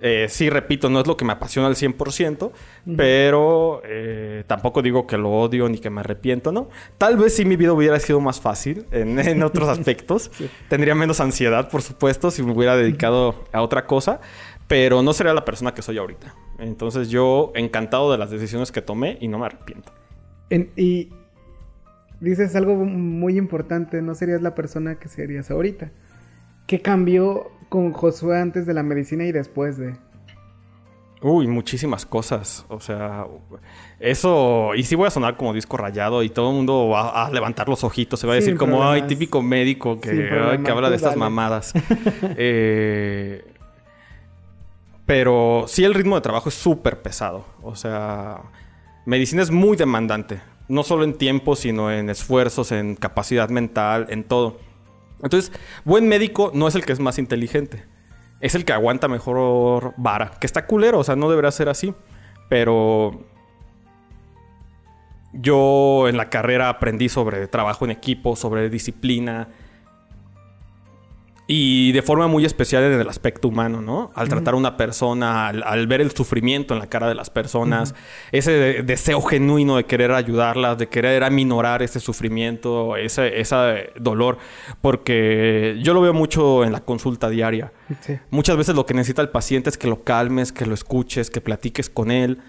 Eh, 0.00 0.26
sí, 0.28 0.50
repito, 0.50 0.90
no 0.90 1.00
es 1.00 1.06
lo 1.06 1.16
que 1.16 1.24
me 1.24 1.32
apasiona 1.32 1.68
al 1.68 1.74
100%, 1.74 2.50
pero 2.96 3.80
eh, 3.84 4.44
tampoco 4.46 4.82
digo 4.82 5.06
que 5.06 5.16
lo 5.16 5.30
odio 5.30 5.68
ni 5.68 5.78
que 5.78 5.90
me 5.90 6.00
arrepiento, 6.00 6.52
¿no? 6.52 6.68
Tal 6.98 7.16
vez 7.16 7.34
si 7.34 7.44
mi 7.44 7.56
vida 7.56 7.72
hubiera 7.72 7.98
sido 7.98 8.20
más 8.20 8.40
fácil 8.40 8.86
en, 8.92 9.42
otros 9.42 9.68
aspectos. 9.68 10.30
Tendría 10.68 10.94
menos 10.94 11.20
ansiedad, 11.20 11.70
por 11.70 11.82
supuesto, 11.82 12.30
si 12.30 12.42
me 12.42 12.52
hubiera 12.52 12.76
dedicado 12.76 13.46
a 13.52 13.62
otra 13.62 13.86
cosa, 13.86 14.20
pero 14.68 15.02
no 15.02 15.12
sería 15.12 15.34
la 15.34 15.44
persona 15.44 15.72
que 15.72 15.82
soy 15.82 15.98
ahorita. 15.98 16.34
Entonces 16.58 17.08
yo 17.08 17.52
encantado 17.54 18.12
de 18.12 18.18
las 18.18 18.30
decisiones 18.30 18.72
que 18.72 18.82
tomé 18.82 19.18
y 19.20 19.28
no 19.28 19.38
me 19.38 19.46
arrepiento. 19.46 19.92
y 20.76 21.10
dices 22.20 22.54
algo 22.56 22.74
muy 22.76 23.36
importante, 23.36 24.02
no 24.02 24.14
serías 24.14 24.42
la 24.42 24.54
persona 24.54 24.96
que 24.96 25.08
serías 25.08 25.50
ahorita. 25.50 25.90
¿Qué 26.66 26.80
cambió 26.80 27.50
con 27.68 27.92
Josué 27.92 28.40
antes 28.40 28.66
de 28.66 28.74
la 28.74 28.82
medicina 28.82 29.24
y 29.24 29.32
después 29.32 29.76
de? 29.76 29.96
Uy, 31.22 31.46
muchísimas 31.46 32.04
cosas. 32.04 32.66
O 32.68 32.80
sea, 32.80 33.26
eso. 34.00 34.74
Y 34.74 34.82
sí 34.82 34.94
voy 34.94 35.06
a 35.06 35.10
sonar 35.10 35.36
como 35.36 35.54
disco 35.54 35.76
rayado 35.76 36.22
y 36.22 36.28
todo 36.28 36.50
el 36.50 36.56
mundo 36.56 36.88
va 36.88 37.26
a 37.26 37.30
levantar 37.30 37.68
los 37.68 37.84
ojitos. 37.84 38.20
Se 38.20 38.26
va 38.26 38.34
a 38.34 38.36
decir 38.36 38.56
como, 38.56 38.84
ay, 38.84 39.02
típico 39.02 39.42
médico 39.42 40.00
que, 40.00 40.28
que 40.64 40.70
habla 40.70 40.90
de 40.90 40.96
estas 40.96 41.16
mamadas. 41.16 41.72
Eh, 42.38 43.44
pero 45.06 45.64
sí, 45.68 45.84
el 45.84 45.94
ritmo 45.94 46.16
de 46.16 46.20
trabajo 46.20 46.48
es 46.48 46.54
súper 46.54 47.00
pesado. 47.00 47.46
O 47.62 47.76
sea, 47.76 48.42
medicina 49.04 49.42
es 49.42 49.50
muy 49.50 49.76
demandante 49.76 50.40
No 50.68 50.82
solo 50.82 51.04
en 51.04 51.14
tiempo, 51.14 51.56
sino 51.56 51.90
en 51.92 52.10
esfuerzos, 52.10 52.72
en 52.72 52.96
capacidad 52.96 53.48
mental, 53.48 54.06
en 54.10 54.24
todo. 54.24 54.58
Entonces, 55.22 55.52
buen 55.84 56.08
médico 56.08 56.50
no 56.54 56.68
es 56.68 56.74
el 56.74 56.84
que 56.84 56.92
es 56.92 57.00
más 57.00 57.18
inteligente. 57.18 57.84
Es 58.40 58.54
el 58.54 58.64
que 58.64 58.72
aguanta 58.72 59.08
mejor 59.08 59.94
vara. 59.96 60.32
Que 60.40 60.46
está 60.46 60.66
culero, 60.66 60.98
o 60.98 61.04
sea, 61.04 61.16
no 61.16 61.30
debería 61.30 61.50
ser 61.50 61.68
así. 61.68 61.94
Pero 62.48 63.24
yo 65.32 66.08
en 66.08 66.16
la 66.16 66.30
carrera 66.30 66.68
aprendí 66.68 67.08
sobre 67.08 67.46
trabajo 67.46 67.84
en 67.84 67.90
equipo, 67.90 68.36
sobre 68.36 68.68
disciplina, 68.70 69.48
y 71.48 71.92
de 71.92 72.02
forma 72.02 72.26
muy 72.26 72.44
especial 72.44 72.82
en 72.82 73.00
el 73.00 73.08
aspecto 73.08 73.46
humano, 73.46 73.80
¿no? 73.80 74.10
Al 74.16 74.28
tratar 74.28 74.54
a 74.54 74.56
una 74.56 74.76
persona, 74.76 75.46
al, 75.46 75.86
ver 75.86 76.00
el 76.00 76.10
sufrimiento 76.10 76.74
en 76.74 76.80
la 76.80 76.88
cara 76.88 77.08
de 77.08 77.14
las 77.14 77.30
personas, 77.30 77.94
ese 78.32 78.82
deseo 78.82 79.22
genuino 79.22 79.76
de 79.76 79.84
querer 79.84 80.10
ayudarlas, 80.10 80.76
de 80.76 80.88
querer 80.88 81.22
aminorar 81.22 81.82
ese 81.82 82.00
sufrimiento, 82.00 82.96
ese, 82.96 83.40
ese 83.40 83.90
dolor, 83.96 84.38
porque 84.80 85.78
yo 85.82 85.94
lo 85.94 86.00
veo 86.00 86.12
mucho 86.12 86.64
en 86.64 86.72
la 86.72 86.80
consulta 86.80 87.28
diaria. 87.28 87.72
Muchas 88.30 88.56
veces 88.56 88.74
lo 88.74 88.84
que 88.84 88.94
necesita 88.94 89.22
el 89.22 89.28
paciente 89.28 89.70
es 89.70 89.78
que 89.78 89.86
lo 89.86 90.02
calmes, 90.02 90.50
que 90.50 90.66
lo 90.66 90.74
escuches, 90.74 91.30
que 91.30 91.40
platiques 91.40 91.88
con 91.88 92.10
él. 92.10 92.40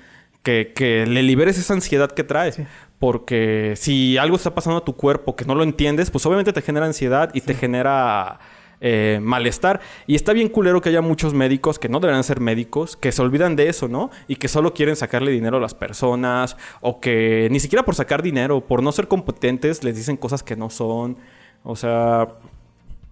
Que, 0.41 0.71
que, 0.73 1.05
le 1.05 1.23
liberes 1.23 1.57
esa 1.57 1.73
ansiedad 1.73 2.09
que 2.09 2.23
trae. 2.23 2.53
Porque 2.99 3.73
si 3.75 4.17
algo 4.17 4.37
está 4.37 4.55
pasando 4.55 4.77
a 4.77 4.85
tu 4.85 4.95
cuerpo 4.95 5.35
que 5.35 5.43
no 5.43 5.55
lo 5.55 5.63
entiendes, 5.63 6.09
pues 6.09 6.25
obviamente 6.25 6.53
te 6.53 6.61
genera 6.61 6.85
ansiedad 6.85 7.31
y 7.33 7.41
te 7.41 7.53
genera 7.53 8.39
eh, 8.81 9.19
malestar. 9.21 9.81
Y 10.05 10.15
está 10.15 10.33
bien 10.33 10.49
culero 10.49 10.81
que 10.81 10.89
haya 10.89 11.01
muchos 11.01 11.33
médicos 11.33 11.79
que 11.79 11.89
no 11.89 11.99
deberían 11.99 12.23
ser 12.23 12.39
médicos, 12.39 12.95
que 12.95 13.11
se 13.11 13.21
olvidan 13.21 13.55
de 13.55 13.69
eso, 13.69 13.87
¿no? 13.87 14.11
Y 14.27 14.35
que 14.35 14.47
solo 14.47 14.73
quieren 14.73 14.95
sacarle 14.95 15.31
dinero 15.31 15.57
a 15.57 15.59
las 15.59 15.73
personas, 15.73 16.57
o 16.81 16.99
que 16.99 17.47
ni 17.51 17.59
siquiera 17.59 17.83
por 17.83 17.95
sacar 17.95 18.21
dinero, 18.21 18.61
por 18.61 18.83
no 18.83 18.91
ser 18.91 19.07
competentes, 19.07 19.83
les 19.83 19.95
dicen 19.95 20.17
cosas 20.17 20.43
que 20.43 20.55
no 20.55 20.69
son. 20.69 21.17
O 21.63 21.75
sea, 21.75 22.27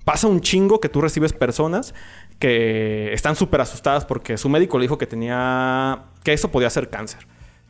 pasa 0.03 0.27
un 0.27 0.41
chingo 0.41 0.79
que 0.79 0.89
tú 0.89 1.01
recibes 1.01 1.33
personas 1.33 1.93
que 2.39 3.13
están 3.13 3.35
súper 3.35 3.61
asustadas 3.61 4.05
porque 4.05 4.37
su 4.37 4.49
médico 4.49 4.77
le 4.77 4.83
dijo 4.83 4.97
que 4.97 5.07
tenía, 5.07 6.03
que 6.23 6.33
eso 6.33 6.51
podía 6.51 6.69
ser 6.69 6.89
cáncer 6.89 7.25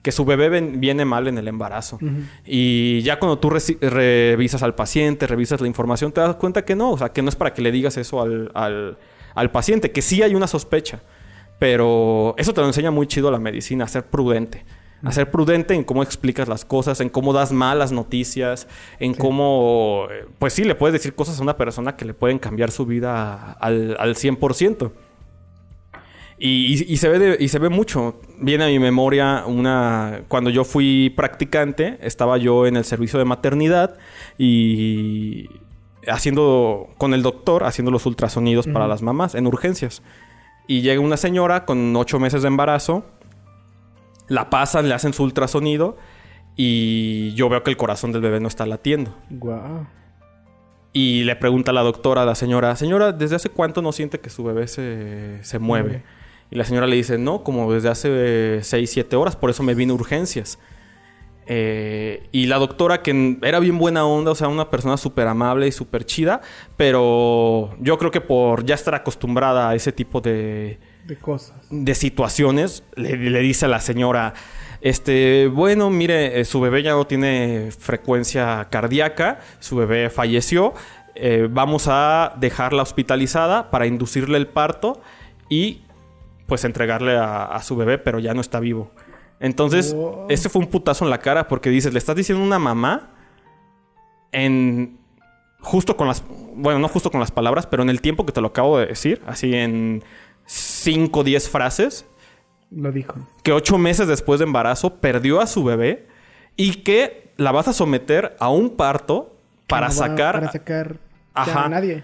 que 0.06 0.12
su 0.12 0.24
bebé 0.24 0.62
viene 0.62 1.04
mal 1.04 1.28
en 1.28 1.40
el 1.40 1.48
embarazo. 1.48 1.98
Y 2.46 3.02
ya 3.02 3.18
cuando 3.18 3.40
tú 3.40 3.50
revisas 3.50 4.62
al 4.62 4.76
paciente, 4.76 5.26
revisas 5.26 5.62
la 5.62 5.68
información, 5.68 6.12
te 6.12 6.22
das 6.22 6.36
cuenta 6.36 6.64
que 6.64 6.76
no, 6.76 6.92
o 6.92 6.98
sea, 7.00 7.10
que 7.10 7.24
no 7.24 7.30
es 7.30 7.36
para 7.36 7.56
que 7.56 7.64
le 7.64 7.72
digas 7.72 7.98
eso 7.98 8.22
al, 8.22 8.52
al, 8.54 9.52
paciente, 9.52 9.90
que 9.90 10.04
sí 10.04 10.22
hay 10.22 10.36
una 10.36 10.46
sospecha. 10.46 11.02
Pero 11.58 12.36
eso 12.38 12.54
te 12.54 12.62
lo 12.62 12.68
enseña 12.68 12.92
muy 12.92 13.08
chido 13.08 13.32
la 13.32 13.40
medicina, 13.40 13.86
a 13.86 13.88
ser 13.88 14.06
prudente. 14.06 14.64
A 15.04 15.12
ser 15.12 15.32
prudente 15.32 15.74
en 15.74 15.84
cómo 15.84 16.04
explicas 16.04 16.48
las 16.48 16.66
cosas, 16.66 17.02
en 17.02 17.10
cómo 17.10 17.34
das 17.34 17.52
malas 17.52 17.92
noticias, 17.92 18.68
en 19.00 19.16
cómo, 19.16 20.08
pues 20.38 20.54
sí, 20.54 20.66
le 20.66 20.76
puedes 20.76 20.94
decir 20.94 21.16
cosas 21.16 21.40
a 21.40 21.42
una 21.42 21.58
persona 21.58 21.96
que 21.96 22.06
le 22.06 22.14
pueden 22.14 22.38
cambiar 22.38 22.70
su 22.70 22.86
vida 22.86 23.54
al, 23.54 23.98
al 24.00 24.14
100%. 24.14 24.92
Y, 26.38 26.98
se 26.98 27.08
ve 27.08 27.38
y 27.40 27.48
se 27.48 27.60
ve 27.60 27.70
mucho. 27.70 28.20
Viene 28.40 28.66
a 28.66 28.68
mi 28.68 28.80
memoria 28.80 29.44
una... 29.46 30.24
Cuando 30.28 30.50
yo 30.50 30.64
fui 30.64 31.14
practicante, 31.16 31.98
estaba 32.02 32.38
yo 32.38 32.68
en 32.68 32.76
el 32.76 32.84
servicio 32.84 33.18
de 33.20 33.26
maternidad 33.26 33.98
y 34.38 35.48
haciendo 36.08 36.90
con 36.98 37.14
el 37.14 37.24
doctor, 37.24 37.64
haciendo 37.64 37.92
los 37.92 38.06
ultrasonidos 38.06 38.68
para 38.68 38.88
las 38.88 39.02
mamás 39.02 39.36
en 39.36 39.48
urgencias. 39.48 40.02
Y 40.68 40.82
llega 40.82 41.00
una 41.00 41.18
señora 41.18 41.66
con 41.66 41.96
ocho 41.96 42.20
meses 42.20 42.42
de 42.42 42.48
embarazo, 42.48 43.06
la 44.28 44.50
pasan, 44.50 44.90
le 44.90 44.96
hacen 44.96 45.14
su 45.14 45.24
ultrasonido 45.24 45.98
y 46.56 47.34
yo 47.36 47.50
veo 47.50 47.64
que 47.64 47.70
el 47.70 47.78
corazón 47.78 48.12
del 48.12 48.22
bebé 48.22 48.40
no 48.40 48.48
está 48.48 48.66
latiendo. 48.66 49.16
Y 50.92 51.24
le 51.24 51.36
pregunta 51.36 51.72
a 51.72 51.74
la 51.74 51.82
doctora, 51.82 52.24
a 52.24 52.26
la 52.26 52.36
señora, 52.36 52.76
señora, 52.76 53.12
¿desde 53.12 53.36
hace 53.36 53.50
cuánto 53.50 53.82
no 53.82 53.92
siente 53.92 54.20
que 54.20 54.30
su 54.30 54.44
bebé 54.44 54.68
se, 54.68 55.44
se 55.44 55.60
mueve? 55.60 56.04
Y 56.56 56.58
la 56.58 56.64
señora 56.64 56.88
le 56.88 56.96
dice, 56.96 57.18
no, 57.18 57.44
como 57.44 57.74
desde 57.74 57.90
hace 57.90 58.64
6, 58.64 58.90
7 58.90 59.18
horas, 59.18 59.36
por 59.36 59.50
eso 59.50 59.62
me 59.62 59.76
vine 59.76 59.92
urgencias. 59.92 60.58
Eh, 61.48 62.30
y 62.32 62.46
la 62.46 62.56
doctora, 62.60 63.02
que 63.02 63.38
era 63.42 63.60
bien 63.60 63.78
buena 63.78 64.06
onda, 64.06 64.32
o 64.32 64.36
sea, 64.36 64.48
una 64.48 64.70
persona 64.70 64.96
súper 64.96 65.28
amable 65.28 65.68
y 65.68 65.74
súper 65.74 66.06
chida, 66.06 66.40
pero 66.78 67.76
yo 67.82 67.98
creo 67.98 68.10
que 68.10 68.22
por 68.22 68.64
ya 68.64 68.74
estar 68.74 68.96
acostumbrada 68.96 69.70
a 69.70 69.76
ese 69.76 69.92
tipo 69.92 70.22
de... 70.22 70.80
De 71.04 71.18
cosas. 71.18 71.58
De 71.70 71.94
situaciones, 71.94 72.86
le, 72.96 73.18
dice 73.42 73.66
a 73.66 73.68
la 73.68 73.82
señora, 73.82 74.34
este, 74.80 75.48
bueno, 75.48 75.90
mire, 75.90 76.40
eh, 76.40 76.46
su 76.46 76.62
bebé 76.62 76.84
ya 76.84 76.94
no 76.94 77.06
tiene 77.06 77.72
frecuencia 77.78 78.70
cardíaca, 78.72 79.42
su 79.60 79.76
bebé 79.76 80.10
falleció, 80.10 80.74
eh, 81.16 81.50
vamos 81.52 81.90
a 81.90 82.34
dejarla 82.38 82.82
hospitalizada 82.82 83.72
para 83.72 83.88
inducirle 83.88 84.38
el 84.38 84.48
parto 84.48 85.02
y 85.50 85.82
pues 86.48 86.64
entregarle 86.64 87.18
a, 87.18 87.60
su 87.64 87.76
bebé, 87.76 87.98
pero 87.98 88.20
ya 88.20 88.34
no 88.34 88.42
está 88.42 88.60
vivo. 88.60 88.92
Entonces, 89.40 89.96
ese 90.30 90.50
fue 90.50 90.62
un 90.62 90.70
putazo 90.70 91.04
en 91.04 91.10
la 91.10 91.20
cara 91.20 91.48
porque 91.48 91.70
dices, 91.70 91.94
le 91.94 92.00
estás 92.00 92.16
diciendo 92.16 92.44
a 92.44 92.48
una 92.48 92.60
mamá 92.60 93.12
en 94.32 94.98
justo 95.60 95.98
con 95.98 96.08
las, 96.08 96.24
bueno, 96.56 96.80
no 96.80 96.88
justo 96.88 97.10
con 97.10 97.20
las 97.20 97.32
palabras, 97.32 97.66
pero 97.66 97.84
en 97.84 97.90
el 97.90 98.02
tiempo 98.02 98.26
que 98.26 98.32
te 98.32 98.42
lo 98.42 98.48
acabo 98.48 98.78
de 98.78 98.86
decir, 98.86 99.22
así 99.26 99.54
en 99.56 100.04
5 100.46 101.20
o 101.20 101.24
10 101.24 101.50
frases. 101.50 102.06
Lo 102.70 102.92
dijo. 102.92 103.16
Que 103.44 103.52
ocho 103.52 103.78
meses 103.78 104.08
después 104.08 104.40
de 104.40 104.46
embarazo 104.46 104.96
perdió 104.96 105.42
a 105.42 105.48
su 105.48 105.64
bebé 105.64 106.08
y 106.56 106.84
que 106.84 107.34
la 107.38 107.52
vas 107.52 107.68
a 107.68 107.74
someter 107.74 108.36
a 108.40 108.50
un 108.50 108.72
parto 108.72 109.36
para 109.68 109.90
sacar... 109.90 110.36
Para 110.36 110.52
sacar 110.52 110.98
a 111.34 111.70
nadie. 111.70 112.04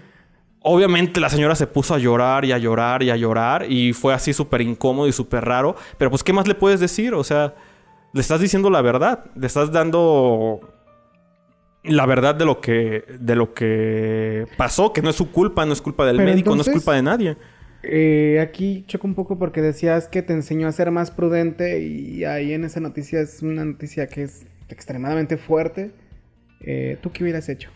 Obviamente 0.64 1.20
la 1.20 1.28
señora 1.28 1.54
se 1.54 1.66
puso 1.66 1.94
a 1.94 1.98
llorar 1.98 2.44
y 2.44 2.52
a 2.52 2.58
llorar 2.58 3.02
y 3.02 3.10
a 3.10 3.16
llorar 3.16 3.66
y 3.70 3.92
fue 3.92 4.14
así 4.14 4.32
súper 4.32 4.60
incómodo 4.60 5.08
y 5.08 5.12
súper 5.12 5.44
raro. 5.44 5.74
Pero 5.98 6.10
pues, 6.10 6.22
¿qué 6.22 6.32
más 6.32 6.46
le 6.46 6.54
puedes 6.54 6.78
decir? 6.78 7.14
O 7.14 7.24
sea, 7.24 7.54
le 8.12 8.20
estás 8.20 8.40
diciendo 8.40 8.70
la 8.70 8.82
verdad. 8.82 9.24
Le 9.34 9.46
estás 9.46 9.72
dando 9.72 10.60
la 11.82 12.06
verdad 12.06 12.34
de 12.34 12.44
lo 12.44 12.60
que, 12.60 13.04
de 13.18 13.34
lo 13.34 13.54
que 13.54 14.46
pasó, 14.56 14.92
que 14.92 15.02
no 15.02 15.10
es 15.10 15.16
su 15.16 15.32
culpa, 15.32 15.66
no 15.66 15.72
es 15.72 15.82
culpa 15.82 16.06
del 16.06 16.18
médico, 16.18 16.54
no 16.54 16.62
es 16.62 16.68
culpa 16.68 16.94
de 16.94 17.02
nadie. 17.02 17.36
Eh, 17.82 18.38
aquí 18.40 18.84
choco 18.86 19.08
un 19.08 19.14
poco 19.14 19.38
porque 19.38 19.60
decías 19.60 20.06
que 20.06 20.22
te 20.22 20.32
enseñó 20.32 20.68
a 20.68 20.72
ser 20.72 20.92
más 20.92 21.10
prudente 21.10 21.80
y 21.80 22.24
ahí 22.24 22.52
en 22.52 22.64
esa 22.64 22.78
noticia 22.78 23.20
es 23.20 23.42
una 23.42 23.64
noticia 23.64 24.06
que 24.06 24.22
es 24.22 24.46
extremadamente 24.68 25.36
fuerte. 25.36 25.90
Eh, 26.60 26.98
¿Tú 27.02 27.10
qué 27.10 27.24
hubieras 27.24 27.48
hecho? 27.48 27.70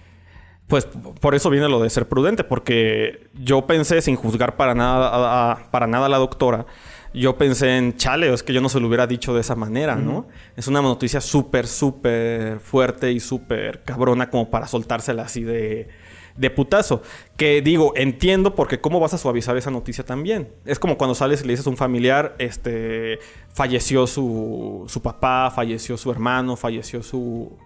Pues 0.67 0.89
por 1.21 1.35
eso 1.35 1.49
viene 1.49 1.69
lo 1.69 1.81
de 1.81 1.91
ser 1.91 2.09
prudente, 2.09 2.43
porque 2.43 3.29
yo 3.35 3.67
pensé, 3.67 4.03
sin 4.03 4.17
juzgar 4.17 4.57
para 4.57 4.75
nada 4.75 5.53
a, 5.53 5.71
para 5.71 5.87
nada 5.87 6.07
a 6.07 6.09
la 6.09 6.19
doctora, 6.19 6.67
yo 7.15 7.37
pensé 7.39 7.79
en 7.79 7.97
chale, 7.97 8.33
es 8.33 8.43
que 8.43 8.53
yo 8.53 8.61
no 8.61 8.69
se 8.69 8.81
lo 8.81 8.89
hubiera 8.89 9.07
dicho 9.07 9.33
de 9.33 9.41
esa 9.41 9.55
manera, 9.55 9.95
¿no? 9.95 10.27
Es 10.57 10.67
una 10.67 10.83
noticia 10.83 11.21
súper, 11.21 11.67
súper 11.67 12.59
fuerte 12.61 13.13
y 13.13 13.21
súper 13.21 13.85
cabrona 13.85 14.29
como 14.29 14.51
para 14.51 14.67
soltársela 14.67 15.23
así 15.23 15.43
de, 15.43 15.89
de 16.37 16.51
putazo. 16.51 17.01
Que 17.37 17.63
digo, 17.63 17.93
entiendo 17.97 18.55
porque 18.55 18.81
cómo 18.81 19.01
vas 19.01 19.15
a 19.15 19.19
suavizar 19.19 19.57
esa 19.57 19.71
noticia 19.71 20.05
también. 20.05 20.49
Es 20.65 20.79
como 20.79 20.99
cuando 20.99 21.15
sales 21.15 21.43
y 21.43 21.47
le 21.47 21.53
dices 21.55 21.67
a 21.67 21.71
un 21.71 21.77
familiar, 21.77 22.35
este, 22.39 23.19
falleció 23.49 24.07
su, 24.07 24.85
su 24.89 25.01
papá, 25.01 25.51
falleció 25.55 25.97
su 25.97 26.11
hermano, 26.11 26.57
falleció 26.57 27.03
su, 27.03 27.57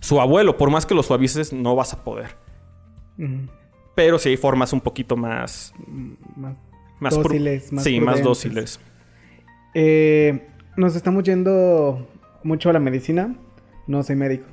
su 0.00 0.20
abuelo. 0.20 0.56
Por 0.56 0.70
más 0.70 0.86
que 0.86 0.94
lo 0.94 1.02
suavices, 1.02 1.52
no 1.52 1.74
vas 1.76 1.92
a 1.92 2.04
poder. 2.04 2.36
Pero 3.94 4.18
si 4.18 4.30
hay 4.30 4.36
formas 4.36 4.72
un 4.72 4.80
poquito 4.80 5.16
más... 5.16 5.74
Más, 7.00 7.14
dóciles. 7.14 7.72
Más 7.72 7.84
sí, 7.84 8.00
más 8.00 8.22
dóciles. 8.22 8.80
Eh, 9.74 10.46
nos 10.76 10.96
estamos 10.96 11.22
yendo 11.24 12.08
mucho 12.42 12.70
a 12.70 12.72
la 12.72 12.80
medicina. 12.80 13.36
No 13.86 14.02
soy 14.02 14.16
médico. 14.16 14.46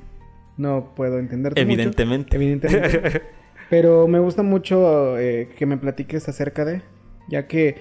No 0.56 0.92
puedo 0.94 1.18
entender. 1.18 1.52
Evidentemente. 1.56 2.36
Evidentemente. 2.36 3.22
Pero 3.70 4.06
me 4.06 4.20
gusta 4.20 4.42
mucho 4.42 5.18
eh, 5.18 5.48
que 5.56 5.66
me 5.66 5.76
platiques 5.76 6.28
acerca 6.28 6.64
de... 6.64 6.82
Ya 7.28 7.48
que 7.48 7.76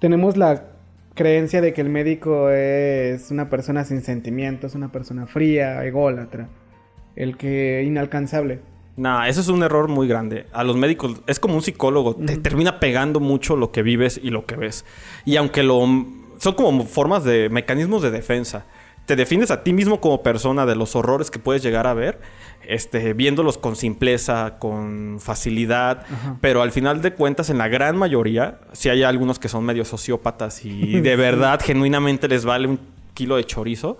tenemos 0.00 0.36
la 0.36 0.70
creencia 1.14 1.60
de 1.60 1.72
que 1.72 1.80
el 1.80 1.88
médico 1.88 2.50
es 2.50 3.32
una 3.32 3.50
persona 3.50 3.84
sin 3.84 4.02
sentimientos, 4.02 4.76
una 4.76 4.92
persona 4.92 5.26
fría, 5.26 5.84
ególatra 5.84 6.48
el 7.18 7.36
que 7.36 7.82
inalcanzable. 7.84 8.60
Nah, 8.96 9.28
eso 9.28 9.40
es 9.40 9.48
un 9.48 9.62
error 9.62 9.88
muy 9.88 10.08
grande. 10.08 10.46
A 10.52 10.64
los 10.64 10.76
médicos 10.76 11.20
es 11.26 11.38
como 11.38 11.54
un 11.54 11.62
psicólogo, 11.62 12.14
te 12.16 12.36
termina 12.36 12.80
pegando 12.80 13.20
mucho 13.20 13.56
lo 13.56 13.70
que 13.70 13.82
vives 13.82 14.18
y 14.22 14.30
lo 14.30 14.46
que 14.46 14.56
ves. 14.56 14.84
Y 15.24 15.36
aunque 15.36 15.62
lo 15.62 15.78
son 16.38 16.54
como 16.54 16.84
formas 16.84 17.24
de 17.24 17.48
mecanismos 17.48 18.02
de 18.02 18.10
defensa. 18.10 18.64
Te 19.06 19.16
defiendes 19.16 19.50
a 19.50 19.62
ti 19.62 19.72
mismo 19.72 20.00
como 20.00 20.22
persona 20.22 20.66
de 20.66 20.76
los 20.76 20.94
horrores 20.94 21.30
que 21.30 21.38
puedes 21.38 21.62
llegar 21.62 21.86
a 21.86 21.94
ver, 21.94 22.20
este, 22.66 23.14
viéndolos 23.14 23.56
con 23.56 23.74
simpleza, 23.74 24.58
con 24.58 25.18
facilidad, 25.18 26.04
pero 26.42 26.60
al 26.60 26.72
final 26.72 27.00
de 27.00 27.14
cuentas, 27.14 27.48
en 27.48 27.56
la 27.56 27.68
gran 27.68 27.96
mayoría, 27.96 28.60
si 28.72 28.90
hay 28.90 29.04
algunos 29.04 29.38
que 29.38 29.48
son 29.48 29.64
medio 29.64 29.86
sociópatas 29.86 30.62
y 30.64 31.00
de 31.00 31.16
verdad, 31.16 31.58
genuinamente 31.62 32.28
les 32.28 32.44
vale 32.44 32.68
un 32.68 32.80
kilo 33.14 33.36
de 33.36 33.44
chorizo, 33.44 33.96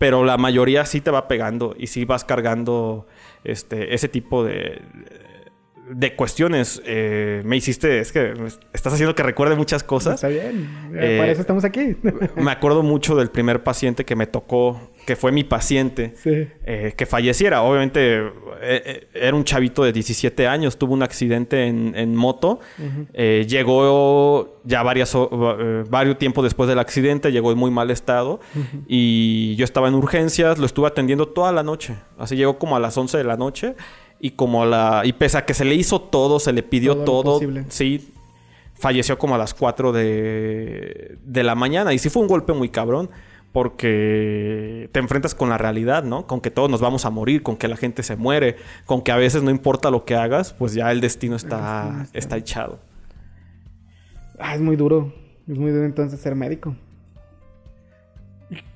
pero 0.00 0.24
la 0.24 0.38
mayoría 0.38 0.86
sí 0.86 1.02
te 1.02 1.10
va 1.10 1.28
pegando 1.28 1.74
y 1.78 1.88
sí 1.88 2.06
vas 2.06 2.24
cargando 2.24 3.06
este, 3.44 3.94
ese 3.94 4.08
tipo 4.08 4.42
de, 4.42 4.80
de 5.92 6.14
cuestiones. 6.14 6.80
Eh, 6.84 7.42
me 7.44 7.56
hiciste, 7.56 8.00
es 8.00 8.12
que 8.12 8.32
estás 8.72 8.92
haciendo 8.92 9.14
que 9.14 9.22
recuerde 9.22 9.56
muchas 9.56 9.82
cosas. 9.82 10.14
Está 10.14 10.28
bien, 10.28 10.90
eh, 10.94 11.16
para 11.18 11.32
eso 11.32 11.40
estamos 11.40 11.64
aquí. 11.64 11.96
me 12.36 12.50
acuerdo 12.50 12.82
mucho 12.82 13.16
del 13.16 13.30
primer 13.30 13.62
paciente 13.62 14.04
que 14.04 14.14
me 14.16 14.26
tocó, 14.26 14.90
que 15.06 15.16
fue 15.16 15.32
mi 15.32 15.44
paciente, 15.44 16.14
eh, 16.24 16.94
que 16.96 17.06
falleciera. 17.06 17.62
Obviamente 17.62 18.22
era 19.14 19.34
un 19.34 19.44
chavito 19.44 19.82
de 19.82 19.92
17 19.92 20.46
años, 20.46 20.76
tuvo 20.76 20.94
un 20.94 21.02
accidente 21.02 21.66
en, 21.66 22.14
moto, 22.14 22.60
llegó 23.14 24.60
ya 24.64 24.82
varias, 24.82 25.16
varios 25.88 26.18
tiempos 26.18 26.44
después 26.44 26.68
del 26.68 26.78
accidente, 26.78 27.32
llegó 27.32 27.52
en 27.52 27.58
muy 27.58 27.70
mal 27.70 27.90
estado 27.90 28.40
y 28.86 29.56
yo 29.56 29.64
estaba 29.64 29.88
en 29.88 29.94
urgencias, 29.94 30.58
lo 30.58 30.66
estuve 30.66 30.88
atendiendo 30.88 31.26
toda 31.28 31.52
la 31.52 31.62
noche. 31.62 31.96
Así 32.18 32.36
llegó 32.36 32.58
como 32.58 32.76
a 32.76 32.80
las 32.80 32.96
11 32.96 33.16
de 33.16 33.24
la 33.24 33.36
noche 33.38 33.74
y 34.20 34.32
como 34.32 34.66
la. 34.66 35.02
Y 35.04 35.14
pese 35.14 35.38
a 35.38 35.46
que 35.46 35.54
se 35.54 35.64
le 35.64 35.74
hizo 35.74 36.00
todo, 36.00 36.38
se 36.38 36.52
le 36.52 36.62
pidió 36.62 36.98
todo. 36.98 37.40
sí. 37.68 38.12
Falleció 38.74 39.18
como 39.18 39.34
a 39.34 39.38
las 39.38 39.52
4 39.52 39.92
de, 39.92 41.18
de 41.22 41.42
la 41.42 41.54
mañana. 41.54 41.92
Y 41.92 41.98
sí 41.98 42.08
fue 42.08 42.22
un 42.22 42.28
golpe 42.28 42.52
muy 42.52 42.70
cabrón. 42.70 43.10
Porque 43.52 44.88
te 44.92 45.00
enfrentas 45.00 45.34
con 45.34 45.48
la 45.48 45.58
realidad, 45.58 46.04
¿no? 46.04 46.26
Con 46.28 46.40
que 46.40 46.52
todos 46.52 46.70
nos 46.70 46.80
vamos 46.80 47.04
a 47.04 47.10
morir, 47.10 47.42
con 47.42 47.56
que 47.56 47.66
la 47.66 47.76
gente 47.76 48.04
se 48.04 48.14
muere, 48.14 48.56
con 48.86 49.02
que 49.02 49.10
a 49.10 49.16
veces 49.16 49.42
no 49.42 49.50
importa 49.50 49.90
lo 49.90 50.04
que 50.04 50.14
hagas, 50.14 50.52
pues 50.52 50.72
ya 50.72 50.92
el 50.92 51.00
destino 51.00 51.34
está, 51.34 52.06
está. 52.12 52.36
echado. 52.36 52.78
Ah, 54.38 54.54
es 54.54 54.60
muy 54.60 54.76
duro. 54.76 55.12
Es 55.48 55.58
muy 55.58 55.72
duro 55.72 55.84
entonces 55.84 56.20
ser 56.20 56.36
médico. 56.36 56.76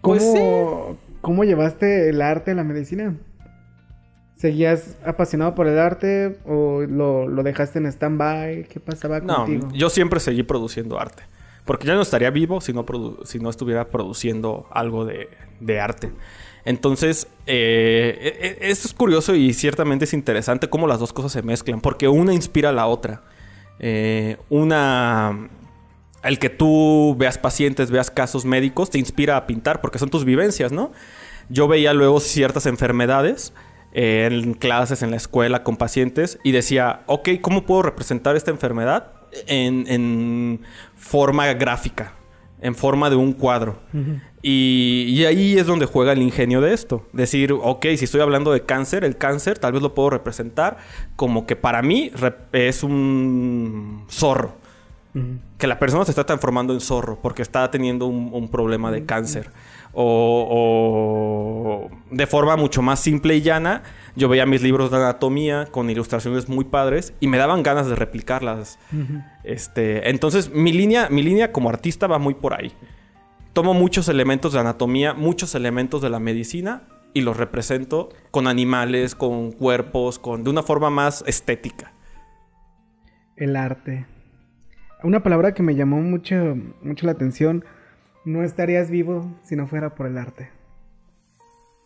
¿Cómo, 0.00 0.18
pues 0.18 0.98
¿Cómo 1.20 1.44
llevaste 1.44 2.08
el 2.08 2.20
arte 2.20 2.50
a 2.50 2.54
la 2.54 2.64
medicina? 2.64 3.16
¿Seguías 4.44 4.98
apasionado 5.02 5.54
por 5.54 5.68
el 5.68 5.78
arte 5.78 6.36
o 6.44 6.82
lo, 6.82 7.42
dejaste 7.42 7.78
en 7.78 7.86
stand-by? 7.86 8.64
¿Qué 8.64 8.78
pasaba 8.78 9.22
contigo? 9.22 9.68
No, 9.68 9.74
yo 9.74 9.88
siempre 9.88 10.20
seguí 10.20 10.42
produciendo 10.42 11.00
arte. 11.00 11.22
Porque 11.64 11.86
yo 11.86 11.94
no 11.94 12.02
estaría 12.02 12.28
vivo 12.28 12.60
si 12.60 12.74
no, 12.74 12.84
si 13.24 13.38
no 13.38 13.48
estuviera 13.48 13.88
produciendo 13.88 14.66
algo 14.70 15.06
de, 15.06 15.80
arte. 15.80 16.12
Entonces, 16.66 17.26
eh, 17.46 18.18
e, 18.38 18.66
e, 18.66 18.70
esto 18.70 18.86
es 18.86 18.92
curioso 18.92 19.34
y 19.34 19.54
ciertamente 19.54 20.04
es 20.04 20.12
interesante 20.12 20.68
cómo 20.68 20.86
las 20.86 20.98
dos 20.98 21.14
cosas 21.14 21.32
se 21.32 21.40
mezclan, 21.40 21.80
porque 21.80 22.08
una 22.08 22.34
inspira 22.34 22.68
a 22.68 22.72
la 22.72 22.86
otra. 22.86 23.22
Eh, 23.78 24.36
una, 24.50 25.48
el 26.22 26.38
que 26.38 26.50
tú 26.50 27.16
veas 27.16 27.38
pacientes, 27.38 27.90
veas 27.90 28.10
casos 28.10 28.44
médicos, 28.44 28.90
te 28.90 28.98
inspira 28.98 29.38
a 29.38 29.46
pintar, 29.46 29.80
porque 29.80 29.98
son 29.98 30.10
tus 30.10 30.26
vivencias, 30.26 30.70
¿no? 30.70 30.92
Yo 31.48 31.66
veía 31.66 31.94
luego 31.94 32.20
ciertas 32.20 32.66
enfermedades 32.66 33.54
en 33.94 34.54
clases, 34.54 35.02
en 35.02 35.12
la 35.12 35.16
escuela, 35.16 35.62
con 35.62 35.76
pacientes, 35.76 36.38
y 36.42 36.50
decía, 36.50 37.02
ok, 37.06 37.30
¿cómo 37.40 37.64
puedo 37.64 37.82
representar 37.82 38.36
esta 38.36 38.50
enfermedad 38.50 39.12
en, 39.46 40.60
forma 40.96 41.52
gráfica? 41.54 42.12
En 42.60 42.74
forma 42.74 43.10
de 43.10 43.16
un 43.16 43.32
cuadro. 43.32 43.78
y, 44.42 45.24
ahí 45.26 45.56
es 45.58 45.66
donde 45.66 45.86
juega 45.86 46.12
el 46.12 46.22
ingenio 46.22 46.60
de 46.60 46.74
esto. 46.74 47.06
Decir, 47.12 47.52
ok, 47.52 47.86
si 47.96 48.04
estoy 48.04 48.20
hablando 48.20 48.52
de 48.52 48.62
cáncer, 48.62 49.04
el 49.04 49.16
cáncer 49.16 49.58
tal 49.58 49.72
vez 49.72 49.82
lo 49.82 49.94
puedo 49.94 50.10
representar 50.10 50.78
como 51.14 51.46
que 51.46 51.56
para 51.56 51.82
mí 51.82 52.10
es 52.52 52.82
un 52.82 54.04
zorro. 54.10 54.56
Que 55.58 55.68
la 55.68 55.78
persona 55.78 56.04
se 56.04 56.10
está 56.10 56.26
transformando 56.26 56.72
en 56.72 56.80
zorro 56.80 57.20
porque 57.22 57.42
está 57.42 57.70
teniendo 57.70 58.06
un, 58.06 58.48
problema 58.48 58.90
de 58.90 59.04
cáncer 59.04 59.50
o, 59.94 61.88
de 62.10 62.26
forma 62.26 62.56
mucho 62.56 62.82
más 62.82 63.00
simple 63.00 63.36
y 63.36 63.42
llana, 63.42 63.82
yo 64.16 64.28
veía 64.28 64.46
mis 64.46 64.62
libros 64.62 64.90
de 64.90 64.96
anatomía 64.96 65.66
con 65.70 65.90
ilustraciones 65.90 66.48
muy 66.48 66.64
padres 66.64 67.14
y 67.20 67.28
me 67.28 67.38
daban 67.38 67.62
ganas 67.62 67.88
de 67.88 67.94
replicarlas. 67.94 68.78
este, 69.44 70.10
entonces, 70.10 70.50
mi 70.52 70.72
línea, 70.72 71.08
mi 71.10 71.22
línea 71.22 71.52
como 71.52 71.68
artista 71.68 72.06
va 72.06 72.18
muy 72.18 72.34
por 72.34 72.54
ahí. 72.54 72.72
Tomo 73.52 73.72
muchos 73.74 74.08
elementos 74.08 74.52
de 74.52 74.60
anatomía, 74.60 75.14
muchos 75.14 75.54
elementos 75.54 76.02
de 76.02 76.10
la 76.10 76.18
medicina 76.18 76.82
y 77.12 77.20
los 77.20 77.36
represento 77.36 78.10
con 78.30 78.48
animales, 78.48 79.14
con 79.14 79.52
cuerpos, 79.52 80.18
con 80.18 80.42
de 80.42 80.50
una 80.50 80.64
forma 80.64 80.90
más 80.90 81.22
estética. 81.26 81.92
El 83.36 83.56
arte. 83.56 84.06
Una 85.04 85.22
palabra 85.22 85.54
que 85.54 85.62
me 85.62 85.74
llamó 85.74 86.00
mucho, 86.00 86.56
mucho 86.82 87.06
la 87.06 87.12
atención 87.12 87.64
no 88.24 88.42
estarías 88.42 88.90
vivo 88.90 89.30
si 89.42 89.56
no 89.56 89.66
fuera 89.66 89.94
por 89.94 90.06
el 90.06 90.18
arte. 90.18 90.50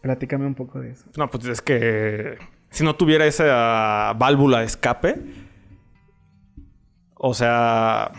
Platícame 0.03 0.47
un 0.47 0.55
poco 0.55 0.81
de 0.81 0.93
eso. 0.93 1.07
No, 1.17 1.29
pues 1.29 1.47
es 1.47 1.61
que 1.61 2.39
si 2.71 2.85
no 2.85 2.95
tuviera 2.97 3.27
esa 3.27 4.15
válvula 4.17 4.61
de 4.61 4.67
escape, 4.67 5.17
o 7.15 7.35
sea, 7.35 8.13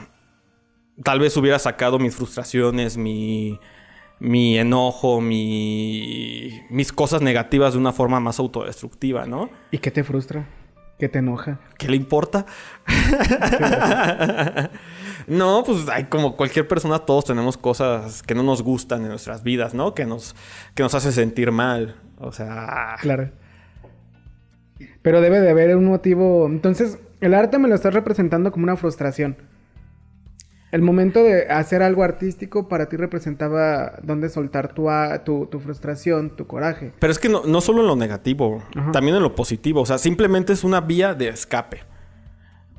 tal 1.04 1.20
vez 1.20 1.36
hubiera 1.38 1.58
sacado 1.58 2.00
mis 2.00 2.16
frustraciones, 2.16 2.98
mi, 2.98 3.60
mi 4.20 4.58
enojo, 4.58 5.22
mi, 5.22 6.62
mis 6.70 6.92
cosas 6.92 7.22
negativas 7.22 7.74
de 7.74 7.80
una 7.80 7.94
forma 7.94 8.20
más 8.20 8.40
autodestructiva, 8.40 9.26
¿no? 9.26 9.50
¿Y 9.72 9.78
qué 9.78 9.92
te 9.92 10.04
frustra? 10.04 10.46
¿Qué 11.00 11.08
te 11.08 11.20
enoja? 11.20 11.60
¿Qué 11.78 11.88
le 11.88 11.96
importa? 11.96 12.46
no, 15.28 15.64
pues 15.66 15.88
hay 15.88 16.04
como 16.06 16.36
cualquier 16.36 16.68
persona, 16.68 17.00
todos 17.00 17.24
tenemos 17.24 17.58
cosas 17.58 18.22
que 18.22 18.36
no 18.36 18.44
nos 18.44 18.62
gustan 18.62 19.04
en 19.04 19.08
nuestras 19.08 19.42
vidas, 19.42 19.74
¿no? 19.74 19.94
Que 19.96 20.06
nos, 20.06 20.36
que 20.76 20.84
nos 20.84 20.94
hace 20.96 21.14
sentir 21.14 21.54
mal. 21.54 21.96
O 22.18 22.34
sea. 22.34 22.98
Claro. 23.00 23.32
Pero 25.02 25.22
debe 25.22 25.40
de 25.40 25.50
haber 25.50 25.78
un 25.78 25.86
motivo. 25.86 26.48
Entonces, 26.48 27.00
el 27.22 27.34
arte 27.34 27.60
me 27.60 27.70
lo 27.70 27.76
estás 27.76 27.94
representando 27.94 28.52
como 28.52 28.66
una 28.66 28.76
frustración. 28.76 29.38
El 30.72 30.84
momento 30.84 31.24
de 31.24 31.48
hacer 31.48 31.82
algo 31.82 32.04
artístico 32.04 32.68
para 32.68 32.90
ti 32.90 32.96
representaba 32.96 33.94
dónde 34.04 34.30
soltar 34.30 34.74
tu, 34.74 34.88
tu, 35.48 35.60
frustración, 35.60 36.36
tu 36.36 36.46
coraje. 36.46 36.94
Pero 37.00 37.12
es 37.12 37.18
que 37.18 37.28
no, 37.28 37.44
no 37.46 37.60
solo 37.60 37.82
en 37.82 37.88
lo 37.88 37.96
negativo, 37.96 38.64
también 38.94 39.16
en 39.16 39.24
lo 39.24 39.34
positivo. 39.34 39.82
O 39.82 39.86
sea, 39.88 39.98
simplemente 39.98 40.54
es 40.54 40.64
una 40.64 40.82
vía 40.82 41.16
de 41.16 41.30
escape. 41.30 41.80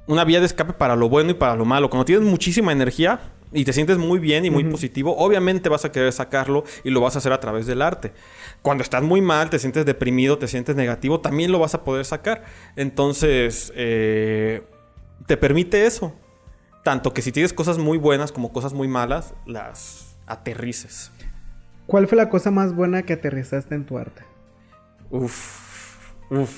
Una 0.07 0.25
vía 0.25 0.39
de 0.39 0.47
escape 0.47 0.73
para 0.73 0.95
lo 0.95 1.09
bueno 1.09 1.31
y 1.31 1.35
para 1.35 1.57
lo 1.57 1.65
malo. 1.65 1.91
Cuando 1.91 2.05
tienes 2.05 2.25
muchísima 2.25 2.71
energía 2.71 3.21
y 3.53 3.65
te 3.65 3.73
sientes 3.73 3.99
muy 3.99 4.21
bien 4.21 4.45
y 4.45 4.51
muy 4.51 4.63
positivo, 4.63 5.17
obviamente 5.17 5.69
vas 5.69 5.85
a 5.85 5.91
querer 5.91 6.13
sacarlo 6.13 6.63
y 6.85 6.91
lo 6.91 7.01
vas 7.01 7.17
a 7.17 7.19
hacer 7.19 7.33
a 7.33 7.41
través 7.41 7.67
del 7.67 7.83
arte. 7.83 8.13
Cuando 8.63 8.85
estás 8.85 9.03
muy 9.03 9.21
mal, 9.21 9.51
te 9.51 9.59
sientes 9.59 9.85
deprimido, 9.85 10.39
te 10.39 10.47
sientes 10.47 10.77
negativo, 10.77 11.19
también 11.19 11.51
lo 11.51 11.59
vas 11.59 11.75
a 11.75 11.83
poder 11.83 12.05
sacar. 12.05 12.45
Entonces, 12.77 13.73
eh, 13.75 14.63
te 15.27 15.37
permite 15.37 15.87
eso 15.87 16.15
tanto 16.91 17.15
que 17.15 17.23
si 17.23 17.31
tienes 17.31 17.53
cosas 17.53 17.79
muy 17.79 17.99
buenas 17.99 18.33
como 18.33 18.53
cosas 18.53 18.73
muy 18.73 18.89
malas, 18.89 19.33
las 19.47 20.17
aterrices. 20.27 21.13
¿Cuál 21.87 22.09
fue 22.09 22.17
la 22.17 22.29
cosa 22.29 22.51
más 22.51 22.75
buena 22.75 23.03
que 23.05 23.13
aterrizaste 23.13 23.77
en 23.77 23.87
tu 23.87 23.97
arte? 23.97 24.25
Uf, 25.09 26.11
uf. 26.31 26.51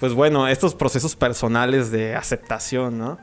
Pues 0.00 0.14
bueno, 0.14 0.48
estos 0.48 0.74
procesos 0.74 1.16
personales 1.16 1.90
de 1.90 2.14
aceptación, 2.14 2.96
¿no? 2.96 3.18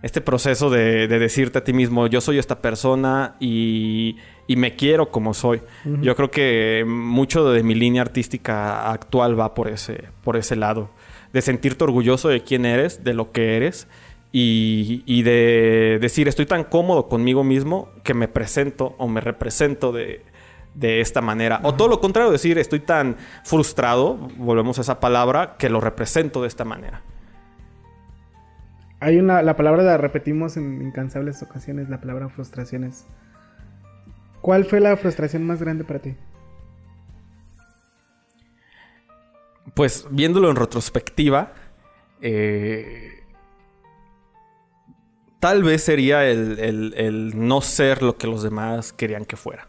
Este 0.00 0.22
proceso 0.22 0.70
de, 0.70 1.06
decirte 1.06 1.58
a 1.58 1.64
ti 1.64 1.74
mismo, 1.74 2.06
yo 2.06 2.22
soy 2.22 2.38
esta 2.38 2.62
persona 2.62 3.36
y, 3.38 4.16
me 4.48 4.74
quiero 4.74 5.10
como 5.10 5.34
soy. 5.34 5.60
Yo 6.00 6.16
creo 6.16 6.30
que 6.30 6.86
mucho 6.88 7.50
de 7.50 7.62
mi 7.62 7.74
línea 7.74 8.00
artística 8.00 8.90
actual 8.90 9.38
va 9.38 9.52
por 9.52 9.68
ese, 9.68 10.04
por 10.24 10.38
ese 10.38 10.56
lado. 10.56 10.88
De 11.34 11.42
sentirte 11.42 11.84
orgulloso 11.84 12.30
de 12.30 12.42
quién 12.42 12.64
eres, 12.64 13.04
de 13.04 13.12
lo 13.12 13.32
que 13.32 13.58
eres 13.58 13.86
y, 14.34 15.22
de 15.22 15.98
decir, 16.00 16.26
estoy 16.26 16.46
tan 16.46 16.64
cómodo 16.64 17.08
conmigo 17.08 17.44
mismo 17.44 17.90
que 18.02 18.14
me 18.14 18.28
presento 18.28 18.94
o 18.96 19.06
me 19.06 19.20
represento 19.20 19.92
de, 19.92 20.24
esta 20.80 21.20
manera. 21.20 21.60
O 21.64 21.74
todo 21.74 21.88
lo 21.88 22.00
contrario, 22.00 22.32
decir, 22.32 22.58
estoy 22.58 22.80
tan 22.80 23.16
frustrado, 23.44 24.14
volvemos 24.38 24.78
a 24.78 24.80
esa 24.80 25.00
palabra, 25.00 25.56
que 25.58 25.68
lo 25.68 25.80
represento 25.80 26.40
de 26.40 26.48
esta 26.48 26.64
manera. 26.64 27.02
Hay 29.00 29.18
una, 29.18 29.42
la 29.42 29.54
palabra 29.54 29.82
la 29.82 29.98
repetimos 29.98 30.56
en 30.56 30.80
incansables 30.80 31.42
ocasiones, 31.42 31.90
la 31.90 32.00
palabra 32.00 32.30
frustraciones. 32.30 33.06
¿Cuál 34.40 34.64
fue 34.64 34.80
la 34.80 34.96
frustración 34.96 35.44
más 35.44 35.60
grande 35.60 35.84
para 35.84 35.98
ti? 35.98 36.14
Pues 39.74 40.06
viéndolo 40.10 40.48
en 40.50 40.56
retrospectiva, 40.56 41.52
eh, 42.20 43.21
tal 45.42 45.64
vez 45.64 45.82
sería 45.82 46.24
el, 46.24 47.32
no 47.34 47.62
ser 47.62 48.00
lo 48.00 48.16
que 48.16 48.28
los 48.28 48.44
demás 48.44 48.92
querían 48.92 49.24
que 49.24 49.36
fuera. 49.36 49.66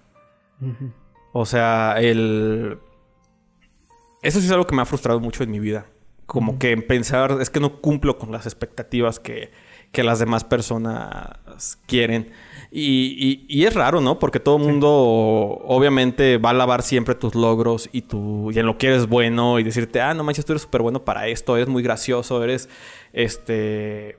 O 1.31 1.47
sea, 1.47 1.95
el... 1.97 2.77
Eso 4.21 4.39
sí 4.39 4.45
es 4.45 4.51
algo 4.51 4.67
que 4.67 4.75
me 4.75 4.83
ha 4.83 4.85
frustrado 4.85 5.19
mucho 5.19 5.41
en 5.41 5.49
mi 5.49 5.59
vida. 5.59 5.87
Como 6.27 6.59
que 6.59 6.77
pensar, 6.77 7.39
es 7.41 7.49
que 7.49 7.59
no 7.59 7.81
cumplo 7.81 8.19
con 8.19 8.31
las 8.31 8.45
expectativas 8.45 9.19
que, 9.19 9.49
que 9.91 10.03
las 10.03 10.19
demás 10.19 10.43
personas 10.43 11.79
quieren. 11.87 12.31
Y, 12.69 13.43
y, 13.49 13.65
es 13.65 13.73
raro, 13.73 13.99
¿no? 13.99 14.19
Porque 14.19 14.39
todo 14.39 14.57
el 14.57 14.63
mundo 14.63 14.91
obviamente 14.91 16.37
va 16.37 16.49
a 16.49 16.51
alabar 16.51 16.83
siempre 16.83 17.15
tus 17.15 17.33
logros 17.33 17.89
y, 17.91 18.03
tu, 18.03 18.51
y 18.51 18.59
en 18.59 18.67
lo 18.67 18.77
que 18.77 18.87
eres 18.87 19.07
bueno 19.07 19.57
y 19.57 19.63
decirte, 19.63 20.01
ah, 20.01 20.13
no 20.13 20.23
manches, 20.23 20.45
tú 20.45 20.53
eres 20.53 20.61
súper 20.61 20.83
bueno 20.83 21.03
para 21.03 21.27
esto, 21.27 21.55
eres 21.57 21.67
muy 21.67 21.81
gracioso, 21.81 22.43
eres, 22.43 22.69
este, 23.11 24.17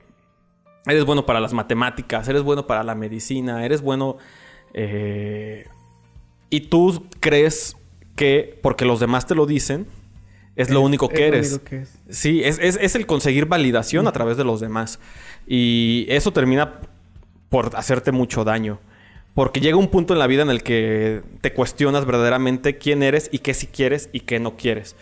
eres 0.87 1.05
bueno 1.05 1.25
para 1.25 1.39
las 1.39 1.53
matemáticas, 1.53 2.27
eres 2.27 2.43
bueno 2.43 2.67
para 2.67 2.83
la 2.83 2.95
medicina, 2.95 3.65
eres 3.65 3.81
bueno... 3.81 4.17
Eh, 4.73 5.67
y 6.49 6.61
tú 6.61 7.05
crees 7.19 7.77
que 8.15 8.59
porque 8.61 8.85
los 8.85 8.99
demás 8.99 9.25
te 9.25 9.35
lo 9.35 9.45
dicen, 9.45 9.87
es, 10.55 10.69
lo 10.69 10.81
único 10.81 11.09
que 11.09 11.27
eres. 11.27 11.59
Sí, 12.09 12.41
es, 12.43 12.59
es, 12.59 12.95
el 12.95 13.05
conseguir 13.05 13.45
validación 13.45 14.07
a 14.07 14.11
través 14.11 14.37
de 14.37 14.45
los 14.45 14.61
demás. 14.61 14.99
Y 15.47 16.05
eso 16.09 16.31
termina 16.31 16.79
por 17.49 17.75
hacerte 17.75 18.11
mucho 18.11 18.43
daño. 18.43 18.79
Porque 19.33 19.59
llega 19.59 19.75
un 19.75 19.89
punto 19.89 20.13
en 20.13 20.19
la 20.19 20.27
vida 20.27 20.43
en 20.43 20.49
el 20.49 20.63
que 20.63 21.23
te 21.41 21.51
cuestionas 21.53 22.05
verdaderamente 22.05 22.77
quién 22.77 23.03
eres 23.03 23.29
y 23.33 23.39
qué 23.39 23.53
sí 23.53 23.67
quieres 23.67 24.09
y 24.13 24.21
qué 24.21 24.39
no 24.39 24.55
quieres. 24.55 24.95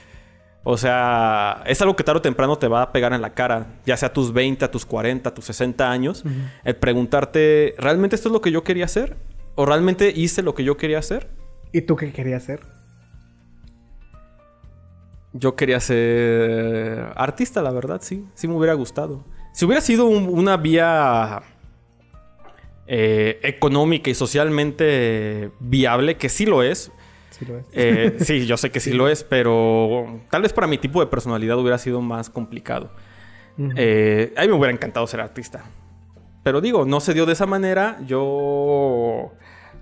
O 0.66 0.78
sea, 0.78 1.62
es 1.66 1.82
algo 1.82 1.96
que 1.96 2.04
tarde 2.04 2.20
o 2.20 2.22
temprano 2.22 2.58
te 2.58 2.70
va 2.70 2.84
a 2.84 2.92
pegar 2.94 3.12
en 3.12 3.22
la 3.22 3.34
cara, 3.34 3.68
ya 3.86 3.98
sea 3.98 4.10
a 4.10 4.14
tus 4.14 4.32
20, 4.32 4.64
a 4.64 4.72
tus 4.72 4.86
40, 4.86 5.30
a 5.30 5.34
tus 5.34 5.46
60 5.46 5.92
años, 5.92 6.24
el 6.64 6.76
preguntarte, 6.78 7.76
¿realmente 7.78 8.16
esto 8.16 8.30
es 8.30 8.34
lo 8.34 8.42
que 8.42 8.52
yo 8.52 8.64
quería 8.64 8.86
hacer? 8.86 9.18
¿O 9.56 9.66
realmente 9.66 10.12
hice 10.16 10.42
lo 10.42 10.56
que 10.56 10.64
yo 10.64 10.78
quería 10.78 11.00
hacer? 11.00 11.30
¿Y 11.74 11.82
tú 11.82 11.96
qué 11.98 12.14
querías 12.14 12.44
hacer? 12.44 12.62
Yo 15.34 15.56
quería 15.56 15.80
ser 15.80 17.12
artista, 17.16 17.62
la 17.62 17.72
verdad, 17.72 18.00
sí. 18.02 18.26
Sí 18.34 18.48
me 18.48 18.56
hubiera 18.56 18.74
gustado. 18.76 19.26
Si 19.52 19.66
hubiera 19.66 19.82
sido 19.82 20.06
una 20.06 20.58
vía 20.58 21.42
eh, 22.88 23.40
económica 23.44 24.10
y 24.10 24.16
socialmente 24.16 25.52
viable, 25.60 26.18
que 26.18 26.30
sí 26.30 26.46
lo 26.46 26.64
es. 26.64 26.92
Sí, 27.34 27.46
lo 27.46 27.58
es. 27.58 27.66
Eh, 27.74 28.18
sí, 28.20 28.46
yo 28.46 28.58
sé 28.58 28.70
que 28.70 28.80
sí, 28.80 28.94
lo 28.94 29.08
es, 29.08 29.24
pero 29.24 30.22
tal 30.30 30.44
vez 30.44 30.54
para 30.54 30.68
mi 30.68 30.78
tipo 30.78 31.00
de 31.00 31.08
personalidad 31.08 31.58
hubiera 31.58 31.80
sido 31.80 32.00
más 32.00 32.30
complicado. 32.30 32.92
Eh, 33.76 34.34
a 34.38 34.42
mí 34.42 34.48
me 34.48 34.54
hubiera 34.54 34.72
encantado 34.72 35.06
ser 35.08 35.20
artista. 35.20 35.64
Pero 36.44 36.62
digo, 36.62 36.86
no 36.86 37.00
se 37.00 37.14
dio 37.14 37.26
de 37.26 37.34
esa 37.34 37.46
manera. 37.46 37.98
Yo, 38.06 39.32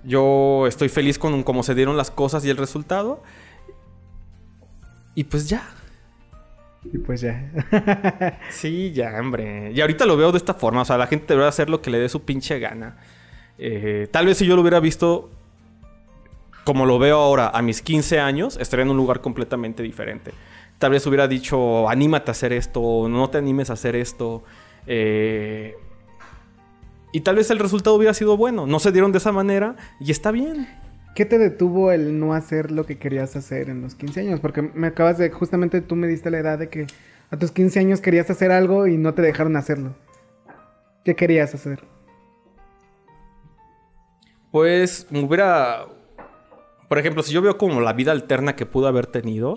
yo 0.04 0.66
estoy 0.66 0.88
feliz 0.88 1.18
con 1.18 1.42
cómo 1.42 1.62
se 1.62 1.74
dieron 1.74 1.96
las 1.96 2.10
cosas 2.10 2.44
y 2.44 2.50
el 2.50 2.56
resultado. 2.56 3.22
Y 5.14 5.24
pues 5.24 5.48
ya. 5.48 5.62
Y 6.90 6.98
pues 6.98 7.20
ya. 7.20 8.38
sí, 8.50 8.92
ya, 8.92 9.18
hombre. 9.20 9.72
Y 9.72 9.80
ahorita 9.80 10.06
lo 10.06 10.16
veo 10.16 10.32
de 10.32 10.38
esta 10.38 10.54
forma. 10.54 10.82
O 10.82 10.84
sea, 10.84 10.96
la 10.96 11.06
gente 11.06 11.26
debería 11.28 11.48
hacer 11.48 11.68
lo 11.68 11.82
que 11.82 11.90
le 11.90 11.98
dé 11.98 12.08
su 12.08 12.22
pinche 12.22 12.58
gana. 12.58 12.96
Eh, 13.58 14.08
tal 14.10 14.26
vez 14.26 14.38
si 14.38 14.46
yo 14.46 14.56
lo 14.56 14.62
hubiera 14.62 14.80
visto 14.80 15.30
como 16.64 16.86
lo 16.86 16.98
veo 16.98 17.18
ahora 17.18 17.48
a 17.48 17.62
mis 17.62 17.82
15 17.82 18.20
años, 18.20 18.56
estaría 18.60 18.84
en 18.84 18.90
un 18.90 18.96
lugar 18.96 19.20
completamente 19.20 19.82
diferente. 19.82 20.32
Tal 20.78 20.92
vez 20.92 21.06
hubiera 21.06 21.28
dicho, 21.28 21.88
anímate 21.88 22.30
a 22.30 22.32
hacer 22.32 22.52
esto, 22.52 23.08
no 23.08 23.30
te 23.30 23.38
animes 23.38 23.70
a 23.70 23.74
hacer 23.74 23.96
esto. 23.96 24.42
Eh, 24.86 25.74
y 27.12 27.20
tal 27.20 27.36
vez 27.36 27.50
el 27.50 27.58
resultado 27.58 27.96
hubiera 27.96 28.14
sido 28.14 28.36
bueno. 28.36 28.66
No 28.66 28.80
se 28.80 28.90
dieron 28.90 29.12
de 29.12 29.18
esa 29.18 29.32
manera 29.32 29.76
y 30.00 30.10
está 30.10 30.30
bien. 30.30 30.68
¿Qué 31.14 31.26
te 31.26 31.38
detuvo 31.38 31.92
el 31.92 32.18
no 32.18 32.32
hacer 32.32 32.70
lo 32.70 32.86
que 32.86 32.98
querías 32.98 33.36
hacer 33.36 33.68
en 33.68 33.82
los 33.82 33.94
15 33.94 34.20
años? 34.20 34.40
Porque 34.40 34.62
me 34.62 34.86
acabas 34.86 35.18
de, 35.18 35.30
justamente 35.30 35.82
tú 35.82 35.94
me 35.94 36.08
diste 36.08 36.30
la 36.30 36.38
edad 36.38 36.58
de 36.58 36.68
que 36.70 36.86
a 37.30 37.36
tus 37.36 37.50
15 37.50 37.80
años 37.80 38.00
querías 38.00 38.30
hacer 38.30 38.50
algo 38.50 38.86
y 38.86 38.96
no 38.96 39.12
te 39.12 39.20
dejaron 39.20 39.56
hacerlo. 39.56 39.94
¿Qué 41.04 41.14
querías 41.14 41.54
hacer? 41.54 41.84
Pues 44.50 45.06
me 45.10 45.20
hubiera, 45.20 45.86
por 46.92 46.98
ejemplo, 46.98 47.22
si 47.22 47.32
yo 47.32 47.40
veo 47.40 47.56
como 47.56 47.80
la 47.80 47.94
vida 47.94 48.12
alterna 48.12 48.54
que 48.54 48.66
pudo 48.66 48.86
haber 48.86 49.06
tenido, 49.06 49.56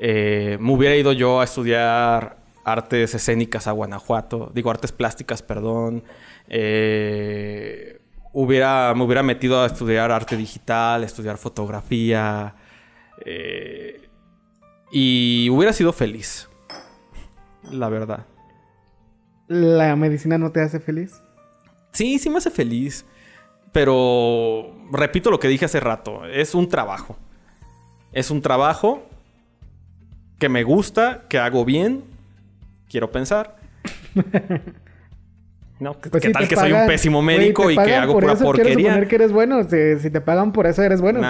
eh, 0.00 0.58
me 0.60 0.72
hubiera 0.72 0.96
ido 0.96 1.12
yo 1.12 1.40
a 1.40 1.44
estudiar 1.44 2.38
artes 2.64 3.14
escénicas 3.14 3.68
a 3.68 3.70
Guanajuato, 3.70 4.50
digo 4.52 4.68
artes 4.68 4.90
plásticas, 4.90 5.42
perdón. 5.42 6.02
Eh, 6.48 8.00
hubiera, 8.32 8.92
me 8.96 9.04
hubiera 9.04 9.22
metido 9.22 9.62
a 9.62 9.66
estudiar 9.66 10.10
arte 10.10 10.36
digital, 10.36 11.04
estudiar 11.04 11.38
fotografía. 11.38 12.56
Eh, 13.24 14.08
y 14.90 15.48
hubiera 15.50 15.72
sido 15.72 15.92
feliz. 15.92 16.48
La 17.70 17.88
verdad. 17.88 18.26
¿La 19.46 19.94
medicina 19.94 20.36
no 20.36 20.50
te 20.50 20.62
hace 20.62 20.80
feliz? 20.80 21.12
Sí, 21.92 22.18
sí 22.18 22.28
me 22.28 22.38
hace 22.38 22.50
feliz. 22.50 23.06
Pero 23.72 24.74
repito 24.92 25.30
lo 25.30 25.38
que 25.38 25.48
dije 25.48 25.64
hace 25.64 25.80
rato. 25.80 26.24
Es 26.26 26.54
un 26.54 26.68
trabajo. 26.68 27.16
Es 28.12 28.30
un 28.30 28.40
trabajo 28.42 29.02
que 30.38 30.48
me 30.48 30.62
gusta, 30.62 31.24
que 31.28 31.38
hago 31.38 31.64
bien. 31.64 32.04
Quiero 32.88 33.10
pensar. 33.10 33.56
No, 35.78 36.00
¿qué, 36.00 36.08
pues 36.08 36.32
tal 36.32 36.48
que 36.48 36.56
soy 36.56 36.72
un 36.72 36.86
pésimo 36.86 37.20
médico 37.20 37.70
y 37.70 37.76
que 37.76 37.94
hago 37.94 38.14
pura 38.14 38.32
eso, 38.32 38.44
porquería? 38.44 38.88
suponer 38.88 39.08
que 39.08 39.14
eres 39.16 39.30
bueno. 39.30 39.62
Si, 39.64 40.10
te 40.10 40.20
pagan 40.22 40.52
por 40.52 40.66
eso, 40.66 40.82
eres 40.82 41.02
bueno. 41.02 41.20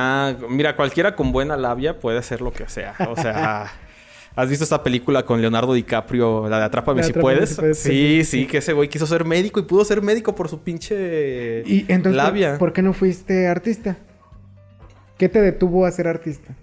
mira, 0.48 0.76
cualquiera 0.76 1.16
con 1.16 1.32
buena 1.32 1.56
labia 1.56 1.98
puede 1.98 2.18
hacer 2.18 2.40
lo 2.40 2.52
que 2.52 2.68
sea. 2.68 2.94
O 3.08 3.16
sea, 3.16 3.72
¿has 4.36 4.48
visto 4.48 4.62
esta 4.62 4.84
película 4.84 5.24
con 5.24 5.40
Leonardo 5.40 5.72
DiCaprio, 5.74 6.48
la 6.48 6.60
de 6.60 6.64
Atrápame, 6.66 7.02
si, 7.02 7.12
puedes? 7.12 7.58
sí, 7.72 8.22
sí, 8.24 8.46
que 8.46 8.58
ese 8.58 8.72
güey 8.72 8.88
quiso 8.88 9.06
ser 9.06 9.24
médico 9.24 9.58
y 9.58 9.64
pudo 9.64 9.84
ser 9.84 10.02
médico 10.02 10.36
por 10.36 10.48
su 10.48 10.60
pinche 10.60 11.64
¿Y 11.66 11.84
entonces, 11.88 12.16
labia. 12.16 12.58
¿Por 12.58 12.72
qué 12.72 12.82
no 12.82 12.92
fuiste 12.92 13.48
artista? 13.48 13.96
¿Qué 15.18 15.28
te 15.28 15.40
detuvo 15.40 15.86
a 15.86 15.90
ser 15.90 16.06
artista? 16.06 16.54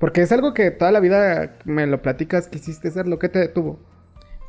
Porque 0.00 0.22
es 0.22 0.32
algo 0.32 0.54
que 0.54 0.72
toda 0.72 0.90
la 0.90 1.00
vida 1.00 1.58
me 1.64 1.86
lo 1.86 2.02
platicas, 2.02 2.48
quisiste 2.48 2.90
ser. 2.90 3.06
¿Lo 3.06 3.18
que 3.18 3.28
te 3.28 3.38
detuvo? 3.38 3.78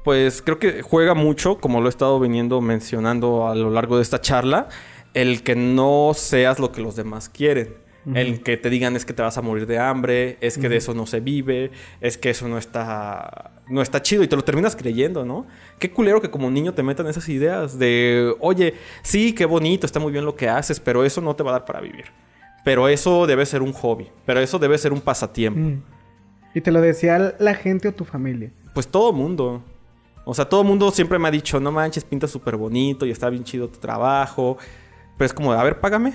pues 0.03 0.41
creo 0.41 0.59
que 0.59 0.81
juega 0.81 1.13
mucho, 1.13 1.59
como 1.59 1.79
lo 1.79 1.87
he 1.87 1.89
estado 1.89 2.19
viniendo 2.19 2.61
mencionando 2.61 3.47
a 3.47 3.55
lo 3.55 3.69
largo 3.69 3.97
de 3.97 4.03
esta 4.03 4.19
charla, 4.21 4.69
el 5.13 5.43
que 5.43 5.55
no 5.55 6.13
seas 6.15 6.59
lo 6.59 6.71
que 6.71 6.81
los 6.81 6.95
demás 6.95 7.29
quieren. 7.29 7.75
El 8.15 8.41
que 8.41 8.57
te 8.57 8.69
digan 8.69 8.95
es 8.95 9.05
que 9.05 9.13
te 9.13 9.21
vas 9.21 9.37
a 9.37 9.41
morir 9.41 9.67
de 9.67 9.77
hambre, 9.77 10.37
es 10.41 10.57
que 10.57 10.69
de 10.69 10.77
eso 10.77 10.93
no 10.93 11.05
se 11.05 11.19
vive, 11.19 11.71
es 11.99 12.17
que 12.17 12.31
eso 12.31 12.47
no 12.47 12.57
está, 12.57 13.51
no 13.69 13.81
está 13.81 14.01
chido 14.01 14.23
y 14.23 14.27
te 14.27 14.35
lo 14.35 14.43
terminas 14.43 14.75
creyendo, 14.75 15.23
¿no? 15.23 15.45
Qué 15.77 15.91
culero 15.91 16.19
que 16.19 16.31
como 16.31 16.49
niño 16.49 16.73
te 16.73 16.81
metan 16.81 17.07
esas 17.07 17.29
ideas 17.29 17.77
de, 17.77 18.33
oye, 18.39 18.73
sí, 19.03 19.33
qué 19.33 19.45
bonito, 19.45 19.85
está 19.85 19.99
muy 19.99 20.11
bien 20.11 20.25
lo 20.25 20.35
que 20.35 20.49
haces, 20.49 20.79
pero 20.79 21.05
eso 21.05 21.21
no 21.21 21.35
te 21.35 21.43
va 21.43 21.51
a 21.51 21.53
dar 21.53 21.65
para 21.65 21.79
vivir. 21.79 22.05
Pero 22.63 22.87
eso 22.87 23.27
debe 23.27 23.45
ser 23.45 23.61
un 23.61 23.73
hobby, 23.73 24.07
pero 24.25 24.39
eso 24.39 24.57
debe 24.57 24.77
ser 24.77 24.93
un 24.93 25.01
pasatiempo. 25.01 25.83
¿Y 26.53 26.61
te 26.61 26.71
lo 26.71 26.81
decía 26.81 27.35
la 27.39 27.53
gente 27.53 27.87
o 27.87 27.93
tu 27.93 28.05
familia? 28.05 28.51
Pues 28.73 28.87
todo 28.87 29.13
mundo. 29.13 29.63
O 30.25 30.33
sea, 30.33 30.45
todo 30.45 30.61
el 30.61 30.67
mundo 30.67 30.91
siempre 30.91 31.17
me 31.17 31.27
ha 31.27 31.31
dicho, 31.31 31.59
no 31.59 31.71
manches, 31.71 32.03
pinta 32.03 32.27
súper 32.27 32.55
bonito 32.55 33.05
y 33.05 33.11
está 33.11 33.29
bien 33.29 33.43
chido 33.43 33.67
tu 33.67 33.79
trabajo. 33.79 34.57
Pero 35.17 35.25
es 35.25 35.33
como, 35.33 35.51
a 35.53 35.63
ver, 35.63 35.79
págame. 35.79 36.13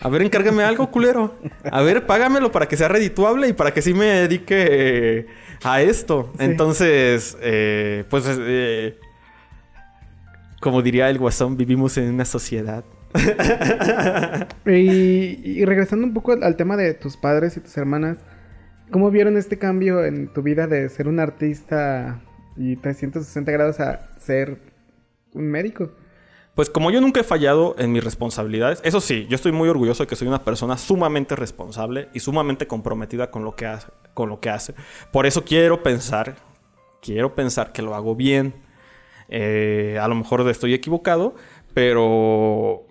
A 0.00 0.08
ver, 0.08 0.22
encárgame 0.22 0.62
algo, 0.62 0.90
culero. 0.90 1.34
A 1.70 1.82
ver, 1.82 2.06
págamelo 2.06 2.52
para 2.52 2.66
que 2.66 2.76
sea 2.76 2.88
redituable 2.88 3.48
y 3.48 3.52
para 3.52 3.72
que 3.72 3.82
sí 3.82 3.94
me 3.94 4.06
dedique 4.06 5.26
a 5.62 5.80
esto. 5.82 6.32
Entonces, 6.38 7.36
eh, 7.40 8.04
pues, 8.10 8.24
eh, 8.28 8.98
como 10.60 10.82
diría 10.82 11.08
el 11.08 11.18
guasón, 11.18 11.56
vivimos 11.56 11.96
en 11.96 12.12
una 12.12 12.24
sociedad. 12.24 12.84
y, 14.66 15.64
regresando 15.64 16.06
un 16.06 16.12
poco 16.12 16.32
al 16.32 16.56
tema 16.56 16.76
de 16.76 16.92
tus 16.92 17.16
padres 17.16 17.56
y 17.56 17.60
tus 17.60 17.76
hermanas, 17.78 18.18
¿cómo 18.90 19.10
vieron 19.10 19.38
este 19.38 19.58
cambio 19.58 20.04
en 20.04 20.32
tu 20.32 20.42
vida 20.42 20.66
de 20.66 20.88
ser 20.90 21.08
un 21.08 21.20
artista 21.20 22.20
y 22.56 22.76
360 22.76 23.52
grados 23.52 23.80
a 23.80 24.18
ser 24.18 24.58
un 25.34 25.50
médico. 25.50 25.90
Pues 26.56 26.70
como 26.70 26.90
yo 26.90 27.02
nunca 27.02 27.20
he 27.20 27.22
fallado 27.22 27.76
en 27.78 27.92
mis 27.92 28.02
responsabilidades, 28.02 28.80
eso 28.82 29.02
sí, 29.02 29.26
yo 29.28 29.34
estoy 29.34 29.52
muy 29.52 29.68
orgulloso 29.68 30.02
de 30.02 30.06
que 30.06 30.16
soy 30.16 30.26
una 30.26 30.42
persona 30.42 30.78
sumamente 30.78 31.36
responsable 31.36 32.08
y 32.14 32.20
sumamente 32.20 32.66
comprometida 32.66 33.30
con 33.30 33.44
lo 33.44 33.54
que 33.54 33.66
hace. 33.66 33.88
Con 34.14 34.30
lo 34.30 34.40
que 34.40 34.48
hace. 34.48 34.74
Por 35.12 35.26
eso 35.26 35.44
quiero 35.44 35.82
pensar, 35.82 36.36
quiero 37.02 37.34
pensar 37.34 37.72
que 37.72 37.82
lo 37.82 37.94
hago 37.94 38.16
bien. 38.16 38.54
Eh, 39.28 39.98
a 40.00 40.08
lo 40.08 40.14
mejor 40.14 40.48
estoy 40.48 40.72
equivocado, 40.72 41.34
pero 41.74 42.86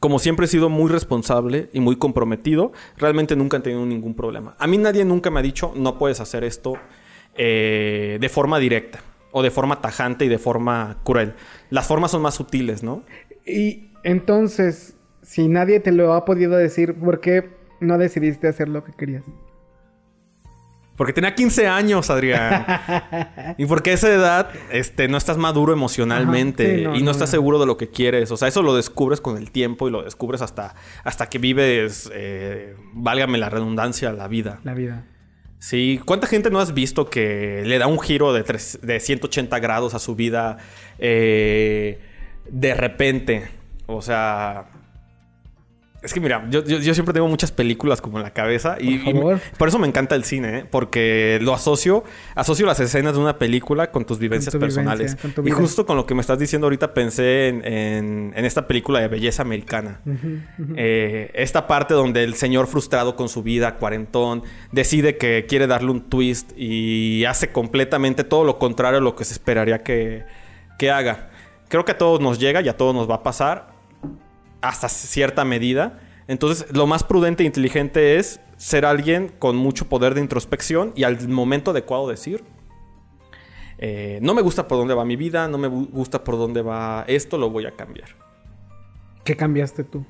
como 0.00 0.18
siempre 0.18 0.46
he 0.46 0.48
sido 0.48 0.68
muy 0.68 0.90
responsable 0.90 1.70
y 1.72 1.78
muy 1.78 1.94
comprometido, 1.94 2.72
realmente 2.96 3.36
nunca 3.36 3.58
he 3.58 3.60
tenido 3.60 3.86
ningún 3.86 4.14
problema. 4.14 4.56
A 4.58 4.66
mí 4.66 4.78
nadie 4.78 5.04
nunca 5.04 5.30
me 5.30 5.38
ha 5.38 5.44
dicho, 5.44 5.72
no 5.76 5.96
puedes 5.96 6.18
hacer 6.18 6.42
esto, 6.42 6.74
eh, 7.36 8.18
de 8.20 8.28
forma 8.28 8.58
directa 8.58 8.98
o 9.32 9.42
de 9.42 9.50
forma 9.50 9.80
tajante 9.80 10.24
y 10.24 10.28
de 10.28 10.38
forma 10.38 10.98
cruel. 11.04 11.34
Las 11.70 11.86
formas 11.86 12.10
son 12.10 12.22
más 12.22 12.34
sutiles, 12.34 12.82
¿no? 12.82 13.02
Y 13.46 13.90
entonces, 14.04 14.96
si 15.22 15.48
nadie 15.48 15.80
te 15.80 15.92
lo 15.92 16.14
ha 16.14 16.24
podido 16.24 16.56
decir, 16.56 16.94
¿por 16.94 17.20
qué 17.20 17.50
no 17.80 17.98
decidiste 17.98 18.48
hacer 18.48 18.68
lo 18.68 18.84
que 18.84 18.92
querías? 18.92 19.24
Porque 20.98 21.12
tenía 21.12 21.32
15 21.32 21.68
años, 21.68 22.10
Adrián. 22.10 22.66
y 23.56 23.66
porque 23.66 23.90
a 23.90 23.94
esa 23.94 24.12
edad 24.12 24.50
este, 24.72 25.06
no 25.06 25.16
estás 25.16 25.36
maduro 25.36 25.72
emocionalmente 25.72 26.88
y 26.92 27.02
no, 27.04 27.12
estás 27.12 27.30
seguro 27.30 27.60
de 27.60 27.66
lo 27.66 27.76
que 27.76 27.88
quieres. 27.88 28.32
O 28.32 28.36
sea, 28.36 28.48
eso 28.48 28.62
lo 28.62 28.74
descubres 28.74 29.20
con 29.20 29.36
el 29.36 29.52
tiempo 29.52 29.86
y 29.86 29.92
lo 29.92 30.02
descubres 30.02 30.42
hasta, 30.42 30.74
hasta 31.04 31.28
que 31.28 31.38
vives, 31.38 32.10
eh, 32.12 32.74
válgame 32.94 33.38
la 33.38 33.48
redundancia, 33.48 34.12
la 34.12 34.26
vida. 34.26 34.58
La 34.64 34.74
vida. 34.74 35.04
Sí, 35.58 36.00
¿cuánta 36.04 36.26
gente 36.26 36.50
no 36.50 36.60
has 36.60 36.72
visto 36.72 37.10
que 37.10 37.62
le 37.64 37.78
da 37.78 37.88
un 37.88 37.98
giro 37.98 38.32
de, 38.32 38.44
de 38.82 39.00
180 39.00 39.58
grados 39.58 39.94
a 39.94 39.98
su 39.98 40.14
vida 40.14 40.58
eh, 40.98 42.00
de 42.48 42.74
repente? 42.74 43.48
O 43.86 44.00
sea, 44.00 44.70
es 46.00 46.14
que 46.14 46.20
mira, 46.20 46.46
yo, 46.48 46.62
siempre 46.62 47.12
tengo 47.12 47.26
muchas 47.26 47.50
películas 47.50 48.00
como 48.00 48.18
en 48.18 48.22
la 48.22 48.32
cabeza 48.32 48.76
y 48.78 48.98
por, 49.58 49.68
eso 49.68 49.80
me 49.80 49.88
encanta 49.88 50.14
el 50.14 50.22
cine, 50.22 50.58
¿eh? 50.58 50.64
porque 50.70 51.40
lo 51.42 51.52
asocio, 51.54 52.04
asocio 52.36 52.66
las 52.66 52.78
escenas 52.78 53.14
de 53.14 53.18
una 53.18 53.36
película 53.36 53.90
con 53.90 54.04
tus 54.04 54.20
vivencias 54.20 54.54
personales. 54.54 55.16
y 55.44 55.50
justo 55.50 55.86
con 55.86 55.96
lo 55.96 56.06
que 56.06 56.14
me 56.14 56.20
estás 56.20 56.38
diciendo 56.38 56.66
ahorita 56.66 56.94
pensé 56.94 57.48
en, 57.48 58.32
esta 58.36 58.68
película 58.68 59.00
de 59.00 59.08
belleza 59.08 59.42
americana. 59.42 60.00
Eh, 60.76 61.32
esta 61.34 61.66
parte 61.66 61.94
donde 61.94 62.22
el 62.22 62.34
señor 62.34 62.68
frustrado 62.68 63.16
con 63.16 63.28
su 63.28 63.42
vida, 63.42 63.74
cuarentón, 63.74 64.44
decide 64.70 65.16
que 65.16 65.46
quiere 65.48 65.66
darle 65.66 65.90
un 65.90 66.02
twist 66.02 66.52
y 66.56 67.24
hace 67.24 67.50
completamente 67.50 68.22
todo 68.22 68.44
lo 68.44 68.60
contrario 68.60 68.98
a 68.98 69.02
lo 69.02 69.16
que 69.16 69.24
se 69.24 69.32
esperaría 69.32 69.82
que, 69.82 70.24
que 70.78 70.92
haga. 70.92 71.30
Creo 71.68 71.84
que 71.84 71.92
a 71.92 71.98
todos 71.98 72.20
nos 72.20 72.38
llega 72.38 72.60
y 72.60 72.68
a 72.68 72.76
todos 72.76 72.94
nos 72.94 73.10
va 73.10 73.16
a 73.16 73.22
pasar 73.24 73.77
hasta 74.60 74.88
cierta 74.88 75.44
medida. 75.44 76.00
Entonces, 76.26 76.70
lo 76.74 76.86
más 76.86 77.04
prudente 77.04 77.42
e 77.42 77.46
inteligente 77.46 78.16
es 78.16 78.40
ser 78.56 78.84
alguien 78.84 79.32
con 79.38 79.56
mucho 79.56 79.88
poder 79.88 80.14
de 80.14 80.20
introspección 80.20 80.92
y 80.94 81.04
al 81.04 81.28
momento 81.28 81.70
adecuado 81.70 82.08
decir, 82.08 82.44
eh, 83.78 84.18
no 84.20 84.34
me 84.34 84.42
gusta 84.42 84.66
por 84.66 84.78
dónde 84.78 84.94
va 84.94 85.04
mi 85.04 85.16
vida, 85.16 85.48
no 85.48 85.56
me 85.56 85.68
gusta 85.68 86.24
por 86.24 86.36
dónde 86.36 86.62
va 86.62 87.04
esto, 87.06 87.38
lo 87.38 87.50
voy 87.50 87.66
a 87.66 87.70
cambiar. 87.72 88.08
¿Qué 89.24 89.36
cambiaste 89.36 89.84
tú? 89.84 90.04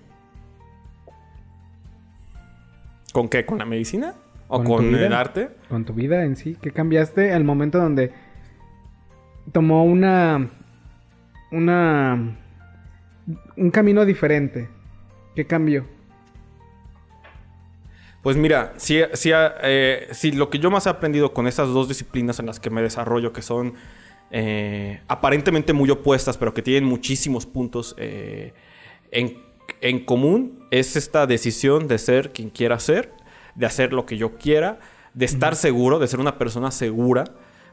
¿Con 3.13 3.29
qué? 3.29 3.45
¿Con 3.45 3.59
la 3.59 3.67
medicina? 3.67 4.15
¿O 4.49 4.65
con, 4.65 4.95
el 4.95 5.13
arte? 5.13 5.51
Con 5.69 5.85
tu 5.85 5.93
vida 5.93 6.25
en 6.25 6.37
sí. 6.37 6.57
¿Qué 6.61 6.71
cambiaste 6.71 7.33
al 7.33 7.45
momento 7.45 7.79
donde 7.79 8.13
tomó 9.53 9.85
una... 9.85 10.49
una 11.53 12.39
un 13.57 13.71
camino 13.71 14.05
diferente. 14.05 14.69
¿Qué 15.35 15.47
cambió? 15.47 15.87
Pues 18.23 18.37
mira, 18.37 18.75
si, 18.77 18.99
eh, 19.01 20.09
si, 20.13 20.33
lo 20.33 20.51
que 20.51 20.59
yo 20.59 20.71
más 20.71 20.87
he 20.87 20.91
aprendido 20.91 21.33
con 21.33 21.47
esas 21.47 21.69
dos 21.69 21.89
disciplinas 21.89 22.39
en 22.41 22.47
las 22.47 22.59
que 22.59 22.71
me 22.71 22.83
desarrollo, 22.83 23.33
que 23.33 23.43
son 23.43 23.75
eh, 24.31 25.01
aparentemente 25.09 25.73
muy 25.73 25.89
opuestas, 25.91 26.37
pero 26.37 26.53
que 26.53 26.61
tienen 26.61 26.85
muchísimos 26.85 27.47
puntos 27.47 27.95
eh, 27.99 28.53
en, 29.13 30.05
común, 30.05 30.67
es 30.71 30.97
esta 30.97 31.27
decisión 31.27 31.87
de 31.87 31.99
ser 31.99 32.33
quien 32.33 32.51
quiera 32.51 32.79
ser, 32.81 33.13
de 33.55 33.67
hacer 33.67 33.93
lo 33.93 34.05
que 34.05 34.17
yo 34.17 34.37
quiera, 34.37 34.81
de 35.15 35.25
estar 35.25 35.55
seguro, 35.55 35.99
de 35.99 36.09
ser 36.09 36.21
una 36.21 36.37
persona 36.37 36.71
segura, 36.71 37.25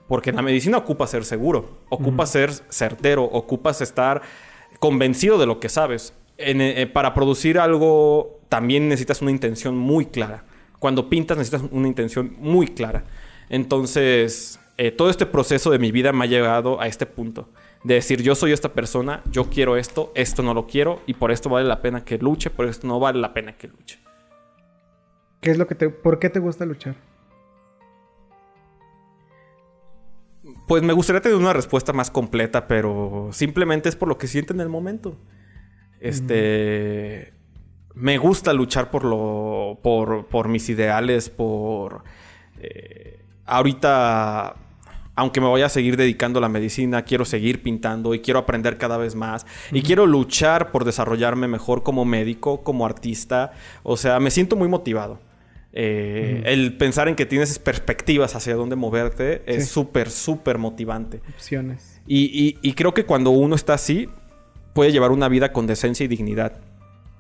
porque 0.08 0.32
la 0.32 0.44
medicina 0.44 0.78
ocupa 0.78 1.08
ser 1.08 1.26
seguro, 1.26 1.80
ocupa 1.90 2.28
ser 2.28 2.52
certero, 2.70 3.24
ocupas 3.24 3.82
estar 3.82 4.22
convencido 4.80 5.38
de 5.38 5.46
lo 5.46 5.60
que 5.60 5.70
sabes. 5.70 6.14
Eh, 6.38 6.54
eh, 6.58 6.88
para 6.88 7.14
producir 7.14 7.60
algo 7.60 8.40
también 8.50 8.90
necesitas 8.90 9.22
una 9.22 9.32
intención 9.32 9.78
muy 9.78 10.06
clara. 10.06 10.44
Cuando 10.80 11.10
pintas 11.10 11.38
necesitas 11.38 11.70
una 11.72 11.88
intención 11.88 12.36
muy 12.40 12.68
clara. 12.68 13.06
Entonces, 13.50 14.60
eh, 14.78 14.92
todo 14.92 15.10
este 15.10 15.26
proceso 15.26 15.72
de 15.72 15.80
mi 15.80 15.92
vida 15.92 16.12
me 16.12 16.26
ha 16.26 16.28
llegado 16.28 16.82
a 16.82 16.88
este 16.88 17.06
punto. 17.06 17.50
De 17.84 17.96
decir, 17.96 18.22
yo 18.22 18.36
soy 18.36 18.52
esta 18.52 18.74
persona, 18.74 19.22
yo 19.32 19.50
quiero 19.50 19.78
esto, 19.78 20.12
esto 20.16 20.42
no 20.42 20.54
lo 20.54 20.66
quiero 20.68 21.02
y 21.06 21.14
por 21.14 21.32
esto 21.32 21.50
vale 21.50 21.68
la 21.68 21.82
pena 21.82 22.04
que 22.04 22.18
luche, 22.18 22.50
por 22.50 22.66
esto 22.66 22.88
no 22.88 23.00
vale 23.00 23.20
la 23.20 23.34
pena 23.34 23.54
que 23.54 23.68
luche. 23.68 24.00
¿Qué 25.40 25.52
es 25.52 25.58
lo 25.58 25.68
que 25.68 25.76
te, 25.76 25.90
¿Por 25.90 26.18
qué 26.18 26.30
te 26.30 26.40
gusta 26.40 26.66
luchar? 26.66 26.96
Pues 30.68 30.82
me 30.82 30.94
gustaría 30.94 31.22
tener 31.22 31.38
una 31.38 31.54
respuesta 31.54 31.94
más 31.94 32.10
completa, 32.10 32.68
pero 32.68 33.30
simplemente 33.32 33.90
es 33.90 33.96
por 33.96 34.08
lo 34.08 34.18
que 34.18 34.28
siento 34.28 34.54
en 34.54 34.62
el 34.62 34.70
momento. 34.70 35.16
Este. 36.00 37.34
Me 37.94 38.18
gusta 38.18 38.54
luchar 38.54 38.92
por 38.92 39.04
lo. 39.04 39.80
por, 39.82 40.48
mis 40.48 40.70
ideales, 40.70 41.30
por. 41.30 42.04
Eh, 42.60 43.20
ahorita. 43.46 44.56
Aunque 45.18 45.40
me 45.40 45.48
vaya 45.48 45.68
a 45.68 45.70
seguir 45.70 45.96
dedicando 45.96 46.40
a 46.40 46.42
la 46.42 46.50
medicina, 46.50 47.04
quiero 47.04 47.24
seguir 47.24 47.64
pintando 47.64 48.14
y 48.14 48.20
quiero 48.20 48.38
aprender 48.38 48.78
cada 48.78 48.98
vez 48.98 49.16
más. 49.16 49.46
Y 49.72 49.82
quiero 49.82 50.06
luchar 50.06 50.74
por 50.74 50.84
desarrollarme 50.84 51.48
mejor 51.48 51.84
como 51.84 52.04
médico, 52.04 52.64
como 52.64 52.86
artista. 52.86 53.54
O 53.84 53.96
sea, 53.96 54.20
me 54.20 54.30
siento 54.30 54.58
muy 54.58 54.68
motivado. 54.68 55.20
Eh, 55.78 56.42
el 56.46 56.78
pensar 56.78 57.10
en 57.10 57.16
que 57.16 57.26
tienes 57.26 57.60
perspectivas 57.60 58.34
hacia 58.34 58.56
dónde 58.56 58.78
moverte 58.78 59.42
es 59.46 59.68
súper, 59.68 60.10
súper 60.10 60.58
motivante. 60.58 61.22
Opciones. 61.30 62.02
Y, 62.08 62.74
creo 62.74 62.94
que 62.94 63.06
cuando 63.06 63.32
uno 63.32 63.56
está 63.56 63.74
así, 63.74 64.10
puede 64.74 64.94
llevar 64.94 65.12
una 65.12 65.28
vida 65.28 65.52
con 65.52 65.68
decencia 65.68 66.06
y 66.06 66.08
dignidad. 66.08 66.62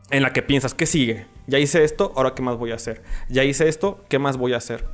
En 0.09 0.23
la 0.23 0.31
que 0.31 0.41
piensas, 0.41 0.73
¿qué 0.73 0.85
sigue? 0.85 1.27
Ya 1.47 1.59
hice 1.59 1.83
esto, 1.83 2.13
ahora 2.15 2.33
qué 2.33 2.41
más 2.41 2.57
voy 2.57 2.71
a 2.71 2.75
hacer. 2.75 3.01
Ya 3.27 3.43
hice 3.43 3.67
esto, 3.67 4.05
¿qué 4.07 4.19
más 4.19 4.37
voy 4.37 4.53
a 4.53 4.57
hacer? 4.57 4.85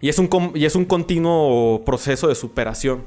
Y, 0.00 0.08
es 0.08 0.18
un, 0.18 0.28
y 0.54 0.64
es 0.64 0.74
un 0.74 0.84
continuo 0.84 1.84
proceso 1.84 2.28
de 2.28 2.34
superación. 2.34 3.04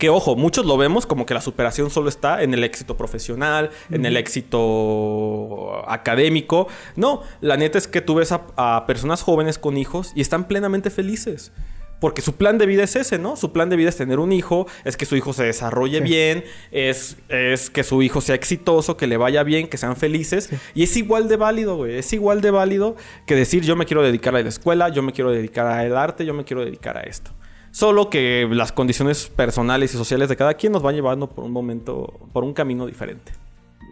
Que 0.00 0.08
ojo, 0.08 0.34
muchos 0.34 0.64
lo 0.64 0.78
vemos 0.78 1.04
como 1.04 1.26
que 1.26 1.34
la 1.34 1.42
superación 1.42 1.90
solo 1.90 2.08
está 2.08 2.42
en 2.42 2.54
el 2.54 2.64
éxito 2.64 2.96
profesional, 2.96 3.68
en 3.90 4.06
el 4.06 4.16
éxito 4.16 5.86
académico. 5.86 6.68
No, 6.96 7.20
la 7.42 7.58
neta 7.58 7.76
es 7.76 7.86
que 7.86 8.00
tú 8.00 8.14
ves 8.14 8.32
a, 8.32 8.86
personas 8.86 9.20
jóvenes 9.20 9.58
con 9.58 9.76
hijos 9.76 10.12
y 10.14 10.22
están 10.22 10.48
plenamente 10.48 10.88
felices. 10.88 11.52
Porque 12.00 12.22
su 12.22 12.36
plan 12.36 12.56
de 12.56 12.64
vida 12.64 12.84
es 12.84 12.96
ese, 12.96 13.18
¿no? 13.18 13.36
Su 13.36 13.52
plan 13.52 13.68
de 13.68 13.76
vida 13.76 13.90
es 13.90 13.96
tener 13.98 14.20
un 14.20 14.32
hijo, 14.32 14.66
es 14.86 14.96
que 14.96 15.04
su 15.04 15.16
hijo 15.16 15.34
se 15.34 15.44
desarrolle 15.44 16.00
bien, 16.00 16.44
es, 16.70 17.18
es, 17.28 17.68
que 17.68 17.84
su 17.84 18.00
hijo 18.00 18.22
sea 18.22 18.36
exitoso, 18.36 18.96
que 18.96 19.06
le 19.06 19.18
vaya 19.18 19.42
bien, 19.42 19.68
que 19.68 19.76
sean 19.76 19.96
felices. 19.96 20.48
Y 20.74 20.84
es 20.84 20.96
igual 20.96 21.28
de 21.28 21.36
válido, 21.36 21.76
güey. 21.76 21.98
Es 21.98 22.10
igual 22.14 22.40
de 22.40 22.50
válido 22.50 22.96
que 23.26 23.34
decir 23.34 23.64
yo 23.64 23.76
me 23.76 23.84
quiero 23.84 24.02
dedicar 24.02 24.34
a 24.34 24.42
la 24.42 24.48
escuela, 24.48 24.88
yo 24.88 25.02
me 25.02 25.12
quiero 25.12 25.30
dedicar 25.30 25.66
al 25.66 25.94
arte, 25.94 26.24
yo 26.24 26.32
me 26.32 26.44
quiero 26.44 26.64
dedicar 26.64 26.96
a 26.96 27.02
esto. 27.02 27.32
Solo 27.70 28.10
que 28.10 28.48
las 28.50 28.72
condiciones 28.72 29.28
personales 29.28 29.94
y 29.94 29.96
sociales 29.96 30.28
de 30.28 30.36
cada 30.36 30.54
quien 30.54 30.72
nos 30.72 30.82
van 30.82 30.94
llevando 30.94 31.28
por 31.28 31.44
un 31.44 31.52
momento, 31.52 32.18
por 32.32 32.42
un 32.42 32.52
camino 32.52 32.86
diferente. 32.86 33.32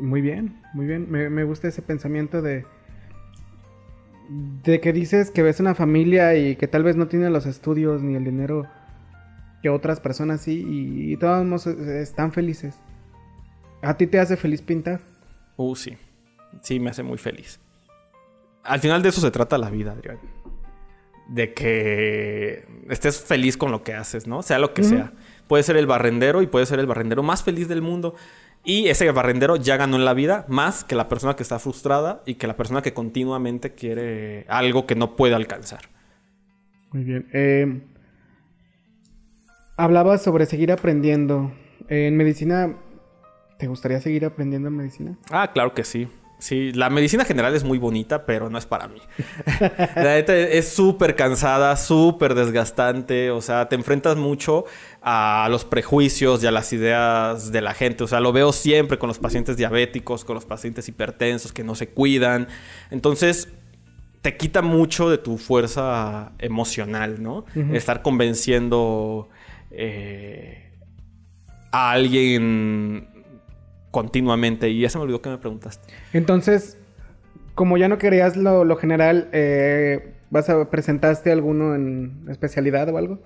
Muy 0.01 0.21
bien, 0.21 0.61
muy 0.75 0.87
bien. 0.87 1.11
Me, 1.11 1.45
gusta 1.45 1.69
ese 1.69 1.83
pensamiento 1.83 2.43
de, 2.43 2.65
de 4.65 4.81
que 4.81 4.93
dices 4.93 5.31
que 5.31 5.43
ves 5.43 5.61
una 5.61 5.75
familia 5.75 6.37
y 6.37 6.57
que 6.57 6.67
tal 6.67 6.83
vez 6.83 6.97
no 6.97 7.07
tiene 7.07 7.31
los 7.31 7.47
estudios 7.47 8.03
ni 8.03 8.17
el 8.17 8.25
dinero 8.25 8.67
que 9.63 9.71
otras 9.71 10.01
personas 10.01 10.41
sí 10.41 10.65
y, 10.67 11.17
todos 11.17 11.67
están 11.67 12.33
felices. 12.33 12.79
¿A 13.83 13.97
ti 13.97 14.09
te 14.09 14.19
hace 14.19 14.37
feliz 14.37 14.61
pintar? 14.61 15.01
Uh, 15.57 15.77
sí. 15.77 15.97
Sí, 16.63 16.81
me 16.81 16.91
hace 16.91 17.05
muy 17.05 17.19
feliz. 17.19 17.61
Al 18.65 18.81
final 18.81 19.03
de 19.03 19.11
eso 19.11 19.21
se 19.21 19.31
trata 19.31 19.57
la 19.57 19.71
vida, 19.71 19.93
Adrián 19.93 20.19
de 21.29 21.53
que 21.53 22.65
estés 22.89 23.21
feliz 23.21 23.57
con 23.57 23.71
lo 23.71 23.85
que 23.85 23.95
haces, 23.95 24.27
¿no? 24.27 24.43
Sea 24.43 24.59
lo 24.59 24.75
que 24.75 24.83
sea. 24.83 25.13
Puede 25.47 25.63
ser 25.63 25.77
el 25.77 25.87
barrendero 25.87 26.43
y 26.43 26.47
puede 26.47 26.67
ser 26.67 26.81
el 26.81 26.87
barrendero 26.87 27.23
más 27.23 27.43
feliz 27.43 27.69
del 27.69 27.83
mundo. 27.83 28.15
Y 28.65 28.89
ese 28.89 29.11
barrendero 29.13 29.57
ya 29.57 29.77
ganó 29.77 29.97
en 29.97 30.05
la 30.05 30.15
vida 30.15 30.45
más 30.49 30.85
que 30.85 30.95
la 30.95 31.09
persona 31.09 31.37
que 31.37 31.43
está 31.43 31.59
frustrada 31.59 32.23
y 32.27 32.35
que 32.35 32.47
la 32.47 32.57
persona 32.57 32.83
que 32.83 32.93
continuamente 32.93 33.75
quiere 33.75 34.45
algo 34.49 34.87
que 34.87 34.95
no 34.95 35.17
puede 35.17 35.35
alcanzar. 35.35 35.83
Muy 36.93 37.05
bien. 37.05 37.29
Eh, 37.33 37.83
hablabas 39.77 40.23
sobre 40.23 40.47
seguir 40.47 40.73
aprendiendo. 40.73 41.53
en 41.89 42.17
medicina, 42.17 42.75
¿te 43.59 43.67
gustaría 43.67 44.01
seguir 44.01 44.25
aprendiendo 44.25 44.69
en 44.69 44.77
medicina? 44.77 45.19
Ah, 45.31 45.51
claro 45.53 45.73
que 45.75 45.85
sí. 45.85 46.09
Sí, 46.39 46.73
la 46.73 46.89
medicina 46.89 47.25
general 47.25 47.57
es 47.57 47.65
muy 47.65 47.79
bonita, 47.79 48.25
pero 48.25 48.49
no 48.49 48.59
es 48.59 48.67
para 48.67 48.87
mí. 48.87 49.01
la 49.97 50.15
neta 50.15 50.37
es 50.37 50.69
súper 50.69 51.17
cansada, 51.17 51.77
súper 51.77 52.35
desgastante. 52.35 53.33
O 53.33 53.43
sea, 53.43 53.69
te 53.69 53.75
enfrentas 53.75 54.17
mucho 54.17 54.65
a 55.03 55.49
los 55.51 55.65
prejuicios 55.65 56.43
y 56.45 56.47
a 56.47 56.53
las 56.53 56.73
ideas 56.73 57.51
de 57.51 57.61
la 57.61 57.75
gente. 57.75 58.05
O 58.05 58.07
sea, 58.07 58.21
lo 58.21 58.33
veo 58.33 58.53
siempre 58.53 58.99
con 58.99 59.09
los 59.09 59.19
pacientes 59.19 59.57
diabéticos, 59.57 60.25
con 60.25 60.35
los 60.35 60.45
pacientes 60.45 60.89
hipertensos 60.89 61.53
que 61.53 61.65
no 61.65 61.75
se 61.75 61.89
cuidan. 61.89 62.47
Entonces, 62.93 63.49
te 64.23 64.37
quita 64.37 64.63
mucho 64.63 65.11
de 65.11 65.19
tu 65.19 65.39
fuerza 65.39 66.33
emocional, 66.39 67.21
¿no? 67.21 67.47
Estar 67.73 68.03
convenciendo 68.03 69.29
eh, 69.73 70.73
a 71.73 71.91
alguien 71.91 73.18
continuamente. 73.91 74.69
Y 74.69 74.81
ya 74.81 74.91
se 74.91 74.99
me 74.99 75.05
olvidó 75.05 75.23
que 75.23 75.31
me 75.31 75.39
preguntaste. 75.39 75.93
Entonces, 76.13 76.79
como 77.55 77.77
ya 77.77 77.89
no 77.89 77.99
querías 77.99 78.37
lo, 78.37 78.77
general, 78.77 79.29
eh, 79.33 80.15
¿Vas 80.31 80.51
a 80.51 80.69
presentaste 80.69 81.33
alguno 81.33 81.75
en 81.75 82.27
especialidad 82.29 82.89
o 82.91 82.99
algo? 82.99 83.19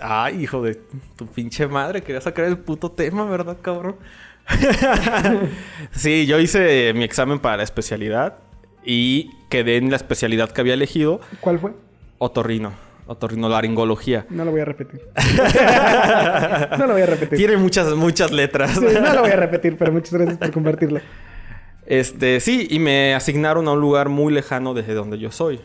Ay, 0.00 0.42
hijo 0.42 0.62
de 0.62 0.78
tu 1.16 1.26
pinche 1.26 1.66
madre, 1.66 2.02
quería 2.02 2.20
sacar 2.20 2.44
el 2.44 2.58
puto 2.58 2.92
tema, 2.92 3.24
¿verdad, 3.24 3.56
cabrón? 3.60 3.96
sí, 5.90 6.26
yo 6.26 6.38
hice 6.38 6.92
mi 6.94 7.04
examen 7.04 7.40
para 7.40 7.58
la 7.58 7.62
especialidad 7.62 8.38
y 8.84 9.30
quedé 9.48 9.76
en 9.76 9.90
la 9.90 9.96
especialidad 9.96 10.50
que 10.50 10.60
había 10.60 10.74
elegido. 10.74 11.20
¿Cuál 11.40 11.58
fue? 11.58 11.72
Otorrino. 12.18 12.72
Otorrinolaringología. 13.06 14.26
No 14.30 14.44
lo 14.44 14.52
voy 14.52 14.60
a 14.60 14.64
repetir. 14.64 15.00
no 16.78 16.86
lo 16.86 16.92
voy 16.92 17.02
a 17.02 17.06
repetir. 17.06 17.38
Tiene 17.38 17.56
muchas, 17.56 17.94
muchas 17.94 18.30
letras. 18.30 18.72
Sí, 18.72 18.86
no 19.00 19.14
lo 19.14 19.22
voy 19.22 19.30
a 19.30 19.36
repetir, 19.36 19.76
pero 19.76 19.92
muchas 19.92 20.12
gracias 20.12 20.38
por 20.38 20.50
compartirlo. 20.52 21.00
Este, 21.86 22.40
sí, 22.40 22.68
y 22.70 22.78
me 22.78 23.14
asignaron 23.14 23.66
a 23.68 23.72
un 23.72 23.80
lugar 23.80 24.08
muy 24.08 24.32
lejano 24.32 24.72
desde 24.72 24.94
donde 24.94 25.18
yo 25.18 25.32
soy. 25.32 25.60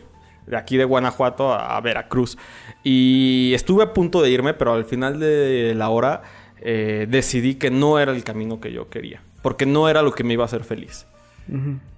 De 0.46 0.56
aquí 0.56 0.76
de 0.76 0.84
Guanajuato 0.84 1.52
a 1.52 1.80
Veracruz. 1.80 2.38
Y 2.82 3.52
estuve 3.54 3.84
a 3.84 3.92
punto 3.92 4.22
de 4.22 4.30
irme, 4.30 4.54
pero 4.54 4.72
al 4.72 4.84
final 4.84 5.20
de 5.20 5.74
la 5.76 5.90
hora 5.90 6.22
eh, 6.60 7.06
decidí 7.08 7.54
que 7.54 7.70
no 7.70 7.98
era 7.98 8.12
el 8.12 8.24
camino 8.24 8.60
que 8.60 8.72
yo 8.72 8.88
quería. 8.88 9.22
Porque 9.42 9.66
no 9.66 9.88
era 9.88 10.02
lo 10.02 10.12
que 10.12 10.24
me 10.24 10.32
iba 10.32 10.44
a 10.44 10.46
hacer 10.46 10.64
feliz. 10.64 11.06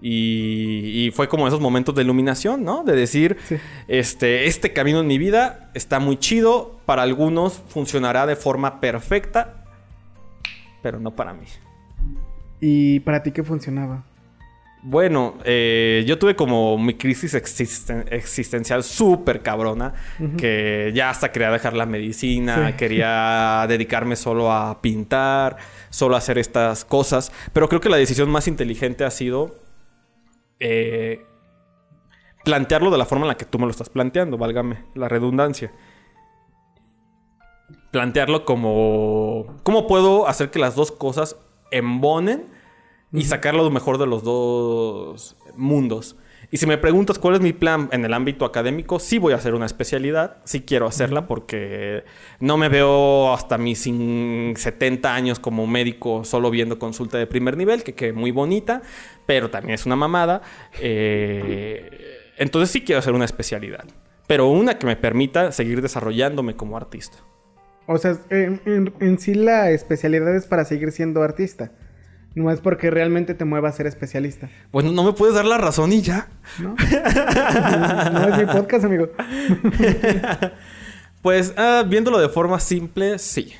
Y, 0.00 1.10
fue 1.14 1.28
como 1.28 1.48
esos 1.48 1.60
momentos 1.60 1.94
de 1.94 2.02
iluminación, 2.02 2.64
¿no? 2.64 2.84
De 2.84 2.94
decir, 2.94 3.36
este, 3.88 4.46
este 4.46 4.72
camino 4.72 5.00
en 5.00 5.06
mi 5.06 5.18
vida 5.18 5.70
está 5.74 5.98
muy 5.98 6.16
chido, 6.16 6.80
para 6.86 7.02
algunos 7.02 7.62
funcionará 7.68 8.26
de 8.26 8.36
forma 8.36 8.80
perfecta, 8.80 9.64
pero 10.82 11.00
no 11.00 11.14
para 11.14 11.32
mí. 11.34 11.46
¿Y 12.60 13.00
para 13.00 13.22
ti 13.22 13.32
qué 13.32 13.42
funcionaba? 13.42 14.04
Bueno, 14.82 15.34
eh, 15.44 16.04
yo 16.06 16.18
tuve 16.18 16.34
como 16.34 16.78
mi 16.78 16.94
crisis 16.94 17.34
existencial 17.34 18.82
súper 18.82 19.42
cabrona, 19.42 19.92
que 20.38 20.90
ya 20.94 21.10
hasta 21.10 21.32
quería 21.32 21.50
dejar 21.50 21.74
la 21.74 21.84
medicina, 21.84 22.76
quería 22.78 23.66
dedicarme 23.68 24.16
solo 24.16 24.50
a 24.50 24.80
pintar, 24.80 25.58
solo 25.90 26.14
a 26.14 26.18
hacer 26.18 26.38
estas 26.38 26.86
cosas, 26.86 27.30
pero 27.52 27.68
creo 27.68 27.82
que 27.82 27.90
la 27.90 27.98
decisión 27.98 28.30
más 28.30 28.48
inteligente 28.48 29.04
ha 29.04 29.10
sido 29.10 29.54
eh, 30.60 31.26
plantearlo 32.44 32.90
de 32.90 32.96
la 32.96 33.04
forma 33.04 33.24
en 33.24 33.28
la 33.28 33.36
que 33.36 33.44
tú 33.44 33.58
me 33.58 33.66
lo 33.66 33.72
estás 33.72 33.90
planteando, 33.90 34.38
válgame 34.38 34.84
la 34.94 35.08
redundancia. 35.08 35.72
Plantearlo 37.90 38.46
como, 38.46 39.58
¿cómo 39.62 39.86
puedo 39.86 40.26
hacer 40.26 40.50
que 40.50 40.58
las 40.58 40.74
dos 40.74 40.90
cosas 40.90 41.36
embonen? 41.70 42.59
Y 43.12 43.22
sacarlo 43.24 43.64
lo 43.64 43.70
mejor 43.70 43.98
de 43.98 44.06
los 44.06 44.22
dos 44.22 45.36
mundos. 45.56 46.16
Y 46.52 46.56
si 46.56 46.66
me 46.66 46.78
preguntas 46.78 47.18
cuál 47.18 47.36
es 47.36 47.40
mi 47.40 47.52
plan 47.52 47.88
en 47.92 48.04
el 48.04 48.12
ámbito 48.12 48.44
académico, 48.44 48.98
sí 48.98 49.18
voy 49.18 49.32
a 49.32 49.36
hacer 49.36 49.54
una 49.54 49.66
especialidad, 49.66 50.38
sí 50.44 50.62
quiero 50.62 50.86
hacerla 50.86 51.28
porque 51.28 52.02
no 52.40 52.56
me 52.56 52.68
veo 52.68 53.32
hasta 53.32 53.56
mis 53.56 53.82
70 53.82 55.14
años 55.14 55.38
como 55.38 55.68
médico 55.68 56.24
solo 56.24 56.50
viendo 56.50 56.78
consulta 56.78 57.18
de 57.18 57.28
primer 57.28 57.56
nivel, 57.56 57.84
que 57.84 57.94
quede 57.94 58.12
muy 58.12 58.32
bonita, 58.32 58.82
pero 59.26 59.48
también 59.50 59.74
es 59.74 59.86
una 59.86 59.94
mamada. 59.94 60.42
Eh, 60.80 61.88
entonces 62.36 62.70
sí 62.70 62.80
quiero 62.82 62.98
hacer 62.98 63.12
una 63.12 63.26
especialidad, 63.26 63.84
pero 64.26 64.48
una 64.48 64.76
que 64.76 64.86
me 64.86 64.96
permita 64.96 65.52
seguir 65.52 65.82
desarrollándome 65.82 66.56
como 66.56 66.76
artista. 66.76 67.18
O 67.86 67.96
sea, 67.98 68.18
en 68.30 69.18
sí 69.20 69.34
la 69.34 69.70
especialidad 69.70 70.34
es 70.34 70.46
para 70.46 70.64
seguir 70.64 70.90
siendo 70.90 71.22
artista. 71.22 71.70
No 72.34 72.50
es 72.50 72.60
porque 72.60 72.90
realmente 72.90 73.34
te 73.34 73.44
mueva 73.44 73.68
a 73.68 73.72
ser 73.72 73.86
especialista. 73.86 74.48
Bueno, 74.70 74.92
no 74.92 75.02
me 75.02 75.12
puedes 75.12 75.34
dar 75.34 75.44
la 75.44 75.58
razón 75.58 75.92
y 75.92 76.00
ya. 76.00 76.28
No, 76.60 76.76
no 78.12 78.28
es 78.28 78.38
mi 78.38 78.52
podcast, 78.52 78.84
amigo. 78.84 79.10
pues 81.22 81.52
ah, 81.56 81.84
viéndolo 81.86 82.18
de 82.18 82.28
forma 82.28 82.60
simple, 82.60 83.18
sí. 83.18 83.52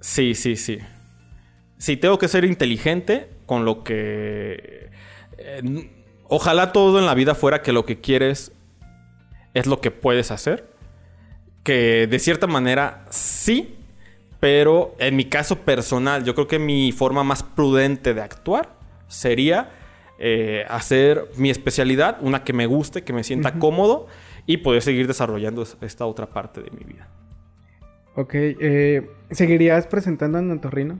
Sí, 0.00 0.34
sí, 0.34 0.56
sí. 0.56 0.78
Sí, 1.78 1.96
tengo 1.96 2.18
que 2.18 2.28
ser 2.28 2.44
inteligente 2.44 3.30
con 3.46 3.64
lo 3.64 3.84
que... 3.84 4.90
Eh, 5.38 5.90
ojalá 6.24 6.72
todo 6.72 6.98
en 6.98 7.06
la 7.06 7.14
vida 7.14 7.34
fuera 7.34 7.62
que 7.62 7.72
lo 7.72 7.86
que 7.86 8.00
quieres 8.00 8.52
es 9.54 9.66
lo 9.66 9.80
que 9.80 9.90
puedes 9.90 10.30
hacer. 10.30 10.68
Que 11.62 12.06
de 12.08 12.18
cierta 12.18 12.46
manera 12.46 13.04
sí, 13.10 13.76
pero 14.40 14.94
en 14.98 15.16
mi 15.16 15.26
caso 15.26 15.60
personal, 15.60 16.24
yo 16.24 16.34
creo 16.34 16.48
que 16.48 16.58
mi 16.58 16.92
forma 16.92 17.22
más 17.22 17.42
prudente 17.42 18.14
de 18.14 18.22
actuar 18.22 18.70
sería 19.06 19.70
eh, 20.18 20.64
hacer 20.68 21.30
mi 21.36 21.50
especialidad, 21.50 22.16
una 22.22 22.42
que 22.42 22.54
me 22.54 22.66
guste, 22.66 23.04
que 23.04 23.12
me 23.12 23.22
sienta 23.22 23.58
cómodo 23.58 24.06
y 24.46 24.58
poder 24.58 24.82
seguir 24.82 25.06
desarrollando 25.06 25.64
esta 25.82 26.06
otra 26.06 26.26
parte 26.26 26.62
de 26.62 26.70
mi 26.70 26.84
vida. 26.84 27.08
Ok, 28.16 28.34
eh, 28.34 29.10
¿seguirías 29.30 29.86
presentando 29.86 30.38
en 30.38 30.50
Antorrino? 30.50 30.98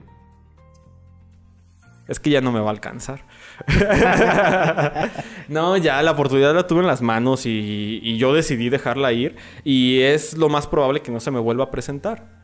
Es 2.07 2.19
que 2.19 2.29
ya 2.29 2.41
no 2.41 2.51
me 2.51 2.59
va 2.59 2.67
a 2.67 2.71
alcanzar. 2.71 3.21
no, 5.47 5.77
ya 5.77 6.01
la 6.03 6.11
oportunidad 6.11 6.53
la 6.53 6.67
tuve 6.67 6.81
en 6.81 6.87
las 6.87 7.01
manos 7.01 7.45
y, 7.45 7.99
y 8.03 8.17
yo 8.17 8.33
decidí 8.33 8.69
dejarla 8.69 9.13
ir 9.13 9.35
y 9.63 10.01
es 10.01 10.37
lo 10.37 10.49
más 10.49 10.67
probable 10.67 11.01
que 11.01 11.11
no 11.11 11.19
se 11.19 11.31
me 11.31 11.39
vuelva 11.39 11.65
a 11.65 11.71
presentar. 11.71 12.40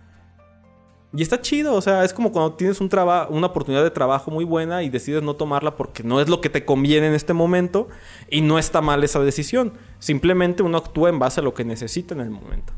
Y 1.17 1.23
está 1.23 1.41
chido, 1.41 1.73
o 1.73 1.81
sea, 1.81 2.03
es 2.03 2.13
como 2.13 2.31
cuando 2.31 2.53
tienes 2.53 2.79
un 2.79 2.91
una 3.29 3.47
oportunidad 3.47 3.83
de 3.83 3.89
trabajo 3.89 4.29
muy 4.29 4.45
buena 4.45 4.83
y 4.83 4.89
decides 4.91 5.23
no 5.23 5.35
tomarla 5.35 5.75
porque 5.75 6.03
no 6.03 6.21
es 6.21 6.29
lo 6.29 6.41
que 6.41 6.51
te 6.51 6.63
conviene 6.63 7.07
en 7.07 7.15
este 7.15 7.33
momento 7.33 7.87
y 8.29 8.41
no 8.41 8.59
está 8.59 8.81
mal 8.81 9.03
esa 9.03 9.19
decisión. 9.19 9.73
Simplemente 9.97 10.61
uno 10.61 10.77
actúa 10.77 11.09
en 11.09 11.17
base 11.17 11.39
a 11.39 11.43
lo 11.43 11.55
que 11.55 11.65
necesita 11.65 12.13
en 12.13 12.21
el 12.21 12.29
momento. 12.29 12.71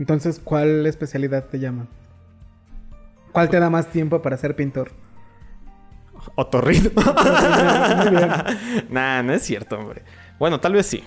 Entonces, 0.00 0.40
¿cuál 0.42 0.84
especialidad 0.84 1.44
te 1.44 1.60
llama? 1.60 1.86
¿Cuál 3.30 3.48
te 3.48 3.60
da 3.60 3.70
más 3.70 3.88
tiempo 3.92 4.20
para 4.20 4.36
ser 4.36 4.56
pintor? 4.56 4.90
Otorrino. 6.34 6.90
nah, 8.90 9.22
no 9.22 9.32
es 9.32 9.42
cierto, 9.42 9.78
hombre. 9.78 10.02
Bueno, 10.40 10.58
tal 10.58 10.72
vez 10.72 10.86
sí. 10.86 11.04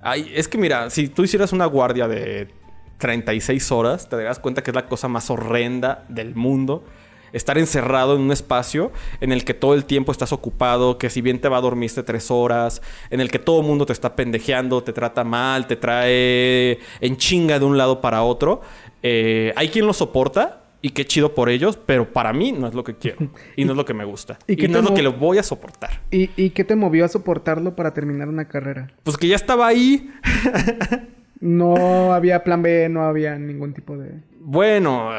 Ay, 0.00 0.30
es 0.32 0.46
que 0.46 0.58
mira, 0.58 0.90
si 0.90 1.08
tú 1.08 1.24
hicieras 1.24 1.52
una 1.52 1.66
guardia 1.66 2.06
de 2.06 2.54
36 2.98 3.72
horas, 3.72 4.08
te 4.08 4.16
das 4.16 4.38
cuenta 4.38 4.62
que 4.62 4.70
es 4.70 4.74
la 4.74 4.86
cosa 4.86 5.08
más 5.08 5.30
horrenda 5.30 6.04
del 6.08 6.34
mundo. 6.34 6.84
Estar 7.32 7.58
encerrado 7.58 8.14
en 8.14 8.22
un 8.22 8.32
espacio 8.32 8.92
en 9.20 9.32
el 9.32 9.44
que 9.44 9.52
todo 9.52 9.74
el 9.74 9.84
tiempo 9.84 10.12
estás 10.12 10.32
ocupado, 10.32 10.96
que 10.96 11.10
si 11.10 11.20
bien 11.20 11.40
te 11.40 11.48
va 11.48 11.58
a 11.58 11.60
dormirte 11.60 12.02
tres 12.02 12.30
horas, 12.30 12.80
en 13.10 13.20
el 13.20 13.30
que 13.30 13.38
todo 13.38 13.60
el 13.60 13.66
mundo 13.66 13.84
te 13.84 13.92
está 13.92 14.16
pendejeando, 14.16 14.82
te 14.82 14.92
trata 14.92 15.24
mal, 15.24 15.66
te 15.66 15.76
trae 15.76 16.78
en 17.00 17.16
chinga 17.16 17.58
de 17.58 17.64
un 17.64 17.76
lado 17.76 18.00
para 18.00 18.22
otro. 18.22 18.62
Eh, 19.02 19.52
hay 19.56 19.68
quien 19.68 19.86
lo 19.86 19.92
soporta, 19.92 20.62
y 20.82 20.90
qué 20.90 21.04
chido 21.04 21.34
por 21.34 21.48
ellos, 21.48 21.76
pero 21.84 22.12
para 22.12 22.32
mí 22.32 22.52
no 22.52 22.68
es 22.68 22.74
lo 22.74 22.84
que 22.84 22.94
quiero 22.94 23.30
y 23.56 23.64
no 23.64 23.72
es 23.72 23.76
lo 23.76 23.84
que 23.84 23.92
me 23.92 24.04
gusta 24.04 24.38
y, 24.46 24.54
no 24.68 24.78
es 24.78 24.84
lo 24.84 24.94
que 24.94 25.02
lo 25.02 25.14
voy 25.14 25.38
a 25.38 25.42
soportar. 25.42 26.02
¿Y, 26.12 26.30
¿Y, 26.36 26.50
qué 26.50 26.62
te 26.62 26.76
movió 26.76 27.04
a 27.04 27.08
soportarlo 27.08 27.74
para 27.74 27.92
terminar 27.92 28.28
una 28.28 28.46
carrera? 28.46 28.92
Pues 29.02 29.16
que 29.16 29.26
ya 29.26 29.34
estaba 29.34 29.66
ahí. 29.66 30.12
No 31.40 32.12
había 32.12 32.42
plan 32.42 32.62
B, 32.62 32.88
no 32.88 33.04
había 33.04 33.36
ningún 33.38 33.74
tipo 33.74 33.96
de... 33.96 34.22
Bueno, 34.40 35.10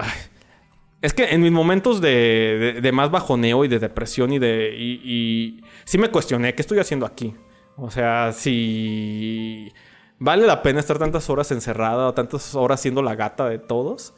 es 1.02 1.14
que 1.14 1.26
en 1.26 1.42
mis 1.42 1.52
momentos 1.52 2.02
de, 2.02 2.90
más 2.94 3.12
bajoneo 3.12 3.66
y 3.66 3.68
de 3.68 3.80
depresión 3.80 4.34
y 4.34 4.40
de... 4.40 4.76
Y, 4.78 5.62
sí 5.86 5.98
me 5.98 6.10
cuestioné, 6.10 6.56
¿qué 6.56 6.62
estoy 6.62 6.80
haciendo 6.80 7.06
aquí? 7.06 7.36
O 7.76 7.92
sea, 7.92 8.32
si 8.34 9.72
vale 10.18 10.48
la 10.48 10.64
pena 10.64 10.80
estar 10.80 10.98
tantas 10.98 11.30
horas 11.30 11.52
encerrada 11.52 12.08
o 12.08 12.14
tantas 12.16 12.56
horas 12.56 12.82
siendo 12.82 13.04
la 13.04 13.16
gata 13.16 13.48
de 13.48 13.60
todos. 13.60 14.16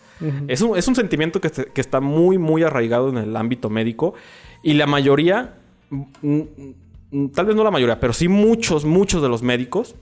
es, 0.47 0.61
un, 0.61 0.77
es, 0.77 0.87
un, 0.87 0.95
sentimiento 0.95 1.41
que, 1.41 1.49
que, 1.49 1.81
está 1.81 1.99
muy, 1.99 2.37
muy 2.37 2.63
arraigado 2.63 3.09
en 3.09 3.17
el 3.17 3.35
ámbito 3.35 3.69
médico. 3.69 4.13
Y 4.63 4.73
la 4.73 4.87
mayoría, 4.87 5.57
tal 5.91 7.45
vez 7.45 7.55
no 7.55 7.63
la 7.65 7.71
mayoría, 7.71 7.99
pero 7.99 8.13
sí 8.13 8.29
muchos, 8.29 8.85
muchos 8.85 9.21
de 9.21 9.27
los 9.27 9.43
médicos 9.43 9.95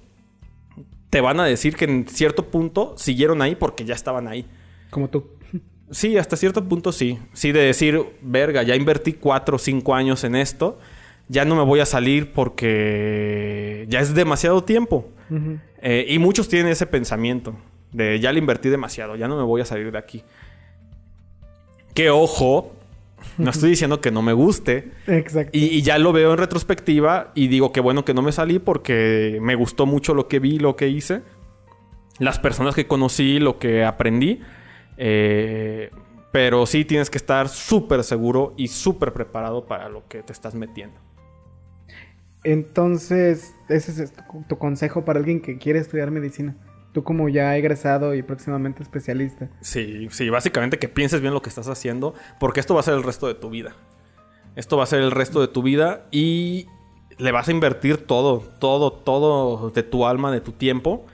te 1.18 1.22
van 1.22 1.40
a 1.40 1.46
decir 1.46 1.76
que 1.76 1.86
en 1.86 2.08
cierto 2.08 2.46
punto 2.52 2.94
siguieron 2.96 3.42
ahí 3.42 3.56
porque 3.56 3.84
ya 3.86 3.96
estaban 3.96 4.28
ahí. 4.28 4.46
Como 4.92 5.10
tú. 5.10 5.32
Sí, 5.90 6.16
hasta 6.16 6.38
cierto 6.38 6.64
punto 6.64 6.92
sí. 6.92 7.18
Sí, 7.34 7.52
de 7.52 7.62
decir, 7.62 8.00
verga, 8.22 8.62
ya 8.62 8.76
invertí 8.76 9.14
cuatro 9.14 9.56
o 9.56 9.58
cinco 9.58 9.96
años 9.96 10.24
en 10.24 10.36
esto, 10.36 10.78
ya 11.28 11.44
no 11.44 11.56
me 11.56 11.64
voy 11.64 11.80
a 11.80 11.88
salir 11.88 12.34
porque 12.34 13.88
ya 13.90 14.00
es 14.00 14.14
demasiado 14.14 14.64
tiempo. 14.64 15.10
Eh, 15.82 16.06
y 16.08 16.20
muchos 16.20 16.50
tienen 16.50 16.72
ese 16.72 16.86
pensamiento 16.86 17.56
de 17.92 18.20
ya 18.20 18.32
le 18.32 18.38
invertí 18.38 18.70
demasiado, 18.70 19.16
ya 19.16 19.28
no 19.28 19.38
me 19.38 19.44
voy 19.44 19.62
a 19.62 19.66
salir 19.66 19.92
de 19.92 19.98
aquí. 19.98 20.22
Que 21.96 22.12
ojo, 22.12 22.76
no 23.38 23.50
estoy 23.52 23.72
diciendo 23.72 24.02
que 24.02 24.12
no 24.12 24.22
me 24.22 24.34
guste. 24.34 24.92
Exacto. 25.08 25.52
Y, 25.54 25.82
ya 25.82 25.98
lo 25.98 26.14
veo 26.14 26.32
en 26.34 26.38
retrospectiva 26.38 27.32
y 27.36 27.48
digo 27.48 27.72
que 27.72 27.80
bueno 27.80 28.06
que 28.06 28.14
no 28.14 28.22
me 28.22 28.32
salí 28.32 28.60
porque 28.60 29.40
me 29.42 29.56
gustó 29.56 29.86
mucho 29.86 30.14
lo 30.14 30.28
que 30.28 30.40
vi, 30.40 30.60
lo 30.60 30.76
que 30.76 30.88
hice. 30.88 31.22
Las 32.20 32.40
personas 32.40 32.74
que 32.74 32.88
conocí, 32.88 33.40
lo 33.40 33.60
que 33.60 33.84
aprendí. 33.84 34.42
Eh, 34.98 35.92
pero 36.32 36.66
sí 36.66 36.86
tienes 36.86 37.10
que 37.10 37.18
estar 37.18 37.50
súper 37.50 38.04
seguro 38.04 38.54
y 38.58 38.68
súper 38.68 39.14
preparado 39.14 39.66
para 39.66 39.90
lo 39.90 40.08
que 40.08 40.24
te 40.24 40.34
estás 40.34 40.56
metiendo. 40.56 41.00
Entonces, 42.44 43.56
ese 43.70 44.04
es 44.04 44.14
tu, 44.14 44.24
tu 44.48 44.58
consejo 44.58 45.06
para 45.06 45.20
alguien 45.20 45.42
que 45.42 45.58
quiere 45.58 45.80
estudiar 45.80 46.12
medicina. 46.12 46.56
Tú 46.94 47.04
como 47.04 47.30
ya 47.30 47.56
egresado 47.58 48.16
y 48.16 48.24
próximamente 48.24 48.82
especialista. 48.82 49.50
Sí, 49.62 50.08
sí, 50.12 50.30
básicamente 50.30 50.80
que 50.80 50.90
pienses 50.90 51.22
bien 51.22 51.34
lo 51.34 51.42
que 51.42 51.50
estás 51.50 51.68
haciendo, 51.68 52.14
porque 52.40 52.60
esto 52.60 52.74
va 52.74 52.80
a 52.80 52.84
ser 52.84 52.96
el 52.96 53.04
resto 53.04 53.28
de 53.28 53.36
tu 53.36 53.50
vida. 53.50 53.76
Esto 54.56 54.78
va 54.78 54.84
a 54.84 54.88
ser 54.88 55.02
el 55.02 55.12
resto 55.12 55.40
de 55.42 55.48
tu 55.48 55.62
vida 55.62 56.06
y 56.12 56.68
le 57.20 57.32
vas 57.32 57.48
a 57.48 57.52
invertir 57.52 57.98
todo, 58.08 58.40
todo, 58.60 58.92
todo 58.92 59.70
de 59.70 59.84
tu 59.84 60.08
alma, 60.08 60.32
de 60.32 60.42
tu 60.42 60.52
tiempo. 60.54 61.06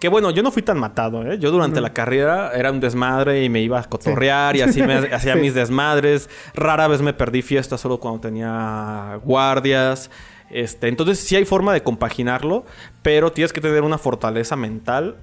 Que 0.00 0.08
bueno, 0.10 0.30
yo 0.30 0.42
no 0.42 0.50
fui 0.50 0.60
tan 0.60 0.78
matado, 0.78 1.22
¿eh? 1.30 1.38
Yo 1.38 1.50
durante 1.50 1.80
la 1.80 1.94
carrera 1.94 2.52
era 2.54 2.70
un 2.70 2.80
desmadre 2.80 3.42
y 3.42 3.48
me 3.48 3.62
iba 3.62 3.78
a 3.80 3.84
cotorrear 3.84 4.54
y 4.56 4.60
así 4.60 4.82
me 4.82 4.94
hacía 4.96 5.32
Sí. 5.34 5.40
mis 5.40 5.54
desmadres. 5.54 6.28
Rara 6.54 6.88
vez 6.88 7.00
me 7.00 7.14
perdí 7.14 7.40
fiestas 7.40 7.80
solo 7.80 7.98
cuando 8.00 8.20
tenía 8.20 9.18
guardias. 9.24 10.10
Este, 10.54 10.86
entonces 10.86 11.18
sí 11.18 11.34
hay 11.34 11.44
forma 11.44 11.72
de 11.72 11.82
compaginarlo, 11.82 12.64
pero 13.02 13.32
tienes 13.32 13.52
que 13.52 13.60
tener 13.60 13.82
una 13.82 13.98
fortaleza 13.98 14.54
mental 14.54 15.16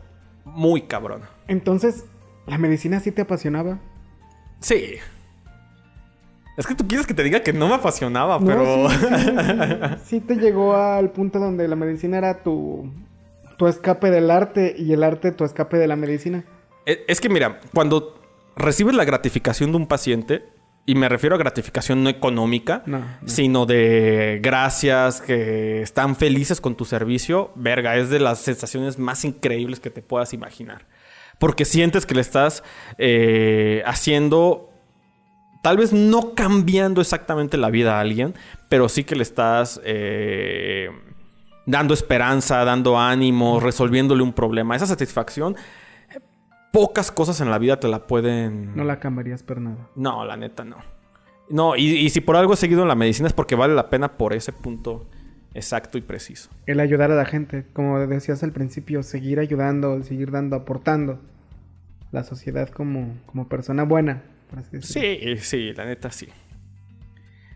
muy 0.44 0.82
cabrona. 0.84 1.30
Entonces, 1.48 2.04
¿la 2.48 2.58
medicina 2.58 3.00
sí 3.00 3.14
te 3.14 3.22
apasionaba? 3.22 3.80
Sí. 4.60 4.96
Es 6.58 6.68
que 6.68 6.76
tú 6.76 6.86
quieres 6.86 7.08
que 7.08 7.14
te 7.14 7.24
diga 7.24 7.42
que 7.44 7.54
no 7.54 7.70
me 7.70 7.76
apasionaba, 7.76 8.40
No, 8.40 8.46
pero... 8.46 8.90
sí, 8.90 8.98
sí, 8.98 9.06
sí. 9.16 9.96
Sí 10.06 10.20
te 10.28 10.36
llegó 10.36 10.76
al 10.76 11.12
punto 11.12 11.40
donde 11.40 11.66
la 11.70 11.78
medicina 11.78 12.18
era 12.18 12.44
tu, 12.44 12.92
tu 13.58 13.68
escape 13.68 14.12
del 14.12 14.30
arte 14.30 14.76
y 14.78 14.92
el 14.92 15.02
arte 15.02 15.32
tu 15.32 15.46
escape 15.46 15.78
de 15.78 15.88
la 15.88 15.96
medicina. 15.96 16.44
E- 16.86 17.06
es 17.08 17.22
que 17.22 17.30
mira, 17.30 17.62
cuando 17.74 18.20
recibes 18.58 18.96
la 18.96 19.06
gratificación 19.06 19.72
de 19.72 19.78
un 19.78 19.88
paciente, 19.88 20.44
y 20.86 20.96
me 20.96 21.08
refiero 21.10 21.36
a 21.36 21.40
gratificación 21.40 22.04
no 22.04 22.10
económica, 22.10 22.84
No, 22.86 23.00
no. 23.00 23.06
sino 23.26 23.66
de 23.66 24.40
gracias, 24.42 25.22
que 25.22 25.82
están 25.82 26.16
felices 26.16 26.60
con 26.60 26.76
tu 26.76 26.86
servicio, 26.86 27.52
verga, 27.56 27.96
es 27.98 28.10
de 28.10 28.20
las 28.20 28.40
sensaciones 28.40 28.98
más 29.00 29.24
increíbles 29.24 29.80
que 29.80 29.90
te 29.90 30.02
puedas 30.02 30.34
imaginar. 30.34 30.86
Porque 31.40 31.66
sientes 31.66 32.06
que 32.06 32.16
le 32.16 32.22
estás 32.22 32.64
eh, 32.98 33.84
haciendo 33.86 34.70
tal 35.64 35.78
vez 35.78 35.94
no 35.94 36.34
cambiando 36.34 37.02
exactamente 37.02 37.58
la 37.58 37.70
vida 37.70 37.98
a 37.98 38.00
alguien, 38.00 38.34
pero 38.68 38.90
sí 38.90 39.04
que 39.04 39.16
le 39.16 39.24
estás 39.24 39.80
eh, 39.84 40.90
dando 41.68 41.94
esperanza, 41.94 42.64
dando 42.66 43.00
ánimo, 43.00 43.60
resolviéndole 43.60 44.24
un 44.24 44.34
problema. 44.34 44.76
Esa 44.76 44.88
satisfacción, 44.88 45.56
pocas 46.72 47.12
cosas 47.12 47.42
en 47.42 47.50
la 47.50 47.58
vida 47.58 47.80
te 47.80 47.88
la 47.88 48.08
pueden... 48.08 48.76
No 48.76 48.84
la 48.84 49.00
cambiarías 49.00 49.44
por 49.44 49.60
nada. 49.62 49.90
No, 49.96 50.26
la 50.26 50.38
neta 50.38 50.64
no. 50.64 50.78
No, 51.50 51.76
y, 51.76 51.88
y 51.98 52.10
si 52.10 52.22
por 52.22 52.36
algo 52.36 52.54
he 52.54 52.58
seguido 52.58 52.82
en 52.82 52.88
la 52.88 52.96
medicina 52.96 53.28
es 53.28 53.34
porque 53.34 53.56
vale 53.56 53.76
la 53.76 53.90
pena 53.90 54.18
por 54.18 54.34
ese 54.34 54.54
punto 54.54 55.08
exacto 55.54 55.98
y 55.98 56.02
preciso. 56.02 56.50
El 56.66 56.80
ayudar 56.80 57.12
a 57.12 57.16
la 57.16 57.26
gente, 57.26 57.66
como 57.74 58.00
decías 58.00 58.44
al 58.44 58.52
principio, 58.52 59.04
seguir 59.04 59.40
ayudando, 59.40 60.02
seguir 60.04 60.32
dando, 60.32 60.56
aportando. 60.56 61.20
La 62.12 62.24
sociedad 62.24 62.70
como, 62.70 63.16
como 63.26 63.48
persona 63.48 63.84
buena, 63.84 64.24
por 64.50 64.60
así 64.60 64.78
decirlo. 64.78 65.38
Sí, 65.38 65.44
sí, 65.44 65.74
la 65.74 65.86
neta 65.86 66.12
sí. 66.12 66.28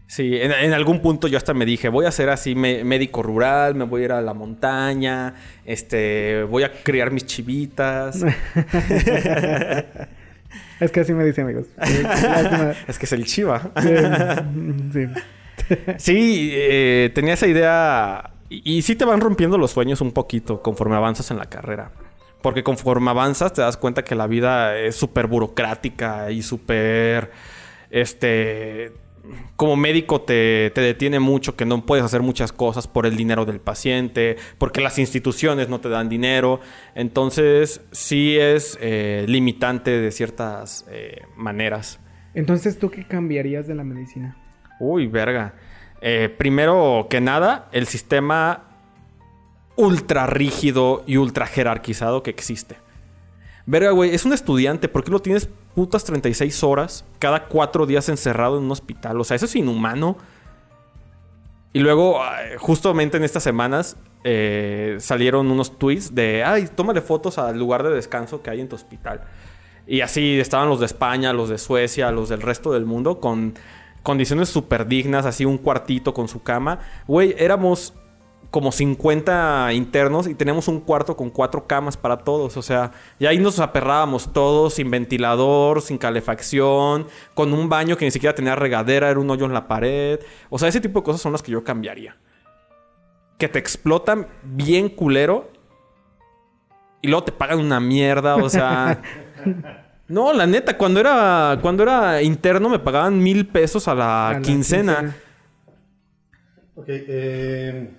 Sí, 0.07 0.37
en, 0.39 0.51
en 0.51 0.73
algún 0.73 1.01
punto 1.01 1.27
yo 1.27 1.37
hasta 1.37 1.53
me 1.55 1.65
dije, 1.65 1.89
voy 1.89 2.05
a 2.05 2.11
ser 2.11 2.29
así 2.29 2.53
me- 2.55 2.83
médico 2.83 3.23
rural, 3.23 3.73
me 3.75 3.85
voy 3.85 4.01
a 4.03 4.05
ir 4.05 4.11
a 4.11 4.21
la 4.21 4.33
montaña, 4.35 5.33
este, 5.65 6.43
voy 6.43 6.63
a 6.63 6.71
criar 6.71 7.11
mis 7.11 7.25
chivitas. 7.25 8.23
Es 10.79 10.91
que 10.91 10.99
así 11.01 11.13
me 11.13 11.23
dice, 11.25 11.41
amigos. 11.41 11.67
Es 12.87 12.97
que 12.99 13.05
es 13.05 13.11
el 13.13 13.25
chiva. 13.25 13.71
Sí, 15.97 16.51
eh, 16.53 17.11
tenía 17.15 17.33
esa 17.33 17.47
idea. 17.47 18.31
Y, 18.49 18.77
y 18.77 18.81
sí 18.83 18.95
te 18.95 19.03
van 19.05 19.19
rompiendo 19.21 19.57
los 19.57 19.71
sueños 19.71 19.99
un 20.01 20.11
poquito 20.11 20.61
conforme 20.61 20.95
avanzas 20.95 21.31
en 21.31 21.37
la 21.37 21.45
carrera. 21.45 21.91
Porque 22.43 22.61
conforme 22.63 23.09
avanzas 23.09 23.53
te 23.53 23.61
das 23.61 23.75
cuenta 23.77 24.03
que 24.03 24.13
la 24.13 24.27
vida 24.27 24.77
es 24.77 24.95
súper 24.95 25.25
burocrática 25.27 26.29
y 26.29 26.43
súper. 26.43 27.31
Este. 27.89 28.91
Como 29.55 29.75
médico 29.75 30.21
te, 30.21 30.71
te 30.75 30.81
detiene 30.81 31.19
mucho 31.19 31.55
que 31.55 31.65
no 31.65 31.85
puedes 31.85 32.03
hacer 32.03 32.21
muchas 32.21 32.51
cosas 32.51 32.87
por 32.87 33.05
el 33.05 33.15
dinero 33.15 33.45
del 33.45 33.59
paciente, 33.59 34.37
porque 34.57 34.81
las 34.81 34.99
instituciones 34.99 35.69
no 35.69 35.79
te 35.79 35.89
dan 35.89 36.09
dinero. 36.09 36.59
Entonces, 36.93 37.81
sí 37.91 38.37
es 38.37 38.77
eh, 38.81 39.25
limitante 39.27 39.91
de 39.91 40.11
ciertas 40.11 40.85
eh, 40.89 41.21
maneras. 41.35 41.99
Entonces, 42.33 42.77
¿tú 42.79 42.89
qué 42.89 43.07
cambiarías 43.07 43.67
de 43.67 43.75
la 43.75 43.83
medicina? 43.83 44.37
Uy, 44.79 45.07
verga. 45.07 45.55
Eh, 46.01 46.29
primero 46.29 47.07
que 47.09 47.21
nada, 47.21 47.69
el 47.71 47.87
sistema 47.87 48.63
ultra 49.77 50.27
rígido 50.27 51.03
y 51.07 51.17
ultra 51.17 51.47
jerarquizado 51.47 52.23
que 52.23 52.29
existe. 52.29 52.77
Verga, 53.65 53.91
güey, 53.91 54.13
es 54.13 54.25
un 54.25 54.33
estudiante. 54.33 54.87
¿Por 54.87 55.03
qué 55.03 55.11
lo 55.11 55.21
tienes 55.21 55.49
putas 55.75 56.03
36 56.05 56.63
horas 56.63 57.05
cada 57.19 57.45
cuatro 57.45 57.85
días 57.85 58.09
encerrado 58.09 58.57
en 58.57 58.63
un 58.63 58.71
hospital? 58.71 59.19
O 59.19 59.23
sea, 59.23 59.35
eso 59.35 59.45
es 59.45 59.55
inhumano. 59.55 60.17
Y 61.73 61.79
luego, 61.79 62.21
justamente 62.57 63.17
en 63.17 63.23
estas 63.23 63.43
semanas, 63.43 63.97
eh, 64.23 64.95
salieron 64.99 65.51
unos 65.51 65.77
tweets 65.77 66.15
de, 66.15 66.43
ay, 66.43 66.69
tómale 66.73 67.01
fotos 67.01 67.37
al 67.37 67.59
lugar 67.59 67.83
de 67.83 67.89
descanso 67.89 68.41
que 68.41 68.49
hay 68.49 68.61
en 68.61 68.69
tu 68.69 68.75
hospital. 68.75 69.21
Y 69.85 70.01
así 70.01 70.39
estaban 70.39 70.69
los 70.69 70.79
de 70.79 70.87
España, 70.87 71.33
los 71.33 71.49
de 71.49 71.57
Suecia, 71.57 72.11
los 72.11 72.29
del 72.29 72.41
resto 72.41 72.71
del 72.71 72.85
mundo 72.85 73.19
con 73.19 73.53
condiciones 74.01 74.49
súper 74.49 74.87
dignas, 74.87 75.25
así 75.25 75.45
un 75.45 75.57
cuartito 75.57 76.13
con 76.13 76.27
su 76.27 76.41
cama. 76.41 76.79
Güey, 77.07 77.35
éramos 77.37 77.93
como 78.51 78.71
50 78.71 79.73
internos 79.73 80.27
y 80.27 80.35
teníamos 80.35 80.67
un 80.67 80.79
cuarto 80.79 81.15
con 81.15 81.29
cuatro 81.29 81.67
camas 81.67 81.97
para 81.97 82.17
todos. 82.17 82.57
O 82.57 82.61
sea, 82.61 82.91
y 83.19 83.25
ahí 83.25 83.37
nos 83.37 83.59
aperrábamos 83.59 84.31
todos 84.31 84.75
sin 84.75 84.89
ventilador, 84.89 85.81
sin 85.81 85.97
calefacción, 85.97 87.07
con 87.33 87.53
un 87.53 87.69
baño 87.69 87.97
que 87.97 88.05
ni 88.05 88.11
siquiera 88.11 88.35
tenía 88.35 88.55
regadera, 88.55 89.09
era 89.09 89.19
un 89.19 89.29
hoyo 89.29 89.45
en 89.45 89.53
la 89.53 89.67
pared. 89.67 90.19
O 90.49 90.57
sea, 90.57 90.69
ese 90.69 90.81
tipo 90.81 90.99
de 90.99 91.05
cosas 91.05 91.21
son 91.21 91.31
las 91.31 91.43
que 91.43 91.51
yo 91.51 91.63
cambiaría. 91.63 92.17
Que 93.37 93.47
te 93.47 93.59
explotan 93.59 94.27
bien 94.43 94.89
culero 94.89 95.49
y 97.01 97.07
luego 97.07 97.25
te 97.25 97.31
pagan 97.31 97.59
una 97.59 97.79
mierda, 97.79 98.35
o 98.35 98.49
sea... 98.49 99.01
No, 100.07 100.33
la 100.33 100.45
neta, 100.45 100.77
cuando 100.77 100.99
era, 100.99 101.57
cuando 101.61 101.81
era 101.81 102.21
interno 102.21 102.69
me 102.69 102.77
pagaban 102.77 103.21
mil 103.21 103.47
pesos 103.47 103.87
a 103.87 103.95
la, 103.95 104.29
A 104.29 104.33
la 104.33 104.41
quincena. 104.41 105.15
Ok, 106.75 106.85
eh, 106.87 107.89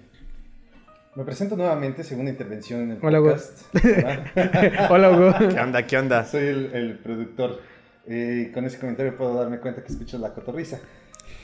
me 1.17 1.25
presento 1.25 1.57
nuevamente, 1.57 2.05
segunda 2.05 2.31
intervención 2.31 2.83
en 2.83 2.91
el 2.93 2.99
Hola, 3.03 3.21
Hugo. 3.21 3.31
podcast. 3.31 3.75
Hola. 3.75 4.89
Hola, 4.91 5.11
Hugo. 5.11 5.35
¿Qué 5.49 5.61
onda? 5.61 5.87
¿Qué 5.87 5.99
onda? 5.99 6.25
Soy 6.25 6.45
el, 6.47 6.71
el 6.75 6.99
productor. 6.99 7.61
Eh, 8.07 8.51
con 8.55 8.65
ese 8.67 8.79
comentario 8.79 9.17
puedo 9.17 9.35
darme 9.35 9.59
cuenta 9.59 9.83
que 9.83 9.91
escuchas 9.93 10.21
la 10.21 10.33
cotorriza. 10.35 10.79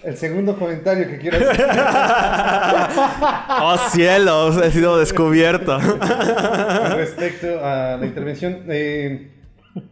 El 0.04 0.16
segundo 0.16 0.56
comentario 0.58 1.08
que 1.08 1.18
quiero 1.18 1.38
hacer 1.38 1.66
¡Oh, 3.60 3.76
cielos! 3.90 4.60
He 4.62 4.70
sido 4.70 4.98
descubierto. 4.98 5.78
con 5.78 6.96
respecto 6.96 7.64
a 7.64 7.96
la 7.96 8.06
intervención, 8.06 8.64
eh, 8.68 9.30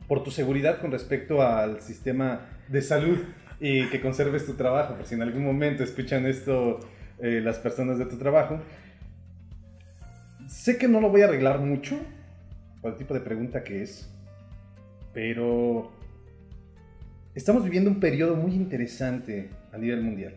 por 0.06 0.22
tu 0.22 0.30
seguridad 0.30 0.80
con 0.80 0.90
respecto 0.90 1.42
al 1.42 1.80
sistema 1.80 2.40
de 2.68 2.82
salud 2.82 3.18
y 3.60 3.86
que 3.88 4.00
conserves 4.00 4.46
tu 4.46 4.54
trabajo, 4.54 4.94
por 4.94 5.06
si 5.06 5.14
en 5.14 5.22
algún 5.22 5.44
momento 5.44 5.82
escuchan 5.84 6.26
esto 6.26 6.80
eh, 7.20 7.40
las 7.42 7.58
personas 7.58 7.98
de 7.98 8.06
tu 8.06 8.16
trabajo. 8.16 8.60
Sé 10.50 10.78
que 10.78 10.88
no 10.88 11.00
lo 11.00 11.10
voy 11.10 11.22
a 11.22 11.26
arreglar 11.26 11.60
mucho 11.60 11.96
por 12.82 12.90
el 12.90 12.98
tipo 12.98 13.14
de 13.14 13.20
pregunta 13.20 13.62
que 13.62 13.82
es, 13.82 14.10
pero 15.14 15.92
estamos 17.36 17.62
viviendo 17.62 17.88
un 17.88 18.00
periodo 18.00 18.34
muy 18.34 18.54
interesante 18.54 19.48
a 19.72 19.78
nivel 19.78 20.02
mundial. 20.02 20.34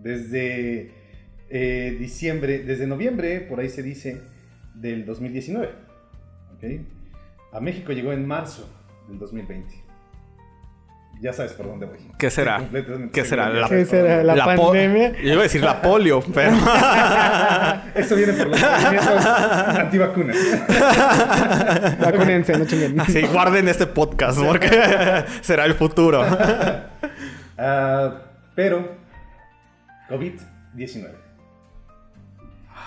Desde 0.00 0.92
eh, 1.50 1.96
diciembre, 1.98 2.60
desde 2.60 2.86
noviembre, 2.86 3.40
por 3.40 3.58
ahí 3.58 3.68
se 3.68 3.82
dice, 3.82 4.22
del 4.76 5.04
2019. 5.06 5.68
¿ok? 6.54 6.64
A 7.52 7.60
México 7.60 7.92
llegó 7.92 8.12
en 8.12 8.24
marzo 8.24 8.72
del 9.08 9.18
2020. 9.18 9.74
Ya 11.22 11.32
sabes 11.32 11.52
por 11.52 11.68
dónde 11.68 11.86
voy. 11.86 11.98
¿Qué 12.18 12.30
será? 12.30 12.60
¿Qué 13.12 13.24
será? 13.24 13.48
La- 13.48 13.68
¿Qué 13.68 13.84
será? 13.84 14.24
¿La 14.24 14.56
po- 14.56 14.72
pandemia? 14.72 15.12
Yo 15.22 15.32
iba 15.34 15.38
a 15.40 15.42
decir 15.44 15.62
la 15.62 15.80
polio, 15.80 16.20
pero... 16.34 16.50
Eso 17.94 18.16
viene 18.16 18.32
por 18.32 18.48
los 18.48 18.60
movimientos 18.60 19.26
antivacunas. 19.26 20.36
Vacúnense, 22.00 22.58
no 22.58 22.64
chinguen. 22.66 23.00
Así, 23.00 23.22
guarden 23.22 23.68
este 23.68 23.86
podcast 23.86 24.40
porque 24.40 24.68
será 25.42 25.64
el 25.66 25.74
futuro. 25.74 26.24
Ah, 27.56 28.14
pero, 28.56 28.96
COVID-19. 30.10 31.08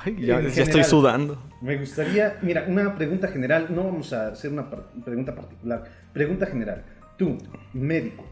Ay, 0.04 0.18
ya, 0.26 0.40
estoy 0.42 0.84
sudando. 0.84 1.42
Me 1.62 1.78
gustaría, 1.78 2.36
mira, 2.42 2.66
una 2.68 2.96
pregunta 2.96 3.30
general, 3.30 3.68
no 3.70 3.86
vamos 3.86 4.12
a 4.12 4.28
hacer 4.28 4.52
una 4.52 4.70
par- 4.70 4.84
pregunta 5.06 5.34
particular, 5.34 5.84
pregunta 6.12 6.46
general. 6.48 6.84
Tú, 7.18 7.38
médico, 7.74 8.26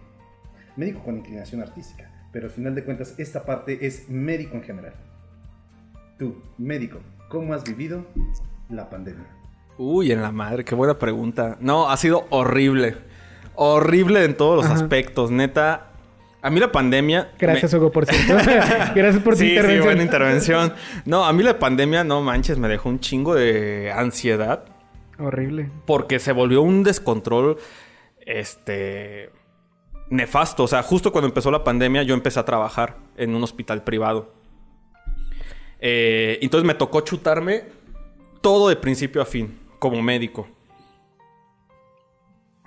médico 0.75 1.01
con 1.03 1.17
inclinación 1.17 1.61
artística, 1.61 2.09
pero 2.31 2.45
al 2.47 2.51
final 2.51 2.75
de 2.75 2.83
cuentas 2.83 3.15
esta 3.17 3.45
parte 3.45 3.85
es 3.85 4.09
médico 4.09 4.55
en 4.57 4.63
general. 4.63 4.93
tú, 6.17 6.41
médico, 6.57 6.99
¿cómo 7.29 7.53
has 7.53 7.63
vivido 7.63 8.05
la 8.69 8.89
pandemia? 8.89 9.25
Uy, 9.77 10.11
en 10.11 10.21
la 10.21 10.31
madre, 10.31 10.63
qué 10.63 10.75
buena 10.75 10.99
pregunta. 10.99 11.57
No, 11.59 11.89
ha 11.89 11.97
sido 11.97 12.25
horrible. 12.29 12.95
Horrible 13.55 14.23
en 14.23 14.35
todos 14.37 14.55
los 14.57 14.65
Ajá. 14.65 14.75
aspectos. 14.75 15.31
Neta, 15.31 15.87
a 16.41 16.49
mí 16.51 16.59
la 16.59 16.71
pandemia... 16.71 17.31
Gracias, 17.39 17.73
me- 17.73 17.79
Hugo, 17.79 17.91
por 17.91 18.05
cierto. 18.05 18.35
Gracias 18.95 19.23
por 19.23 19.33
tu 19.33 19.39
sí, 19.39 19.49
intervención. 19.49 19.79
Sí, 19.81 19.85
buena 19.85 20.03
intervención. 20.03 20.73
No, 21.05 21.25
a 21.25 21.33
mí 21.33 21.41
la 21.43 21.57
pandemia, 21.57 22.03
no 22.03 22.21
manches, 22.21 22.57
me 22.59 22.67
dejó 22.67 22.89
un 22.89 22.99
chingo 22.99 23.33
de 23.33 23.91
ansiedad. 23.91 24.65
Horrible. 25.19 25.69
Porque 25.85 26.19
se 26.19 26.31
volvió 26.31 26.61
un 26.61 26.83
descontrol, 26.83 27.57
este... 28.25 29.31
Nefasto. 30.09 30.63
O 30.63 30.67
sea, 30.67 30.83
justo 30.83 31.11
cuando 31.11 31.27
empezó 31.27 31.49
la 31.49 31.63
pandemia, 31.63 32.03
yo 32.03 32.13
empecé 32.13 32.39
a 32.39 32.45
trabajar 32.45 32.97
en 33.17 33.35
un 33.35 33.43
hospital 33.43 33.83
privado. 33.83 34.33
Eh, 35.79 36.39
entonces 36.41 36.65
me 36.65 36.75
tocó 36.75 37.01
chutarme 37.01 37.63
todo 38.41 38.69
de 38.69 38.75
principio 38.75 39.21
a 39.21 39.25
fin, 39.25 39.59
como 39.79 40.01
médico. 40.01 40.47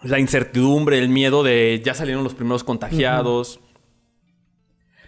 La 0.03 0.19
incertidumbre, 0.19 0.99
el 0.99 1.09
miedo 1.09 1.43
de 1.43 1.81
ya 1.85 1.95
salieron 1.95 2.25
los 2.25 2.35
primeros 2.35 2.65
contagiados. 2.65 3.61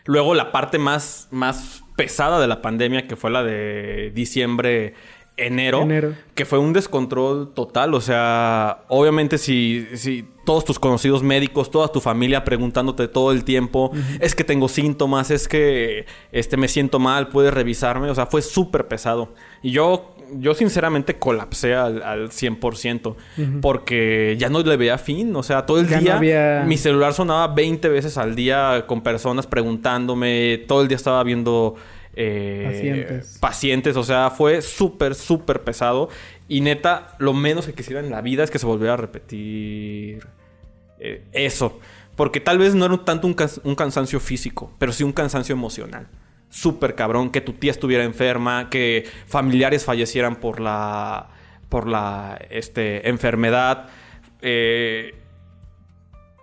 Luego 0.05 0.35
la 0.35 0.53
parte 0.53 0.79
más, 0.79 1.29
más 1.31 1.83
pesada 1.97 2.41
de 2.41 2.47
la 2.47 2.63
pandemia, 2.63 3.07
que 3.07 3.17
fue 3.17 3.31
la 3.31 3.43
de 3.43 4.11
diciembre, 4.15 4.95
enero, 5.39 5.83
Enero. 5.83 6.13
que 6.35 6.45
fue 6.45 6.59
un 6.59 6.73
descontrol 6.73 7.53
total. 7.55 7.95
O 7.95 8.01
sea, 8.01 8.85
obviamente 8.89 9.39
si, 9.39 9.87
si 9.95 10.27
todos 10.45 10.65
tus 10.65 10.79
conocidos 10.79 11.23
médicos, 11.23 11.71
toda 11.71 11.89
tu 11.89 12.01
familia 12.01 12.45
preguntándote 12.45 13.09
todo 13.09 13.33
el 13.33 13.45
tiempo, 13.45 13.91
es 14.21 14.35
que 14.35 14.45
tengo 14.45 14.69
síntomas, 14.69 15.31
es 15.31 15.47
que 15.49 16.07
este, 16.33 16.57
me 16.57 16.69
siento 16.69 16.99
mal, 16.99 17.29
puedes 17.29 17.55
revisarme. 17.55 18.11
O 18.11 18.15
sea, 18.15 18.27
fue 18.27 18.43
súper 18.43 18.89
pesado. 18.89 19.33
Y 19.63 19.71
yo, 19.73 20.15
yo 20.39 20.55
sinceramente 20.55 21.17
colapsé 21.19 21.75
al, 21.75 22.03
al 22.03 22.29
100% 22.31 23.15
porque 23.61 24.37
ya 24.39 24.49
no 24.49 24.61
le 24.63 24.77
veía 24.77 24.99
fin. 24.99 25.35
O 25.37 25.43
sea, 25.43 25.67
todo 25.67 25.79
el 25.81 25.89
Ya 25.89 25.97
no 25.97 26.03
día 26.03 26.17
había- 26.17 26.65
mi 26.67 26.77
celular 26.77 27.13
sonaba 27.15 27.49
20 27.55 27.89
veces 27.89 28.19
al 28.19 28.35
día 28.35 28.85
con 28.87 29.03
personas 29.03 29.47
preguntándome. 29.47 30.59
Todo 30.67 30.83
el 30.83 30.89
día 30.89 30.97
estaba 30.97 31.23
viendo 31.25 31.75
eh, 32.21 32.65
Pacientes. 32.67 33.39
pacientes. 33.41 33.97
O 33.97 34.03
sea, 34.03 34.31
fue 34.31 34.61
súper, 34.61 35.15
súper 35.15 35.63
pesado. 35.63 36.09
Y 36.49 36.61
neta, 36.63 37.15
lo 37.19 37.33
menos 37.33 37.67
que 37.67 37.75
quisiera 37.75 38.01
en 38.01 38.11
la 38.11 38.21
vida 38.23 38.43
es 38.43 38.51
que 38.51 38.59
se 38.59 38.67
volviera 38.67 38.95
a 38.95 38.97
repetir 38.97 40.27
eh, 40.99 41.23
eso. 41.33 41.79
Porque 42.17 42.41
tal 42.41 42.59
vez 42.59 42.75
no 42.75 42.87
era 42.87 43.05
tanto 43.05 43.29
un, 43.29 43.37
un 43.63 43.75
cansancio 43.77 44.19
físico, 44.19 44.73
pero 44.81 44.93
sí 44.93 45.05
un 45.05 45.13
cansancio 45.13 45.53
emocional. 45.53 46.09
Súper 46.51 46.97
cabrón, 46.97 47.31
que 47.31 47.41
tu 47.41 47.53
tía 47.53 47.71
estuviera 47.71 48.03
enferma, 48.03 48.69
que 48.69 49.07
familiares 49.29 49.85
fallecieran 49.85 50.37
por 50.37 50.59
la, 50.59 51.29
por 51.69 51.87
la 51.87 52.37
este, 52.51 53.09
enfermedad. 53.09 53.91
Eh, 54.43 55.15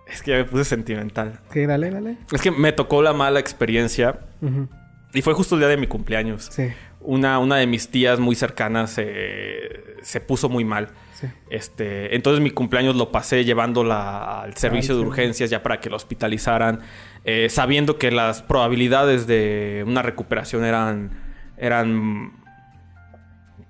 es 0.08 0.22
que 0.22 0.30
ya 0.30 0.36
me 0.38 0.44
puse 0.44 0.64
sentimental. 0.64 1.40
Sí, 1.52 1.66
dale, 1.66 1.90
dale. 1.90 2.16
Es 2.32 2.40
que 2.40 2.50
me 2.50 2.72
tocó 2.72 3.02
la 3.02 3.12
mala 3.12 3.40
experiencia 3.40 4.20
Ujú. 4.40 4.68
Y 5.14 5.22
fue 5.22 5.34
justo 5.34 5.54
el 5.54 5.60
día 5.60 5.68
de 5.68 5.76
mi 5.76 5.86
cumpleaños. 5.86 6.48
Sí, 6.50 6.68
Una, 7.00 7.38
una 7.38 7.56
de 7.56 7.66
mis 7.66 7.88
tías 7.88 8.18
muy 8.20 8.34
cercanas 8.34 8.96
eh, 8.98 9.96
se 10.02 10.20
puso 10.20 10.48
muy 10.48 10.64
mal. 10.64 10.88
sí. 11.14 11.26
Este, 11.50 12.14
entonces 12.14 12.42
mi 12.42 12.50
cumpleaños 12.50 12.96
lo 12.96 13.10
pasé 13.12 13.44
llevándola 13.44 14.42
al 14.42 14.56
servicio 14.56 14.94
de 14.96 15.02
urgencias 15.02 15.48
ya 15.50 15.62
para 15.62 15.80
que 15.80 15.88
la 15.88 15.96
hospitalizaran, 15.96 16.80
eh, 17.24 17.48
sabiendo 17.48 17.98
que 17.98 18.10
las 18.10 18.42
probabilidades 18.42 19.26
de 19.26 19.84
una 19.86 20.02
recuperación 20.02 20.64
eran, 20.64 21.10
eran 21.56 22.32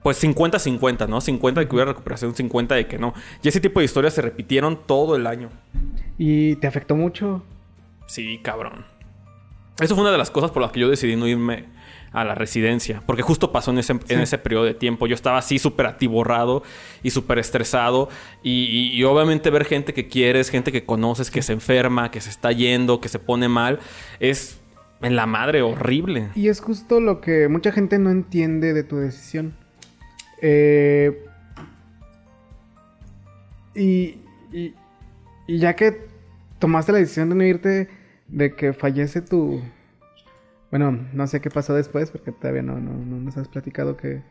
pues 0.03 0.23
50-50, 0.23 1.09
¿no? 1.09 1.21
50 1.21 1.61
de 1.61 1.69
que 1.69 1.75
hubiera 1.75 1.91
recuperación, 1.91 2.35
50 2.35 2.75
de 2.75 2.87
que 2.87 2.99
no. 2.99 3.13
Y 3.43 3.49
ese 3.49 3.61
tipo 3.61 3.81
de 3.81 3.85
historias 3.87 4.15
se 4.15 4.23
repitieron 4.23 4.87
todo 4.87 5.17
el 5.17 5.27
año. 5.27 5.51
¿Y 6.19 6.57
te 6.57 6.67
afectó 6.67 6.95
mucho? 6.97 7.43
Sí, 8.07 8.39
cabrón. 8.43 8.87
Eso 9.81 9.95
fue 9.95 10.03
una 10.03 10.13
de 10.13 10.19
las 10.19 10.31
cosas 10.31 10.51
por 10.51 10.63
las 10.63 10.73
que 10.73 10.81
yo 10.81 10.89
decidí 10.89 11.17
no 11.17 11.27
irme 11.27 11.65
a 12.13 12.25
la 12.25 12.35
residencia. 12.35 13.03
Porque 13.05 13.21
justo 13.23 13.53
pasó 13.53 13.73
en 13.73 13.79
ese, 13.79 13.93
en 14.09 14.21
ese 14.21 14.39
periodo 14.39 14.65
de 14.65 14.73
tiempo. 14.73 15.07
Yo 15.07 15.15
estaba 15.15 15.37
así 15.39 15.59
súper 15.59 15.85
atiborrado 15.87 16.63
y 17.03 17.11
súper 17.11 17.39
estresado. 17.39 18.09
Y, 18.43 18.51
y- 18.65 18.93
y 18.97 19.05
obviamente 19.05 19.51
ver 19.51 19.67
gente 19.67 19.93
que 19.93 20.09
quieres, 20.09 20.49
gente 20.49 20.73
que 20.73 20.85
conoces, 20.87 21.31
que 21.31 21.43
se 21.43 21.53
enferma, 21.53 22.11
que 22.11 22.23
se 22.23 22.31
está 22.31 22.53
yendo, 22.53 23.01
que 23.03 23.09
se 23.11 23.19
pone 23.19 23.49
mal, 23.49 23.81
es 24.19 24.61
en 25.03 25.15
la 25.15 25.27
madre 25.27 25.61
horrible. 25.61 26.31
Y 26.35 26.49
es 26.49 26.61
justo 26.63 27.01
lo 27.01 27.21
que 27.21 27.49
mucha 27.49 27.71
gente 27.71 27.99
no 27.99 28.09
entiende 28.11 28.73
de 28.73 28.83
tu 28.83 28.97
decisión. 28.97 29.55
Eh, 30.41 31.23
y, 33.75 34.19
y- 34.53 34.75
y 35.47 35.59
ya 35.59 35.77
que 35.77 36.07
tomaste 36.59 36.93
la 36.93 36.99
decisión 36.99 37.29
de 37.29 37.35
no 37.35 37.45
irte, 37.45 37.89
de 38.29 38.55
que 38.55 38.73
fallece 38.73 39.23
tu... 39.23 39.61
Bueno, 40.71 40.99
no 41.13 41.27
sé 41.27 41.41
qué 41.41 41.51
pasó 41.51 41.75
después, 41.75 42.11
porque 42.11 42.33
todavía 42.33 42.63
no, 42.63 42.79
no, 42.81 42.93
no 42.93 43.21
nos 43.21 43.37
has 43.37 43.49
platicado 43.49 43.97
qué, 43.97 44.23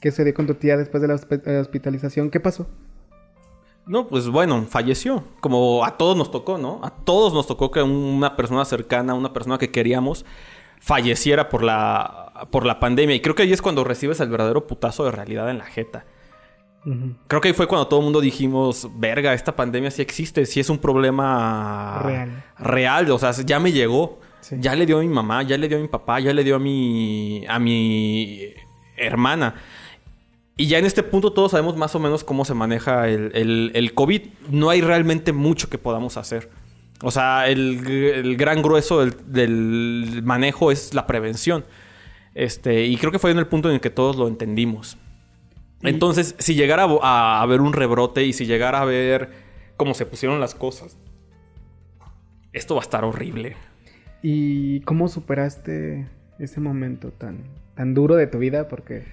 qué 0.00 0.10
sucedió 0.10 0.34
con 0.34 0.46
tu 0.46 0.54
tía 0.54 0.76
después 0.76 1.02
de 1.02 1.08
la 1.08 1.14
eh, 1.14 1.58
hospitalización. 1.58 2.30
¿Qué 2.30 2.40
pasó? 2.40 2.66
No, 3.86 4.08
pues 4.08 4.28
bueno, 4.28 4.64
falleció. 4.68 5.22
Como 5.40 5.84
a 5.84 5.96
todos 5.96 6.16
nos 6.16 6.30
tocó, 6.30 6.58
¿no? 6.58 6.80
A 6.82 6.90
todos 6.90 7.32
nos 7.32 7.46
tocó 7.46 7.70
que 7.70 7.82
una 7.82 8.36
persona 8.36 8.64
cercana, 8.64 9.14
una 9.14 9.32
persona 9.32 9.58
que 9.58 9.70
queríamos, 9.70 10.24
falleciera 10.80 11.48
por 11.48 11.62
la, 11.62 12.48
por 12.50 12.66
la 12.66 12.80
pandemia. 12.80 13.14
Y 13.14 13.20
creo 13.20 13.34
que 13.34 13.44
ahí 13.44 13.52
es 13.52 13.62
cuando 13.62 13.84
recibes 13.84 14.18
el 14.20 14.28
verdadero 14.28 14.66
putazo 14.66 15.04
de 15.04 15.12
realidad 15.12 15.50
en 15.50 15.58
la 15.58 15.66
jeta. 15.66 16.04
Creo 17.26 17.40
que 17.40 17.48
ahí 17.48 17.54
fue 17.54 17.66
cuando 17.66 17.88
todo 17.88 17.98
el 18.00 18.04
mundo 18.04 18.20
dijimos, 18.20 18.88
verga, 18.96 19.34
esta 19.34 19.56
pandemia 19.56 19.90
sí 19.90 20.02
existe, 20.02 20.46
sí 20.46 20.60
es 20.60 20.70
un 20.70 20.78
problema 20.78 22.00
Real. 22.04 22.44
real, 22.58 23.10
o 23.10 23.18
sea, 23.18 23.32
ya 23.32 23.58
me 23.58 23.72
llegó, 23.72 24.20
Sí. 24.40 24.56
ya 24.60 24.74
le 24.76 24.86
dio 24.86 24.98
a 24.98 25.00
mi 25.00 25.08
mamá, 25.08 25.42
ya 25.42 25.58
le 25.58 25.66
dio 25.68 25.78
a 25.78 25.80
mi 25.80 25.88
papá, 25.88 26.20
ya 26.20 26.32
le 26.32 26.44
dio 26.44 26.54
a 26.56 26.58
mi, 26.60 27.44
a 27.48 27.58
mi 27.58 28.40
hermana. 28.96 29.54
Y 30.56 30.68
ya 30.68 30.78
en 30.78 30.86
este 30.86 31.02
punto 31.02 31.32
todos 31.32 31.50
sabemos 31.50 31.76
más 31.76 31.94
o 31.96 31.98
menos 31.98 32.22
cómo 32.22 32.44
se 32.44 32.54
maneja 32.54 33.08
el, 33.08 33.32
el- 33.34 33.72
el 33.74 33.92
COVID. 33.92 34.22
No 34.50 34.70
hay 34.70 34.80
realmente 34.80 35.32
mucho 35.32 35.68
que 35.68 35.78
podamos 35.78 36.16
hacer. 36.16 36.48
O 37.02 37.10
sea, 37.10 37.48
el, 37.48 37.84
el 37.86 38.36
gran 38.36 38.62
grueso 38.62 39.00
del, 39.00 39.14
del 39.26 40.22
manejo 40.24 40.70
es 40.70 40.94
la 40.94 41.06
prevención. 41.06 41.64
Este, 42.34 42.86
y 42.86 42.96
creo 42.96 43.10
que 43.12 43.18
fue 43.18 43.32
en 43.32 43.38
el 43.38 43.46
punto 43.48 43.68
en 43.68 43.74
el 43.74 43.80
que 43.80 43.90
todos 43.90 44.16
lo 44.16 44.28
entendimos. 44.28 44.96
Entonces, 45.86 46.34
si 46.38 46.54
llegara 46.54 46.86
a, 47.02 47.40
haber 47.42 47.60
un 47.60 47.72
rebrote 47.72 48.24
y 48.24 48.32
si 48.32 48.46
llegara 48.46 48.80
a 48.80 48.84
ver 48.84 49.30
cómo 49.76 49.94
se 49.94 50.06
pusieron 50.06 50.40
las 50.40 50.54
cosas, 50.54 50.98
esto 52.52 52.74
va 52.74 52.80
a 52.80 52.84
estar 52.84 53.04
horrible. 53.04 53.56
¿Y 54.22 54.80
cómo 54.80 55.08
superaste 55.08 56.08
ese 56.38 56.60
momento 56.60 57.12
tan, 57.12 57.44
tan 57.74 57.94
duro 57.94 58.16
de 58.16 58.26
tu 58.26 58.38
vida? 58.38 58.68
Porque... 58.68 59.04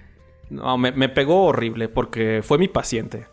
No, 0.49 0.77
me, 0.77 0.91
me 0.91 1.09
pegó 1.09 1.45
horrible 1.45 1.89
porque 1.89 2.41
fue 2.43 2.57
mi 2.57 2.67
paciente. 2.67 3.25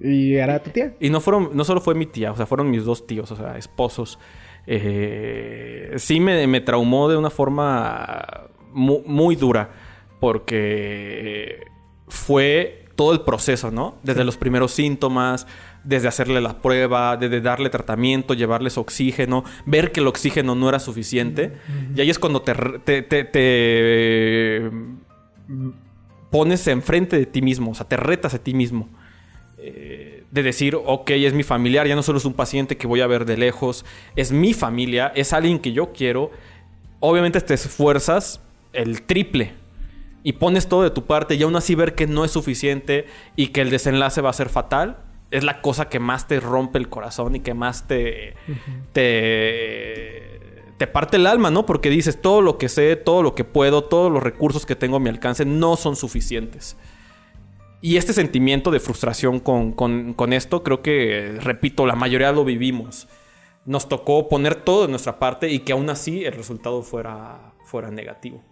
¿Y 0.00 0.34
era 0.34 0.62
tu 0.62 0.70
tía? 0.70 0.94
Y 1.00 1.10
no 1.10 1.20
fueron, 1.20 1.50
no 1.54 1.64
solo 1.64 1.80
fue 1.80 1.94
mi 1.94 2.06
tía, 2.06 2.32
o 2.32 2.36
sea, 2.36 2.46
fueron 2.46 2.70
mis 2.70 2.84
dos 2.84 3.06
tíos, 3.06 3.30
o 3.30 3.36
sea, 3.36 3.56
esposos. 3.56 4.18
Eh, 4.66 5.92
sí 5.96 6.20
me, 6.20 6.46
me 6.46 6.60
traumó 6.60 7.08
de 7.08 7.16
una 7.16 7.30
forma 7.30 8.48
mu- 8.72 9.02
muy, 9.06 9.36
dura. 9.36 9.70
Porque 10.20 11.60
fue 12.14 12.84
todo 12.96 13.12
el 13.12 13.22
proceso, 13.22 13.70
¿no? 13.70 13.96
Desde 14.02 14.24
los 14.24 14.36
primeros 14.36 14.70
síntomas, 14.72 15.46
desde 15.82 16.06
hacerle 16.08 16.40
la 16.40 16.62
prueba, 16.62 17.16
desde 17.16 17.40
darle 17.40 17.68
tratamiento, 17.68 18.34
llevarles 18.34 18.78
oxígeno, 18.78 19.44
ver 19.66 19.90
que 19.92 20.00
el 20.00 20.06
oxígeno 20.06 20.54
no 20.54 20.68
era 20.68 20.78
suficiente. 20.78 21.52
Y 21.96 22.00
ahí 22.00 22.08
es 22.10 22.18
cuando 22.20 22.42
te, 22.42 22.54
re- 22.54 22.78
te, 22.78 23.02
te- 23.02 23.24
te 23.24 24.70
pones 26.30 26.66
enfrente 26.68 27.18
de 27.18 27.26
ti 27.26 27.42
mismo, 27.42 27.72
o 27.72 27.74
sea, 27.74 27.86
te 27.86 27.96
retas 27.96 28.34
a 28.34 28.38
ti 28.38 28.54
mismo. 28.54 28.88
Eh, 29.58 30.24
de 30.30 30.42
decir, 30.42 30.76
ok, 30.76 31.10
es 31.10 31.32
mi 31.32 31.42
familiar, 31.42 31.86
ya 31.86 31.94
no 31.96 32.02
solo 32.02 32.18
es 32.18 32.24
un 32.24 32.34
paciente 32.34 32.76
que 32.76 32.86
voy 32.86 33.00
a 33.00 33.06
ver 33.06 33.24
de 33.24 33.36
lejos, 33.36 33.84
es 34.16 34.32
mi 34.32 34.52
familia, 34.52 35.12
es 35.14 35.32
alguien 35.32 35.58
que 35.58 35.72
yo 35.72 35.92
quiero. 35.92 36.30
Obviamente 37.00 37.40
te 37.40 37.54
esfuerzas 37.54 38.40
el 38.72 39.02
triple 39.02 39.52
y 40.24 40.32
pones 40.32 40.66
todo 40.68 40.82
de 40.82 40.90
tu 40.90 41.04
parte 41.04 41.36
y 41.36 41.42
aún 41.44 41.54
así 41.54 41.76
ver 41.76 41.94
que 41.94 42.08
no 42.08 42.24
es 42.24 42.32
suficiente 42.32 43.06
y 43.36 43.48
que 43.48 43.60
el 43.60 43.70
desenlace 43.70 44.20
va 44.22 44.30
a 44.30 44.32
ser 44.32 44.48
fatal, 44.48 44.96
es 45.30 45.44
la 45.44 45.60
cosa 45.62 45.88
que 45.88 46.00
más 46.00 46.26
te 46.26 46.40
rompe 46.40 46.78
el 46.78 46.88
corazón 46.88 47.36
y 47.36 47.40
que 47.40 47.54
más 47.54 47.86
te, 47.86 48.34
te, 48.92 50.40
te 50.78 50.86
parte 50.86 51.16
el 51.16 51.26
alma, 51.26 51.50
¿no? 51.50 51.66
Porque 51.66 51.90
dices, 51.90 52.20
todo 52.20 52.40
lo 52.40 52.58
que 52.58 52.68
sé, 52.68 52.96
todo 52.96 53.22
lo 53.22 53.34
que 53.34 53.44
puedo, 53.44 53.84
todos 53.84 54.10
los 54.10 54.22
recursos 54.22 54.64
que 54.66 54.76
tengo 54.76 54.96
a 54.96 55.00
mi 55.00 55.08
alcance 55.10 55.44
no 55.44 55.76
son 55.76 55.96
suficientes. 55.96 56.76
Y 57.80 57.96
este 57.98 58.12
sentimiento 58.14 58.70
de 58.70 58.80
frustración 58.80 59.40
con, 59.40 59.72
con- 59.72 60.14
con 60.14 60.32
esto, 60.32 60.62
creo 60.62 60.80
que, 60.82 61.36
repito, 61.42 61.84
la 61.84 61.96
mayoría 61.96 62.32
lo 62.32 62.44
vivimos. 62.44 63.08
Nos 63.66 63.88
tocó 63.88 64.28
poner 64.28 64.54
todo 64.54 64.82
de 64.82 64.88
nuestra 64.88 65.18
parte 65.18 65.50
y 65.50 65.60
que 65.60 65.72
aún 65.72 65.90
así 65.90 66.24
el 66.24 66.32
resultado 66.32 66.82
fuera, 66.82 67.52
fuera 67.66 67.90
negativo. 67.90 68.42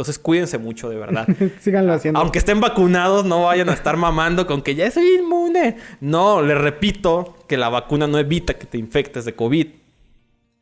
Entonces 0.00 0.18
cuídense 0.18 0.56
mucho, 0.56 0.88
de 0.88 0.96
verdad. 0.96 1.28
Síganlo 1.60 1.92
haciendo. 1.92 2.18
Aunque 2.18 2.38
estén 2.38 2.58
vacunados, 2.58 3.26
no 3.26 3.44
vayan 3.44 3.68
a 3.68 3.74
estar 3.74 3.98
mamando 3.98 4.46
con 4.46 4.62
que 4.62 4.74
ya 4.74 4.90
soy 4.90 5.18
inmune. 5.18 5.76
No, 6.00 6.40
les 6.40 6.56
repito 6.56 7.36
que 7.46 7.58
la 7.58 7.68
vacuna 7.68 8.06
no 8.06 8.18
evita 8.18 8.54
que 8.54 8.64
te 8.64 8.78
infectes 8.78 9.26
de 9.26 9.34
COVID. 9.34 9.66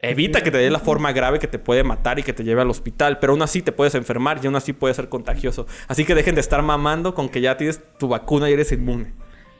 Evita 0.00 0.40
que 0.40 0.50
te 0.50 0.58
dé 0.58 0.70
la 0.70 0.80
forma 0.80 1.12
grave 1.12 1.38
que 1.38 1.46
te 1.46 1.60
puede 1.60 1.84
matar 1.84 2.18
y 2.18 2.24
que 2.24 2.32
te 2.32 2.42
lleve 2.42 2.62
al 2.62 2.70
hospital, 2.70 3.20
pero 3.20 3.32
aún 3.32 3.42
así 3.42 3.62
te 3.62 3.70
puedes 3.70 3.94
enfermar 3.94 4.40
y 4.42 4.46
aún 4.46 4.56
así 4.56 4.72
puede 4.72 4.92
ser 4.92 5.08
contagioso. 5.08 5.68
Así 5.86 6.04
que 6.04 6.16
dejen 6.16 6.34
de 6.34 6.40
estar 6.40 6.60
mamando 6.64 7.14
con 7.14 7.28
que 7.28 7.40
ya 7.40 7.56
tienes 7.56 7.80
tu 8.00 8.08
vacuna 8.08 8.50
y 8.50 8.54
eres 8.54 8.72
inmune. 8.72 9.12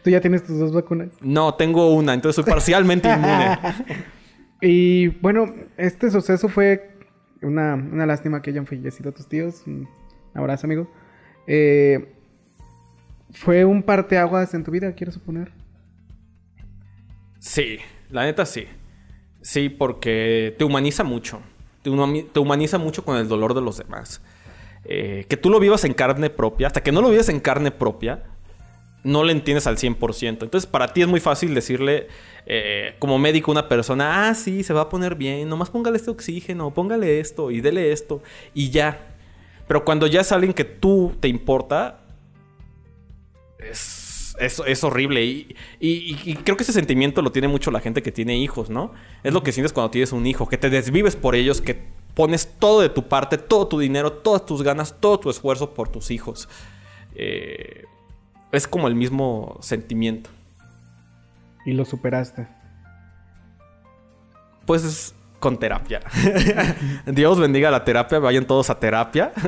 ¿Tú 0.02 0.10
ya 0.10 0.20
tienes 0.20 0.42
tus 0.42 0.58
dos 0.58 0.72
vacunas? 0.72 1.10
No, 1.20 1.54
tengo 1.54 1.94
una, 1.94 2.14
entonces 2.14 2.42
soy 2.42 2.52
parcialmente 2.52 3.08
inmune. 3.08 3.58
y 4.60 5.06
bueno, 5.20 5.54
este 5.76 6.10
suceso 6.10 6.48
fue 6.48 6.97
una, 7.42 7.74
una, 7.74 8.06
lástima 8.06 8.42
que 8.42 8.50
hayan 8.50 8.66
fallecido 8.66 9.12
tus 9.12 9.28
tíos. 9.28 9.62
Un 9.66 9.88
abrazo, 10.34 10.66
amigo. 10.66 10.90
Eh, 11.46 12.14
¿Fue 13.32 13.64
un 13.64 13.82
parteaguas 13.82 14.54
en 14.54 14.64
tu 14.64 14.70
vida, 14.70 14.92
quiero 14.92 15.12
suponer? 15.12 15.52
Sí, 17.38 17.78
la 18.10 18.24
neta 18.24 18.46
sí. 18.46 18.66
Sí, 19.42 19.68
porque 19.68 20.54
te 20.58 20.64
humaniza 20.64 21.04
mucho. 21.04 21.40
Te, 21.82 21.90
humaniza 22.40 22.78
mucho 22.78 23.04
con 23.04 23.16
el 23.16 23.28
dolor 23.28 23.54
de 23.54 23.60
los 23.60 23.78
demás. 23.78 24.22
Eh, 24.84 25.26
que 25.28 25.36
tú 25.36 25.50
lo 25.50 25.60
vivas 25.60 25.84
en 25.84 25.94
carne 25.94 26.30
propia, 26.30 26.66
hasta 26.66 26.82
que 26.82 26.92
no 26.92 27.02
lo 27.02 27.10
vivas 27.10 27.28
en 27.28 27.40
carne 27.40 27.70
propia, 27.70 28.24
no 29.04 29.24
le 29.24 29.32
entiendes 29.32 29.66
al 29.66 29.76
100%. 29.76 30.42
Entonces, 30.42 30.66
para 30.66 30.92
ti 30.92 31.02
es 31.02 31.08
muy 31.08 31.20
fácil 31.20 31.54
decirle, 31.54 32.08
eh, 32.46 32.94
como 32.98 33.18
médico, 33.18 33.50
a 33.50 33.52
una 33.52 33.68
persona, 33.68 34.28
ah, 34.28 34.34
sí, 34.34 34.62
se 34.62 34.72
va 34.72 34.82
a 34.82 34.88
poner 34.88 35.14
bien, 35.14 35.48
nomás 35.48 35.70
póngale 35.70 35.96
este 35.96 36.10
oxígeno, 36.10 36.72
póngale 36.72 37.20
esto 37.20 37.50
y 37.50 37.60
dele 37.60 37.92
esto, 37.92 38.22
y 38.54 38.70
ya. 38.70 39.14
Pero 39.66 39.84
cuando 39.84 40.06
ya 40.06 40.22
es 40.22 40.32
alguien 40.32 40.52
que 40.52 40.64
tú 40.64 41.14
te 41.20 41.28
importa, 41.28 42.00
es 43.58 44.08
es, 44.38 44.84
horrible. 44.84 45.24
Y, 45.80 46.34
creo 46.44 46.56
que 46.56 46.62
ese 46.62 46.72
sentimiento 46.72 47.22
lo 47.22 47.32
tiene 47.32 47.48
mucho 47.48 47.70
la 47.70 47.80
gente 47.80 48.02
que 48.02 48.12
tiene 48.12 48.36
hijos, 48.38 48.70
¿no? 48.70 48.92
Es 49.22 49.32
lo 49.32 49.42
que 49.42 49.52
sientes 49.52 49.72
cuando 49.72 49.90
tienes 49.90 50.12
un 50.12 50.26
hijo, 50.26 50.48
que 50.48 50.58
te 50.58 50.70
desvives 50.70 51.16
por 51.16 51.34
ellos, 51.34 51.60
que 51.60 51.78
pones 52.14 52.48
todo 52.58 52.80
de 52.80 52.88
tu 52.88 53.08
parte, 53.08 53.38
todo 53.38 53.68
tu 53.68 53.78
dinero, 53.78 54.12
todas 54.12 54.44
tus 54.46 54.62
ganas, 54.62 55.00
todo 55.00 55.20
tu 55.20 55.30
esfuerzo 55.30 55.74
por 55.74 55.88
tus 55.88 56.10
hijos. 56.10 56.48
Eh, 57.14 57.84
es 58.52 58.66
como 58.66 58.88
el 58.88 58.94
mismo 58.94 59.58
sentimiento. 59.60 60.30
¿Y 61.64 61.72
lo 61.72 61.84
superaste? 61.84 62.46
Pues 64.66 65.14
con 65.38 65.58
terapia. 65.58 66.00
Dios 67.06 67.38
bendiga 67.38 67.70
la 67.70 67.84
terapia, 67.84 68.18
vayan 68.18 68.46
todos 68.46 68.70
a 68.70 68.78
terapia. 68.78 69.32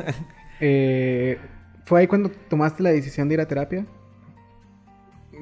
Eh, 0.62 1.38
¿Fue 1.86 2.00
ahí 2.00 2.06
cuando 2.06 2.30
tomaste 2.50 2.82
la 2.82 2.90
decisión 2.90 3.28
de 3.28 3.34
ir 3.34 3.40
a 3.40 3.48
terapia? 3.48 3.86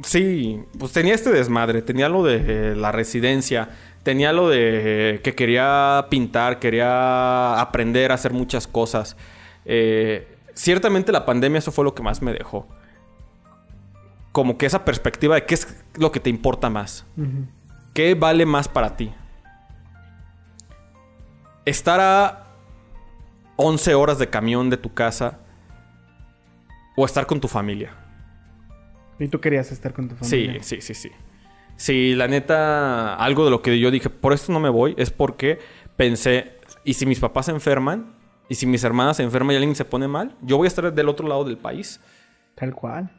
Sí, 0.05 0.63
pues 0.79 0.93
tenía 0.93 1.13
este 1.13 1.31
desmadre, 1.31 1.83
tenía 1.83 2.09
lo 2.09 2.23
de 2.23 2.77
la 2.77 2.93
residencia, 2.93 3.69
tenía 4.05 4.33
lo 4.33 4.49
de 4.49 5.21
que 5.25 5.35
quería 5.35 6.07
pintar, 6.09 6.61
quería 6.61 7.61
aprender 7.61 8.13
a 8.13 8.15
hacer 8.15 8.33
muchas 8.33 8.69
cosas. 8.69 9.17
Eh, 9.65 10.29
ciertamente 10.55 11.11
la 11.11 11.27
pandemia 11.27 11.59
eso 11.59 11.73
fue 11.73 11.85
lo 11.85 11.97
que 11.97 12.03
más 12.05 12.23
me 12.23 12.33
dejó. 12.33 12.69
Como 14.39 14.57
que 14.57 14.67
esa 14.67 14.85
perspectiva 14.85 15.35
de 15.35 15.47
qué 15.47 15.55
es 15.55 15.85
lo 15.97 16.13
que 16.13 16.21
te 16.21 16.31
importa 16.31 16.71
más. 16.71 17.05
¿Qué 17.93 18.15
vale 18.15 18.47
más 18.47 18.69
para 18.69 18.97
ti? 18.97 19.13
Estar 21.65 21.99
a 22.01 22.47
11 23.57 23.97
horas 23.97 24.17
de 24.21 24.31
camión 24.31 24.71
de 24.71 24.77
tu 24.77 24.95
casa 24.95 25.41
o 26.97 27.05
estar 27.05 27.27
con 27.27 27.41
tu 27.41 27.49
familia. 27.49 27.97
Y 29.19 29.27
tú 29.27 29.41
querías 29.41 29.73
estar 29.73 29.93
con 29.93 30.09
tu 30.09 30.15
familia. 30.15 30.63
Sí, 30.63 30.81
sí, 30.81 30.83
sí, 30.83 30.95
sí. 30.95 31.11
Sí, 31.75 32.15
la 32.15 32.29
neta, 32.29 33.17
algo 33.17 33.45
de 33.45 33.51
lo 33.51 33.61
que 33.61 33.81
yo 33.81 33.91
dije, 33.91 34.09
por 34.09 34.33
esto 34.33 34.53
no 34.53 34.61
me 34.61 34.69
voy, 34.69 34.95
es 34.99 35.11
porque 35.11 35.59
pensé, 35.97 36.61
¿y 36.85 36.95
si 36.95 37.07
mis 37.07 37.19
papás 37.19 37.47
se 37.47 37.51
enferman? 37.51 38.15
¿Y 38.49 38.55
si 38.55 38.67
mis 38.67 38.85
hermanas 38.85 39.17
se 39.17 39.25
enferman 39.25 39.55
y 39.55 39.57
alguien 39.57 39.75
se 39.75 39.85
pone 39.85 40.07
mal? 40.07 40.37
Yo 40.43 40.59
voy 40.59 40.67
a 40.67 40.69
estar 40.69 40.95
del 40.95 41.09
otro 41.09 41.27
lado 41.27 41.43
del 41.43 41.59
país. 41.59 42.01
Tal 42.55 42.73
cual. 42.73 43.11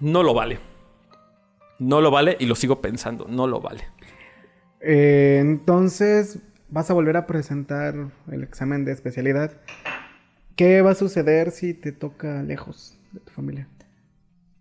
No 0.00 0.22
lo 0.22 0.34
vale. 0.34 0.58
No 1.78 2.00
lo 2.00 2.10
vale 2.10 2.36
y 2.38 2.46
lo 2.46 2.54
sigo 2.54 2.80
pensando, 2.80 3.26
no 3.28 3.46
lo 3.46 3.60
vale. 3.60 3.84
Eh, 4.80 5.38
entonces, 5.40 6.38
vas 6.68 6.90
a 6.90 6.94
volver 6.94 7.16
a 7.16 7.26
presentar 7.26 7.94
el 8.30 8.42
examen 8.42 8.84
de 8.84 8.92
especialidad. 8.92 9.52
¿Qué 10.56 10.82
va 10.82 10.92
a 10.92 10.94
suceder 10.94 11.50
si 11.50 11.74
te 11.74 11.92
toca 11.92 12.42
lejos 12.42 12.96
de 13.12 13.20
tu 13.20 13.32
familia? 13.32 13.68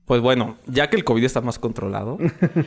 Pues 0.06 0.22
bueno, 0.22 0.58
ya 0.68 0.90
que 0.90 0.96
el 0.96 1.04
COVID 1.04 1.24
está 1.24 1.42
más 1.42 1.60
controlado, 1.60 2.18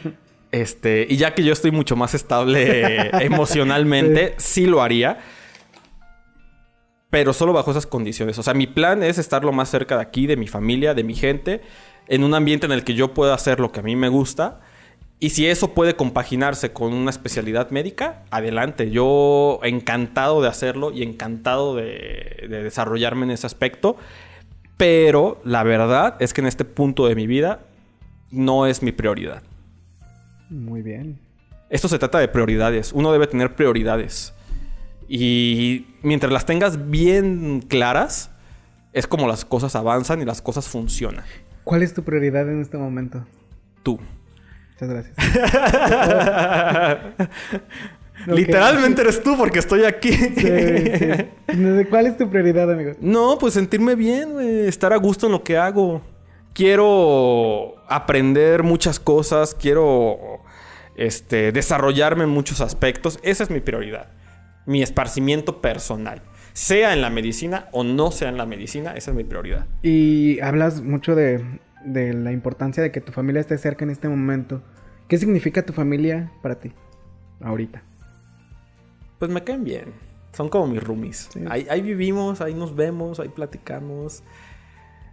este, 0.53 1.07
y 1.09 1.17
ya 1.17 1.35
que 1.35 1.45
yo 1.45 1.53
estoy 1.53 1.71
mucho 1.71 1.97
más 1.97 2.14
estable 2.14 3.11
emocionalmente, 3.25 4.35
sí. 4.39 4.67
lo 4.67 4.83
haría. 4.83 5.19
Pero 7.17 7.33
solo 7.33 7.55
bajo 7.55 7.71
esas 7.71 7.87
condiciones. 7.87 8.39
O 8.39 8.43
sea, 8.43 8.53
mi 8.53 8.67
plan 8.67 9.03
es 9.03 9.17
estar 9.17 9.43
lo 9.43 9.51
más 9.51 9.71
cerca 9.71 9.97
de 9.97 10.03
aquí, 10.03 10.27
de 10.27 10.37
mi 10.37 10.49
familia, 10.49 10.93
de 10.93 11.03
mi 11.03 11.14
gente, 11.14 11.62
en 12.09 12.23
un 12.23 12.35
ambiente 12.35 12.67
en 12.67 12.73
el 12.73 12.85
que 12.85 12.93
yo 12.93 13.14
pueda 13.14 13.33
hacer 13.33 13.59
lo 13.59 13.73
que 13.73 13.81
a 13.81 13.83
mí 13.83 13.97
me 13.97 14.11
gusta. 14.11 14.61
Y 15.19 15.31
si 15.31 15.47
eso 15.47 15.73
puede 15.73 15.97
compaginarse 15.97 16.75
con 16.75 16.93
una 16.93 17.09
especialidad 17.09 17.71
médica, 17.71 18.23
adelante. 18.29 18.91
Yo 18.91 19.61
encantado 19.62 20.43
de 20.43 20.49
hacerlo 20.49 20.93
y 20.93 21.03
encantado 21.03 21.75
de, 21.75 22.49
de 22.51 22.62
desarrollarme 22.62 23.25
en 23.25 23.31
ese 23.31 23.47
aspecto. 23.47 23.97
Pero 24.77 25.41
la 25.43 25.62
verdad 25.62 26.17
es 26.21 26.35
que 26.35 26.43
en 26.43 26.49
este 26.49 26.67
punto 26.67 27.07
de 27.07 27.14
mi 27.14 27.27
vida 27.27 27.61
no 28.31 28.67
es 28.67 28.83
mi 28.83 28.93
prioridad. 28.93 29.43
Muy 30.51 30.83
bien. 30.83 31.19
Esto 31.71 31.89
se 31.89 31.99
trata 31.99 32.19
de 32.19 32.29
prioridades. 32.29 32.93
Uno 32.93 33.11
debe 33.11 33.27
tener 33.27 33.55
prioridades. 33.55 34.35
Y 35.09 35.87
mientras 36.03 36.33
las 36.33 36.47
tengas 36.47 36.91
bien 36.91 37.61
claras, 37.61 38.31
es 38.93 39.07
como 39.07 39.29
las 39.29 39.45
cosas 39.45 39.77
avanzan 39.77 40.21
y 40.23 40.25
las 40.25 40.43
cosas 40.43 40.69
funcionan. 40.69 41.25
¿Cuál 41.65 41.83
es 41.83 41.95
tu 41.95 42.03
prioridad 42.03 42.49
en 42.49 42.63
este 42.63 42.79
momento? 42.79 43.25
Tú. 43.83 44.01
Muchas 44.73 44.89
gracias. 44.89 45.17
Literalmente 48.27 49.03
eres 49.03 49.23
tú 49.23 49.37
porque 49.37 49.59
estoy 49.59 49.85
aquí. 49.85 50.11
¿Cuál 51.91 52.07
es 52.07 52.17
tu 52.17 52.29
prioridad, 52.29 52.71
amigo? 52.71 52.93
No, 53.01 53.39
pues 53.39 53.55
sentirme 53.55 53.95
bien, 53.95 54.41
Estar 54.41 54.93
a 54.93 54.97
gusto 54.97 55.27
en 55.27 55.33
lo 55.33 55.45
que 55.45 55.57
hago. 55.57 56.03
Quiero 56.53 57.77
aprender 57.89 58.63
muchas 58.63 58.99
cosas. 58.99 59.55
Quiero 59.55 60.41
este, 60.97 61.53
desarrollarme 61.53 62.25
en 62.25 62.31
muchos 62.31 62.61
aspectos. 62.61 63.19
Esa 63.23 63.45
es 63.45 63.51
mi 63.51 63.61
prioridad. 63.61 64.09
Mi 64.67 64.83
esparcimiento 64.83 65.61
personal. 65.61 66.23
Sea 66.53 66.93
en 66.93 67.01
la 67.01 67.11
medicina 67.11 67.69
o 67.73 67.85
no 67.85 68.11
sea 68.11 68.29
en 68.29 68.37
la 68.37 68.47
medicina, 68.47 68.93
esa 68.93 69.11
es 69.11 69.17
mi 69.17 69.25
prioridad. 69.25 69.67
Y 69.83 70.41
hablas 70.41 70.83
mucho 70.83 71.14
de, 71.14 71.45
de 71.85 72.12
la 72.12 72.33
importancia 72.33 72.83
de 72.83 72.91
que 72.91 73.01
tu 73.01 73.12
familia 73.12 73.41
esté 73.41 73.57
cerca 73.59 73.85
en 73.85 73.91
este 73.91 74.09
momento. 74.09 74.62
¿Qué 75.09 75.19
significa 75.19 75.64
tu 75.64 75.73
familia 75.73 76.33
para 76.43 76.59
ti 76.59 76.73
ahorita? 77.41 77.83
pues 79.19 79.31
me 79.31 79.43
caen 79.43 79.64
bien. 79.64 79.95
Son 80.33 80.49
como 80.49 80.67
mis 80.67 80.83
roomies. 80.83 81.31
Ahí, 81.49 81.81
vivimos, 81.81 82.41
ahí 82.41 82.53
nos 82.53 82.77
vemos, 82.77 83.21
ahí 83.21 83.29
platicamos. 83.29 84.23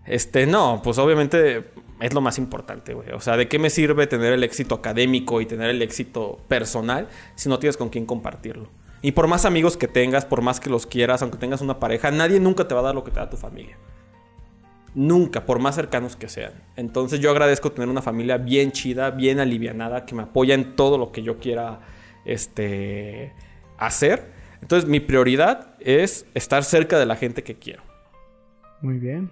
Este, 0.06 0.46
no, 0.46 0.82
pues 0.84 0.98
obviamente 0.98 1.66
es 2.02 2.14
lo 2.14 2.20
más 2.20 2.38
importante, 2.38 2.94
güey. 2.94 3.12
O 3.12 3.22
sea, 3.22 3.38
¿de 3.38 3.48
qué 3.48 3.58
me 3.58 3.70
sirve 3.70 4.06
tener 4.06 4.34
el 4.34 4.44
éxito 4.44 4.76
académico 4.76 5.40
y 5.40 5.46
tener 5.46 5.70
el 5.70 5.82
éxito 5.82 6.42
personal 6.50 7.08
si 7.36 7.48
no 7.48 7.58
tienes 7.58 7.78
con 7.78 7.88
quién 7.88 8.06
compartirlo? 8.06 8.68
Y 9.04 9.12
por 9.12 9.28
más 9.28 9.44
amigos 9.44 9.76
que 9.76 9.90
tengas, 9.90 10.24
por 10.24 10.42
más 10.42 10.62
que 10.62 10.70
los 10.70 10.88
quieras, 10.88 11.22
aunque 11.22 11.38
tengas 11.38 11.60
una 11.60 11.78
pareja, 11.78 12.10
nadie 12.10 12.40
nunca 12.40 12.68
te 12.70 12.74
va 12.74 12.80
a 12.80 12.84
dar 12.84 12.96
lo 12.96 13.04
que 13.04 13.12
te 13.12 13.20
da 13.20 13.30
tu 13.30 13.36
familia. 13.36 13.78
Nunca, 14.96 15.46
por 15.46 15.60
más 15.60 15.76
cercanos 15.76 16.16
que 16.16 16.30
sean. 16.30 16.54
Entonces 16.78 17.20
yo 17.20 17.30
agradezco 17.30 17.74
tener 17.74 17.90
una 17.90 18.02
familia 18.02 18.38
bien 18.38 18.72
chida, 18.72 19.12
bien 19.12 19.42
alivianada, 19.42 20.06
que 20.06 20.16
me 20.16 20.24
apoya 20.24 20.56
en 20.56 20.78
todo 20.78 20.98
lo 20.98 21.12
que 21.12 21.22
yo 21.22 21.38
quiera, 21.38 21.82
este 22.24 23.34
hacer. 23.78 24.32
Entonces 24.62 24.90
mi 24.90 25.02
prioridad 25.02 25.76
es 25.82 26.26
estar 26.34 26.64
cerca 26.64 26.98
de 26.98 27.06
la 27.06 27.18
gente 27.18 27.44
que 27.44 27.56
quiero. 27.56 27.84
Muy 28.80 29.00
bien. 29.00 29.30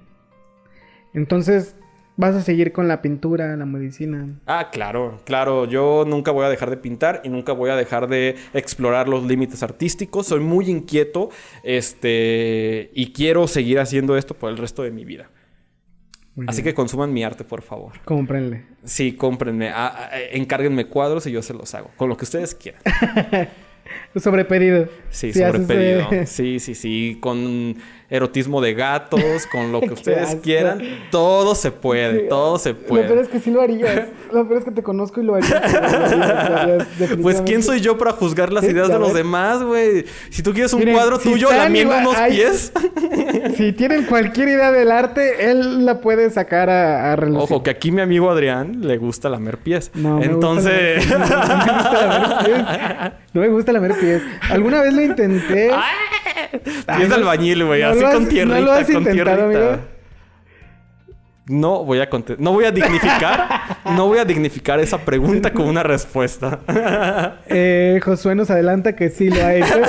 Entonces, 1.13 1.77
¿vas 2.21 2.35
a 2.35 2.41
seguir 2.41 2.71
con 2.71 2.87
la 2.87 3.01
pintura, 3.01 3.57
la 3.57 3.65
medicina? 3.65 4.27
Ah, 4.45 4.69
claro, 4.71 5.19
claro. 5.25 5.65
Yo 5.65 6.05
nunca 6.07 6.29
voy 6.31 6.45
a 6.45 6.49
dejar 6.49 6.69
de 6.69 6.77
pintar 6.77 7.21
y 7.23 7.29
nunca 7.29 7.51
voy 7.51 7.71
a 7.71 7.75
dejar 7.75 8.07
de 8.07 8.35
explorar 8.53 9.09
los 9.09 9.25
límites 9.25 9.63
artísticos. 9.63 10.27
Soy 10.27 10.39
muy 10.39 10.69
inquieto 10.69 11.29
este, 11.63 12.91
y 12.93 13.11
quiero 13.11 13.47
seguir 13.47 13.79
haciendo 13.79 14.15
esto 14.15 14.35
por 14.35 14.51
el 14.51 14.57
resto 14.57 14.83
de 14.83 14.91
mi 14.91 15.03
vida. 15.03 15.31
Así 16.47 16.61
que 16.63 16.73
consuman 16.75 17.11
mi 17.11 17.23
arte, 17.23 17.43
por 17.43 17.63
favor. 17.63 17.93
Cómprenle. 18.05 18.65
Sí, 18.85 19.13
cómprenme. 19.13 19.69
Ah, 19.69 20.09
ah, 20.11 20.19
encárguenme 20.31 20.85
cuadros 20.85 21.25
y 21.25 21.31
yo 21.31 21.41
se 21.41 21.53
los 21.55 21.73
hago. 21.73 21.89
Con 21.97 22.07
lo 22.07 22.17
que 22.17 22.23
ustedes 22.23 22.53
quieran. 22.55 22.81
Sobrepedido. 24.15 24.87
Sí, 25.09 25.33
sobrepedido. 25.33 26.07
Sí, 26.25 26.59
sí, 26.59 26.75
sí. 26.75 27.17
Con 27.19 27.75
erotismo 28.11 28.61
de 28.61 28.75
gatos, 28.75 29.47
con 29.51 29.71
lo 29.71 29.81
que 29.81 29.93
ustedes 29.93 30.35
quieran. 30.43 30.81
Todo 31.09 31.55
se 31.55 31.71
puede, 31.71 32.19
todo 32.27 32.59
se 32.59 32.73
Lo 32.73 32.75
peor 32.79 33.07
puede. 33.07 33.21
es 33.21 33.27
que 33.29 33.39
sí 33.39 33.49
lo 33.49 33.61
harías. 33.61 34.09
Lo 34.31 34.47
peor 34.47 34.59
es 34.59 34.65
que 34.65 34.71
te 34.71 34.81
conozco 34.83 35.19
y 35.19 35.25
lo 35.25 35.35
harías. 35.35 35.51
Lo 35.51 35.77
harías, 35.87 36.49
lo 36.49 36.55
harías, 36.57 36.87
Pues 37.21 37.41
quién 37.41 37.63
soy 37.63 37.81
yo 37.81 37.97
para 37.97 38.13
juzgar 38.13 38.53
las 38.53 38.63
Sí, 38.63 38.71
ideas 38.71 38.87
de 38.87 38.97
los 38.99 39.13
demás, 39.13 39.61
güey. 39.61 40.05
Si 40.29 40.41
tú 40.41 40.53
quieres 40.53 40.71
un 40.71 40.79
Miren, 40.79 40.93
cuadro 40.95 41.19
si 41.19 41.29
tuyo 41.29 41.51
lamiendo 41.51 41.97
unos 41.97 42.15
pies. 42.29 42.71
Si 43.57 43.73
tienen 43.73 44.05
cualquier 44.05 44.47
idea 44.49 44.71
del 44.71 44.89
arte, 44.91 45.49
él 45.51 45.85
la 45.85 45.99
puede 45.99 46.29
sacar 46.29 46.69
a, 46.69 47.11
a 47.11 47.15
relucir. 47.17 47.41
Ojo, 47.43 47.63
que 47.63 47.71
aquí 47.71 47.91
mi 47.91 48.01
amigo 48.01 48.29
Adrián 48.29 48.81
le 48.87 48.97
gusta 48.97 49.27
lamer 49.29 49.57
pies. 49.57 49.91
No, 49.95 50.17
me 50.19 50.25
Entonces. 50.25 51.05
gusta 51.09 51.17
la- 51.27 53.13
No 53.33 53.41
me 53.41 53.47
gusta 53.49 53.71
lamer 53.73 53.93
pies. 53.99 54.21
Alguna 54.49 54.81
vez 54.81 54.93
lo 54.93 55.01
intenté. 55.01 55.71
Pies 56.97 57.09
de 57.09 57.15
albañil, 57.15 57.65
güey. 57.65 57.81
¿No 57.81 57.89
así 57.89 58.03
con 58.03 58.27
tierrita, 58.27 58.85
con 58.93 59.03
tierrita. 59.05 59.79
No 61.47 61.83
voy 61.83 61.99
a 61.99 62.07
no 62.37 62.53
voy 62.53 62.65
a 62.65 62.71
dignificar, 62.71 63.79
no 63.85 64.07
voy 64.07 64.19
a 64.19 64.25
dignificar 64.25 64.79
esa 64.79 64.99
pregunta 64.99 65.51
con 65.51 65.67
una 65.67 65.83
respuesta. 65.83 66.59
Eh, 67.47 67.99
Josué 68.03 68.35
nos 68.35 68.49
adelanta 68.49 68.95
que 68.95 69.09
sí 69.09 69.29
lo 69.29 69.43
ha 69.43 69.55
hecho. 69.55 69.75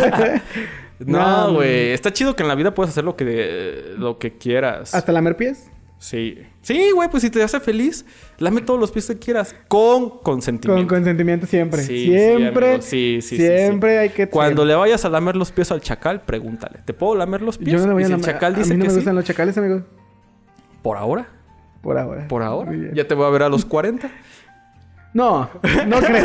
No, 1.04 1.54
güey, 1.54 1.90
está 1.90 2.12
chido 2.12 2.36
que 2.36 2.44
en 2.44 2.48
la 2.48 2.54
vida 2.54 2.74
puedes 2.74 2.90
hacer 2.92 3.02
lo 3.02 3.16
que 3.16 3.94
lo 3.98 4.18
que 4.18 4.38
quieras. 4.38 4.94
¿Hasta 4.94 5.10
lamer 5.10 5.36
pies? 5.36 5.68
Sí. 6.02 6.36
Sí, 6.62 6.90
güey, 6.92 7.08
pues 7.08 7.22
si 7.22 7.30
te 7.30 7.40
hace 7.44 7.60
feliz, 7.60 8.04
lame 8.38 8.60
todos 8.60 8.80
los 8.80 8.90
pies 8.90 9.06
que 9.06 9.18
quieras 9.20 9.54
con 9.68 10.18
consentimiento. 10.18 10.88
Con 10.88 10.98
consentimiento 10.98 11.46
siempre. 11.46 11.80
Sí, 11.82 12.06
siempre. 12.06 12.82
Sí, 12.82 13.20
sí, 13.22 13.36
sí, 13.36 13.46
Siempre 13.46 13.98
hay 13.98 14.08
que... 14.08 14.28
Cuando 14.28 14.64
le 14.64 14.74
vayas 14.74 15.04
a 15.04 15.08
lamer 15.08 15.36
los 15.36 15.52
pies 15.52 15.70
al 15.70 15.80
chacal, 15.80 16.22
pregúntale, 16.22 16.80
¿te 16.84 16.92
puedo 16.92 17.14
lamer 17.14 17.42
los 17.42 17.56
pies? 17.56 17.74
Yo 17.74 17.78
no 17.78 17.86
le 17.86 17.92
voy 17.92 18.02
Y 18.02 18.04
a 18.06 18.08
si 18.08 18.12
el 18.14 18.20
chacal 18.20 18.54
a 18.56 18.58
dice 18.58 18.72
mí 18.74 18.78
no 18.78 18.82
que 18.86 18.88
me 18.90 18.94
gustan 18.96 19.14
los 19.14 19.24
chacales, 19.24 19.56
amigo. 19.58 19.82
por 20.82 20.96
ahora, 20.96 21.28
Por 21.82 21.96
ahora. 21.98 22.26
por 22.26 22.42
ahora, 22.42 22.72
ya 22.92 23.06
te 23.06 23.14
voy 23.14 23.26
a 23.26 23.30
ver 23.30 23.44
a 23.44 23.48
los 23.48 23.64
40. 23.64 24.10
No, 25.14 25.50
no 25.86 25.98
creo. 26.00 26.22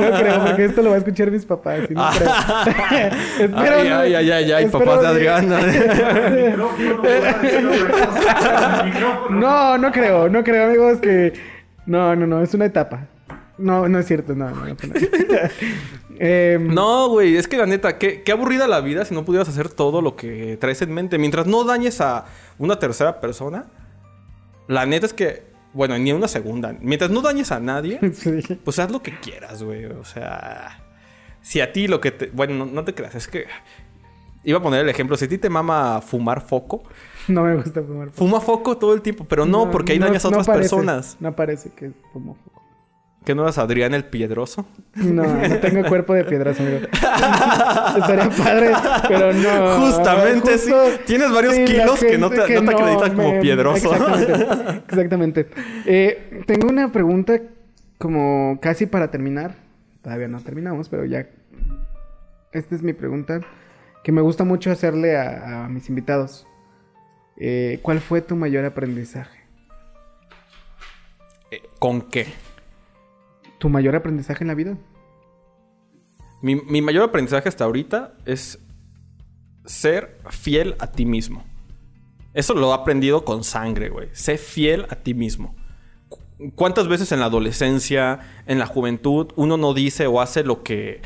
No 0.00 0.18
creo, 0.18 0.44
porque 0.44 0.64
esto 0.64 0.82
lo 0.82 0.88
va 0.90 0.96
a 0.96 0.98
escuchar 0.98 1.30
mis 1.30 1.44
papás. 1.44 1.82
y 1.88 1.94
no 1.94 2.04
creo. 2.18 3.10
Espero 3.38 3.76
Ay, 3.76 3.88
no- 3.88 3.98
ay, 4.00 4.14
ay, 4.16 4.30
ay, 4.32 4.52
ay, 4.52 4.66
papás 4.66 5.00
de 5.02 5.06
Adrián. 5.06 5.48
No, 9.30 9.78
no 9.78 9.92
creo, 9.92 10.28
no 10.28 10.42
creo, 10.44 10.66
amigos, 10.66 10.98
que... 10.98 11.32
No, 11.86 12.14
no, 12.16 12.26
no, 12.26 12.42
es 12.42 12.52
una 12.54 12.66
etapa. 12.66 13.06
No, 13.56 13.88
no 13.88 13.98
es 13.98 14.06
cierto, 14.06 14.34
no, 14.34 14.50
no. 14.50 14.56
no, 14.56 14.66
no. 14.66 14.74
Em, 16.20 16.74
No, 16.74 17.08
güey, 17.10 17.36
es 17.36 17.46
que 17.46 17.56
la 17.56 17.66
neta, 17.66 17.96
qué, 17.98 18.22
qué 18.22 18.32
aburrida 18.32 18.66
la 18.66 18.80
vida 18.80 19.04
si 19.04 19.14
no 19.14 19.24
pudieras 19.24 19.48
hacer 19.48 19.68
todo 19.68 20.02
lo 20.02 20.16
que 20.16 20.56
traes 20.60 20.82
en 20.82 20.92
mente. 20.92 21.16
Mientras 21.18 21.46
no 21.46 21.62
dañes 21.64 22.00
a 22.00 22.24
una 22.58 22.78
tercera 22.80 23.20
persona, 23.20 23.66
la 24.66 24.84
neta 24.84 25.06
es 25.06 25.12
que, 25.12 25.44
bueno, 25.72 25.98
ni 25.98 26.12
una 26.12 26.28
segunda. 26.28 26.74
Mientras 26.80 27.10
no 27.10 27.20
dañes 27.22 27.52
a 27.52 27.60
nadie, 27.60 27.98
sí. 28.12 28.40
pues 28.64 28.78
haz 28.78 28.90
lo 28.90 29.02
que 29.02 29.18
quieras, 29.18 29.62
güey. 29.62 29.84
O 29.86 30.04
sea, 30.04 30.82
si 31.42 31.60
a 31.60 31.72
ti 31.72 31.88
lo 31.88 32.00
que 32.00 32.10
te. 32.10 32.26
Bueno, 32.26 32.54
no, 32.54 32.66
no 32.66 32.84
te 32.84 32.94
creas, 32.94 33.14
es 33.14 33.28
que. 33.28 33.46
Iba 34.44 34.58
a 34.58 34.62
poner 34.62 34.80
el 34.82 34.88
ejemplo, 34.88 35.16
si 35.16 35.24
a 35.24 35.28
ti 35.28 35.36
te 35.36 35.50
mama 35.50 36.00
fumar 36.00 36.40
foco, 36.40 36.84
No 37.26 37.42
me 37.42 37.56
gusta 37.56 37.82
fumar. 37.82 38.10
fuma 38.10 38.40
foco 38.40 38.78
todo 38.78 38.94
el 38.94 39.02
tiempo, 39.02 39.26
pero 39.28 39.44
no, 39.44 39.70
porque 39.70 39.92
ahí 39.92 39.98
dañas 39.98 40.24
a 40.24 40.28
otras 40.28 40.46
parece, 40.46 40.62
personas. 40.70 41.16
No 41.20 41.34
parece 41.34 41.70
que 41.70 41.90
fumo 42.12 42.36
foco. 42.44 42.47
¿Que 43.28 43.34
no 43.34 43.42
eras 43.42 43.58
Adrián 43.58 43.92
el 43.92 44.04
Piedroso? 44.06 44.66
No, 44.94 45.22
no 45.22 45.56
tengo 45.60 45.86
cuerpo 45.86 46.14
de 46.14 46.24
piedras, 46.24 46.58
amigo. 46.60 46.78
Estaría 47.98 48.30
padre, 48.30 48.72
pero 49.06 49.34
no. 49.34 49.80
Justamente, 49.80 50.56
sí. 50.56 50.72
Tienes 51.04 51.30
varios 51.30 51.52
kilos 51.68 52.00
que 52.00 52.16
no 52.16 52.30
te- 52.30 52.58
no 52.58 52.62
te 52.70 52.74
acreditan 52.74 53.14
como 53.14 53.32
me- 53.34 53.40
piedroso. 53.40 53.92
Exactamente. 53.92 54.82
exactamente. 54.88 55.46
Eh, 55.84 56.42
tengo 56.46 56.68
una 56.68 56.90
pregunta 56.90 57.38
como 57.98 58.58
casi 58.62 58.86
para 58.86 59.10
terminar. 59.10 59.56
Todavía 60.00 60.28
no 60.28 60.40
terminamos, 60.40 60.88
pero 60.88 61.04
ya. 61.04 61.26
Esta 62.52 62.74
es 62.76 62.82
mi 62.82 62.94
pregunta 62.94 63.42
que 64.04 64.10
me 64.10 64.22
gusta 64.22 64.44
mucho 64.44 64.70
hacerle 64.70 65.18
a, 65.18 65.66
a 65.66 65.68
mis 65.68 65.90
invitados. 65.90 66.46
Eh, 67.36 67.78
¿Cuál 67.82 68.00
fue 68.00 68.22
tu 68.22 68.36
mayor 68.36 68.64
aprendizaje? 68.64 69.38
Eh, 71.50 71.60
¿Con 71.78 72.00
qué? 72.00 72.26
¿Tu 73.58 73.68
mayor 73.68 73.96
aprendizaje 73.96 74.44
en 74.44 74.48
la 74.48 74.54
vida? 74.54 74.76
Mi, 76.40 76.80
mayor 76.82 77.04
aprendizaje 77.04 77.48
hasta 77.48 77.64
ahorita 77.64 78.14
es 78.24 78.58
ser 79.64 80.18
fiel 80.30 80.76
a 80.78 80.86
ti 80.92 81.04
mismo. 81.04 81.44
Eso 82.34 82.54
lo 82.54 82.70
he 82.70 82.74
aprendido 82.74 83.24
con 83.24 83.42
sangre, 83.42 83.88
güey. 83.88 84.08
Sé 84.12 84.38
fiel 84.38 84.86
a 84.90 84.96
ti 84.96 85.14
mismo. 85.14 85.56
Cu- 86.08 86.52
¿Cuántas 86.54 86.86
veces 86.86 87.10
en 87.10 87.18
la 87.20 87.26
adolescencia, 87.26 88.20
en 88.46 88.58
la 88.60 88.66
juventud, 88.66 89.32
uno 89.34 89.56
no 89.56 89.74
dice 89.74 90.06
o 90.06 90.20
hace 90.20 90.44
lo 90.44 90.62
que, 90.62 91.02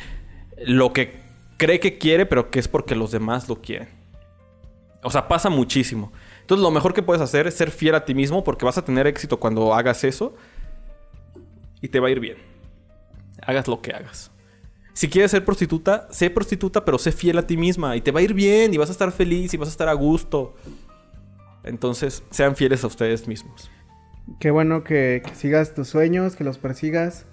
lo 0.66 0.92
que 0.92 1.22
cree 1.57 1.80
que 1.80 1.96
quiere, 1.96 2.26
pero 2.26 2.50
que 2.50 2.59
es 2.59 2.68
porque 2.68 2.94
los 2.94 3.11
demás 3.11 3.48
lo 3.48 3.62
quieren? 3.62 3.88
O 5.03 5.11
sea, 5.11 5.26
pasa 5.28 5.48
muchísimo. 5.48 6.12
Entonces, 6.42 6.62
lo 6.62 6.70
mejor 6.70 6.92
que 6.92 7.03
puedes 7.03 7.22
hacer 7.22 7.46
es 7.46 7.55
ser 7.55 7.70
fiel 7.70 7.94
a 7.94 8.05
ti 8.05 8.14
mismo 8.14 8.44
porque 8.44 8.66
vas 8.66 8.76
a 8.76 8.84
tener 8.84 9.07
éxito 9.07 9.40
cuando 9.40 9.74
hagas 9.74 10.05
eso 10.05 10.34
y 11.83 11.89
te 11.89 12.01
va 12.01 12.09
a 12.09 12.11
ir 12.11 12.20
bien. 12.20 12.39
Hagas 13.45 13.68
lo 13.68 13.83
que 13.83 13.93
hagas. 13.93 14.30
Si 14.95 15.09
quieres 15.09 15.30
ser 15.30 15.45
prostituta, 15.45 16.07
sé 16.11 16.30
prostituta, 16.30 16.85
pero 16.85 16.99
sé 16.99 17.12
fiel 17.12 17.39
a 17.39 17.47
ti 17.47 17.57
misma 17.57 17.97
y 17.97 18.01
te 18.01 18.11
va 18.11 18.20
a 18.20 18.22
ir 18.22 18.35
bien 18.35 18.72
y 18.72 18.76
vas 18.76 18.89
a 18.89 18.93
estar 18.93 19.11
feliz 19.11 19.53
y 19.53 19.57
vas 19.57 19.68
a 19.68 19.72
estar 19.72 19.89
a 19.89 19.95
gusto. 19.95 20.55
Entonces, 21.64 22.22
sean 22.30 22.57
fieles 22.57 22.85
a 22.85 22.87
ustedes 22.87 23.26
mismos. 23.26 23.70
Qué 24.39 24.51
bueno 24.51 24.85
que, 24.85 25.22
sigas 25.35 25.74
tus 25.74 25.89
sueños, 25.89 26.37
que 26.37 26.45
los 26.45 26.59
persigas, 26.59 27.26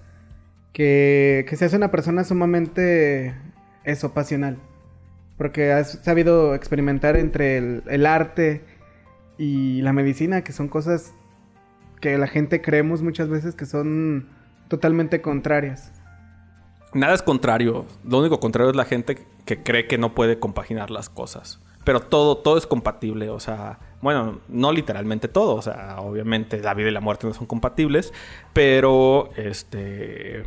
que, 0.73 1.45
que 1.47 1.55
seas 1.55 1.73
una 1.73 1.91
persona 1.91 2.23
sumamente 2.23 3.35
eso, 3.83 4.13
pasional. 4.13 4.57
Porque 5.37 5.71
has 5.71 5.99
sabido 6.03 6.55
experimentar 6.55 7.17
entre 7.17 7.57
el 7.57 8.05
arte 8.05 8.63
y 9.37 9.81
la 9.81 9.93
medicina, 9.93 10.43
que 10.43 10.53
son 10.53 10.67
cosas 10.69 11.13
que 12.01 12.17
la 12.17 12.27
gente 12.27 12.61
creemos 12.61 13.01
muchas 13.01 13.29
veces 13.29 13.55
que 13.55 13.65
son 13.65 14.29
totalmente 14.69 15.21
contrarias. 15.21 15.91
Nada 16.93 17.13
es 17.13 17.21
contrario. 17.21 17.85
Lo 18.03 18.19
único 18.19 18.39
contrario 18.39 18.71
es 18.71 18.75
la 18.75 18.85
gente 18.85 19.17
que 19.45 19.61
cree 19.61 19.87
que 19.87 19.97
no 19.97 20.15
puede 20.15 20.39
compaginar 20.39 20.89
las 20.89 21.09
cosas. 21.09 21.59
Pero 21.83 21.99
todo, 22.01 22.37
todo 22.37 22.57
es 22.57 22.65
compatible. 22.65 23.29
O 23.29 23.39
sea, 23.39 23.79
bueno, 24.01 24.39
no 24.47 24.71
literalmente 24.71 25.27
todo. 25.27 25.55
O 25.55 25.61
sea, 25.61 25.97
obviamente 25.99 26.59
la 26.61 26.73
vida 26.73 26.87
y 26.87 26.91
la 26.91 27.01
muerte 27.01 27.27
no 27.27 27.33
son 27.33 27.47
compatibles. 27.47 28.13
Pero, 28.53 29.29
este... 29.35 30.45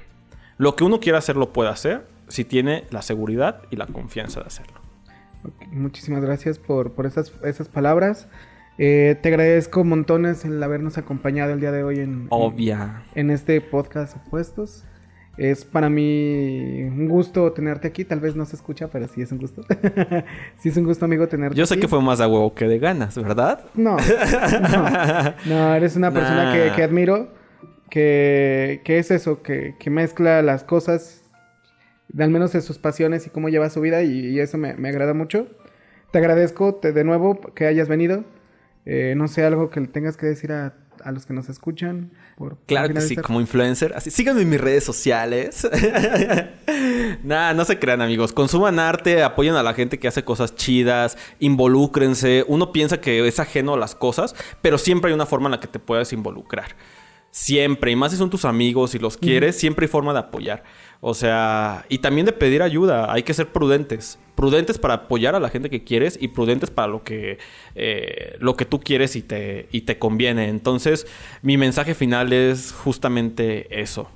Lo 0.58 0.76
que 0.76 0.84
uno 0.84 1.00
quiera 1.00 1.18
hacer 1.18 1.36
lo 1.36 1.52
puede 1.52 1.70
hacer 1.70 2.06
si 2.28 2.44
tiene 2.44 2.86
la 2.90 3.02
seguridad 3.02 3.62
y 3.70 3.76
la 3.76 3.86
confianza 3.86 4.40
de 4.40 4.46
hacerlo. 4.46 4.80
Muchísimas 5.70 6.22
gracias 6.22 6.58
por, 6.58 6.92
por 6.92 7.06
esas, 7.06 7.32
esas 7.42 7.68
palabras. 7.68 8.28
Eh, 8.84 9.16
te 9.22 9.28
agradezco 9.28 9.84
montones 9.84 10.44
el 10.44 10.60
habernos 10.60 10.98
acompañado 10.98 11.52
el 11.52 11.60
día 11.60 11.70
de 11.70 11.84
hoy 11.84 12.00
en, 12.00 12.02
en- 12.22 12.26
Obvia. 12.30 13.04
en 13.14 13.30
este 13.30 13.60
podcast 13.60 14.16
Opuestos. 14.16 14.82
Es 15.38 15.64
para 15.64 15.88
mí 15.88 16.82
un 16.82 17.06
gusto 17.09 17.52
tenerte 17.52 17.86
aquí. 17.86 18.04
Tal 18.04 18.18
vez 18.18 18.34
no 18.34 18.44
se 18.44 18.56
escucha, 18.56 18.88
pero 18.88 19.06
sí 19.06 19.22
es 19.22 19.30
un 19.30 19.38
gusto. 19.38 19.62
sí 20.59 20.68
es 20.70 20.76
un 20.76 20.84
gusto, 20.84 21.04
amigo, 21.04 21.28
tenerte 21.28 21.56
Yo 21.56 21.64
sé 21.64 21.74
aquí. 21.74 21.82
que 21.82 21.88
fue 21.88 22.02
más 22.02 22.18
de 22.18 22.26
huevo 22.26 22.54
que 22.54 22.66
de 22.66 22.80
ganas, 22.80 23.16
¿verdad? 23.16 23.60
No, 23.74 23.96
no, 24.60 25.34
no, 25.46 25.74
eres 25.76 25.94
una 25.94 26.10
persona 26.10 26.46
Nah. 26.46 26.52
que, 26.52 26.72
que 26.74 26.82
admiro, 26.82 27.28
que, 27.88 28.80
que 28.84 28.98
es 28.98 29.12
eso, 29.12 29.42
que, 29.42 29.76
que 29.78 29.90
mezcla 29.90 30.42
las 30.42 30.64
cosas, 30.64 31.22
al 32.18 32.30
menos 32.30 32.52
de 32.52 32.60
sus 32.62 32.78
pasiones 32.78 33.28
y 33.28 33.30
cómo 33.30 33.48
lleva 33.48 33.70
su 33.70 33.80
vida, 33.80 34.02
y, 34.02 34.26
y 34.26 34.40
eso 34.40 34.59
me, 34.59 34.74
me 34.74 34.88
agrada 34.88 35.14
mucho. 35.14 35.46
Te 36.10 36.18
agradezco 36.18 36.74
te- 36.74 36.92
de 36.92 37.04
nuevo 37.04 37.40
que 37.54 37.66
hayas 37.66 37.88
venido. 37.88 38.24
Eh, 38.84 39.14
no 39.16 39.28
sé, 39.28 39.44
algo 39.44 39.70
que 39.70 39.80
le 39.80 39.86
tengas 39.86 40.16
que 40.16 40.26
decir 40.26 40.52
a, 40.52 40.74
a 41.04 41.12
los 41.12 41.26
que 41.26 41.32
nos 41.32 41.48
escuchan. 41.48 42.10
Por, 42.36 42.56
por 42.56 42.66
Claro 42.66 42.94
que 42.94 43.00
sí, 43.00 43.16
como 43.16 43.40
influencer. 43.40 43.92
Así, 43.94 44.10
síganme 44.10 44.42
en 44.42 44.50
mis 44.50 44.60
redes 44.60 44.84
sociales. 44.84 45.68
Nah, 47.22 47.52
no 47.54 47.64
se 47.64 47.78
crean, 47.78 48.00
amigos. 48.00 48.32
Consuman 48.32 48.78
arte, 48.78 49.22
apoyen 49.22 49.54
a 49.54 49.62
la 49.62 49.74
gente 49.74 49.98
que 49.98 50.09
hace 50.09 50.24
cosas 50.24 50.54
chidas, 50.56 51.16
involúcrense. 51.38 52.44
Uno 52.48 52.72
piensa 52.72 53.00
que 53.00 53.26
es 53.26 53.38
ajeno 53.38 53.74
a 53.74 53.76
las 53.76 53.94
cosas, 53.94 54.34
pero 54.60 54.78
siempre 54.78 55.10
hay 55.10 55.14
una 55.14 55.26
forma 55.26 55.46
en 55.46 55.52
la 55.52 55.60
que 55.60 55.68
te 55.68 55.78
puedes 55.78 56.12
involucrar. 56.12 56.76
Siempre, 57.30 57.92
y 57.92 57.96
más 57.96 58.12
si 58.12 58.18
son 58.18 58.30
tus 58.30 58.44
amigos 58.44 58.94
y 58.94 58.98
los 58.98 59.16
quieres, 59.16 59.56
siempre 59.59 59.84
hay 59.84 59.88
forma 59.90 60.12
de 60.12 60.18
apoyar. 60.20 60.64
O 61.04 61.14
sea, 61.14 61.84
y 61.88 61.98
también 61.98 62.26
de 62.26 62.32
pedir 62.32 62.62
ayuda. 62.62 63.12
Hay 63.12 63.24
que 63.24 63.34
ser 63.34 63.48
prudentes. 63.50 64.20
Prudentes 64.36 64.78
para 64.78 64.94
apoyar 64.94 65.34
a 65.34 65.40
la 65.40 65.48
gente 65.48 65.68
que 65.68 65.82
quieres 65.82 66.16
y 66.20 66.28
prudentes 66.28 66.70
para 66.70 66.86
lo 66.86 67.02
que, 67.02 67.38
eh, 67.74 68.36
lo 68.38 68.54
que 68.54 68.64
tú 68.64 68.78
quieres 68.78 69.16
y 69.16 69.22
te, 69.22 69.66
y 69.72 69.80
te 69.80 69.98
conviene. 69.98 70.48
Entonces, 70.48 71.08
mi 71.42 71.56
mensaje 71.58 71.94
final 71.94 72.32
es 72.32 72.72
justamente 72.72 73.80
eso. 73.82 74.08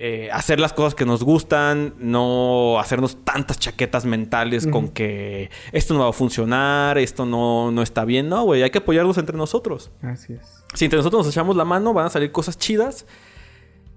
eh, 0.00 0.28
hacer 0.32 0.60
las 0.60 0.72
cosas 0.72 0.94
que 0.94 1.04
nos 1.04 1.24
gustan, 1.24 1.94
no 1.98 2.78
hacernos 2.78 3.24
tantas 3.24 3.58
chaquetas 3.58 4.04
mentales 4.04 4.66
con 4.66 4.88
que 4.90 5.50
esto 5.72 5.92
no 5.94 6.00
va 6.00 6.10
a 6.10 6.12
funcionar, 6.12 6.98
esto 6.98 7.26
no, 7.26 7.72
no 7.72 7.82
está 7.82 8.04
bien. 8.04 8.28
No, 8.28 8.44
güey, 8.44 8.62
hay 8.62 8.70
que 8.70 8.78
apoyarnos 8.78 9.18
entre 9.18 9.36
nosotros. 9.36 9.90
Así 10.02 10.34
es. 10.34 10.64
Si 10.74 10.84
entre 10.84 10.98
nosotros 10.98 11.24
nos 11.26 11.34
echamos 11.34 11.56
la 11.56 11.64
mano, 11.64 11.92
van 11.94 12.06
a 12.06 12.10
salir 12.10 12.30
cosas 12.30 12.56
chidas. 12.58 13.06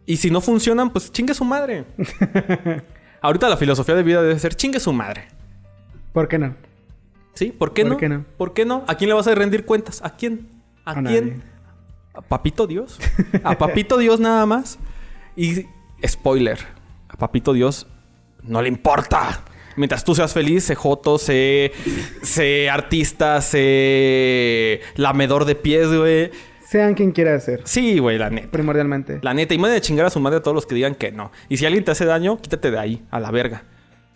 Y 0.05 0.17
si 0.17 0.31
no 0.31 0.41
funcionan, 0.41 0.89
pues 0.91 1.11
chingue 1.11 1.33
su 1.33 1.45
madre. 1.45 1.85
Ahorita 3.21 3.47
la 3.49 3.57
filosofía 3.57 3.95
de 3.95 4.03
vida 4.03 4.21
debe 4.21 4.37
ser 4.39 4.55
chingue 4.55 4.79
su 4.79 4.91
madre. 4.93 5.27
¿Por 6.13 6.27
qué 6.27 6.37
no? 6.39 6.55
¿Sí? 7.33 7.51
¿Por 7.51 7.73
qué, 7.73 7.83
¿Por 7.83 7.91
no? 7.91 7.97
qué 7.97 8.09
no? 8.09 8.25
¿Por 8.37 8.53
qué 8.53 8.65
no? 8.65 8.83
¿A 8.87 8.95
quién 8.95 9.09
le 9.09 9.13
vas 9.13 9.27
a 9.27 9.35
rendir 9.35 9.65
cuentas? 9.65 10.01
¿A 10.03 10.15
quién? 10.15 10.47
¿A, 10.85 10.91
A 10.91 11.03
quién? 11.03 11.29
nadie. 11.29 11.41
¿A 12.13 12.21
Papito 12.21 12.67
Dios? 12.67 12.99
¿A 13.43 13.57
Papito 13.57 13.97
Dios 13.97 14.19
nada 14.19 14.45
más? 14.45 14.77
Y 15.37 15.65
spoiler, 16.05 16.59
a 17.07 17.15
Papito 17.15 17.53
Dios 17.53 17.87
no 18.43 18.61
le 18.61 18.67
importa. 18.67 19.43
Mientras 19.77 20.03
tú 20.03 20.13
seas 20.13 20.33
feliz, 20.33 20.65
sé 20.65 20.75
joto, 20.75 21.17
sé, 21.17 21.71
sé 22.21 22.69
artista, 22.69 23.39
sé 23.41 24.81
lamedor 24.97 25.45
de 25.45 25.55
pies, 25.55 25.87
güey. 25.87 26.31
Sean 26.71 26.93
quien 26.93 27.11
quiera 27.11 27.37
ser, 27.41 27.59
Sí, 27.65 27.99
güey, 27.99 28.17
la 28.17 28.29
neta. 28.29 28.47
primordialmente. 28.49 29.19
La 29.23 29.33
neta, 29.33 29.53
y 29.53 29.57
me 29.57 29.67
de 29.67 29.81
chingar 29.81 30.05
a 30.05 30.09
su 30.09 30.21
madre 30.21 30.37
a 30.37 30.41
todos 30.41 30.55
los 30.55 30.65
que 30.65 30.73
digan 30.73 30.95
que 30.95 31.11
no. 31.11 31.29
Y 31.49 31.57
si 31.57 31.65
alguien 31.65 31.83
te 31.83 31.91
hace 31.91 32.05
daño, 32.05 32.37
quítate 32.37 32.71
de 32.71 32.79
ahí, 32.79 33.05
a 33.11 33.19
la 33.19 33.29
verga. 33.29 33.63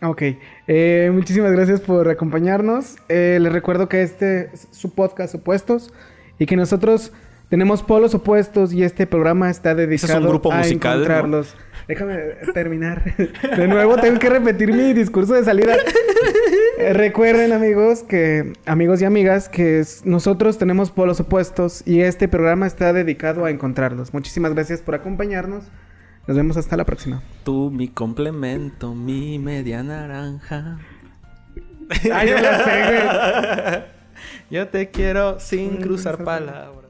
Ok, 0.02 0.22
eh, 0.68 1.12
muchísimas 1.14 1.52
gracias 1.52 1.82
por 1.82 2.08
acompañarnos. 2.08 2.96
Eh, 3.10 3.40
les 3.42 3.52
recuerdo 3.52 3.90
que 3.90 4.04
este 4.04 4.52
es 4.54 4.70
su 4.72 4.96
podcast 4.96 5.36
Opuestos 5.36 5.92
y 6.40 6.46
que 6.46 6.56
nosotros 6.56 7.12
tenemos 7.56 7.84
polos 7.84 8.14
opuestos 8.14 8.74
y 8.74 8.84
este 8.84 9.08
programa 9.08 9.50
está 9.50 9.74
dedicado 9.74 10.28
grupo 10.28 10.52
a 10.52 10.58
musical, 10.58 10.98
¿no? 10.98 11.04
encontrarlos. 11.06 11.56
Déjame 11.88 12.18
terminar. 12.54 13.16
De 13.58 13.68
nuevo 13.70 13.96
tengo 13.96 14.20
que 14.20 14.30
repetir 14.30 14.74
mi 14.74 14.92
discurso 14.92 15.36
de 15.36 15.46
salida. 15.46 15.78
Eh, 16.78 16.92
recuerden 16.92 17.54
amigos 17.54 18.04
que 18.04 18.52
amigos 18.66 19.02
y 19.02 19.06
amigas 19.06 19.48
que 19.48 19.80
es- 19.80 20.06
nosotros 20.06 20.58
tenemos 20.58 20.92
polos 20.92 21.22
opuestos 21.22 21.82
y 21.88 22.02
este 22.02 22.28
programa 22.28 22.68
está 22.68 22.92
dedicado 22.92 23.46
a 23.46 23.52
encontrarlos. 23.52 24.14
Muchísimas 24.14 24.54
gracias 24.54 24.82
por 24.82 24.94
acompañarnos. 24.96 25.64
Nos 26.28 26.36
vemos 26.36 26.58
hasta 26.58 26.76
la 26.76 26.84
próxima. 26.84 27.24
Tú, 27.46 27.72
mi 27.72 27.88
complemento, 27.88 28.94
mi 28.94 29.40
media 29.40 29.82
naranja. 29.82 30.80
Ay, 32.14 32.30
yo 32.32 32.38
la 32.38 32.64
sé, 32.66 32.72
güey. 32.84 33.84
Yo 34.52 34.68
te 34.68 34.90
quiero 34.92 35.40
sin 35.40 35.78
cruzar 35.78 36.24
palabras. 36.24 36.85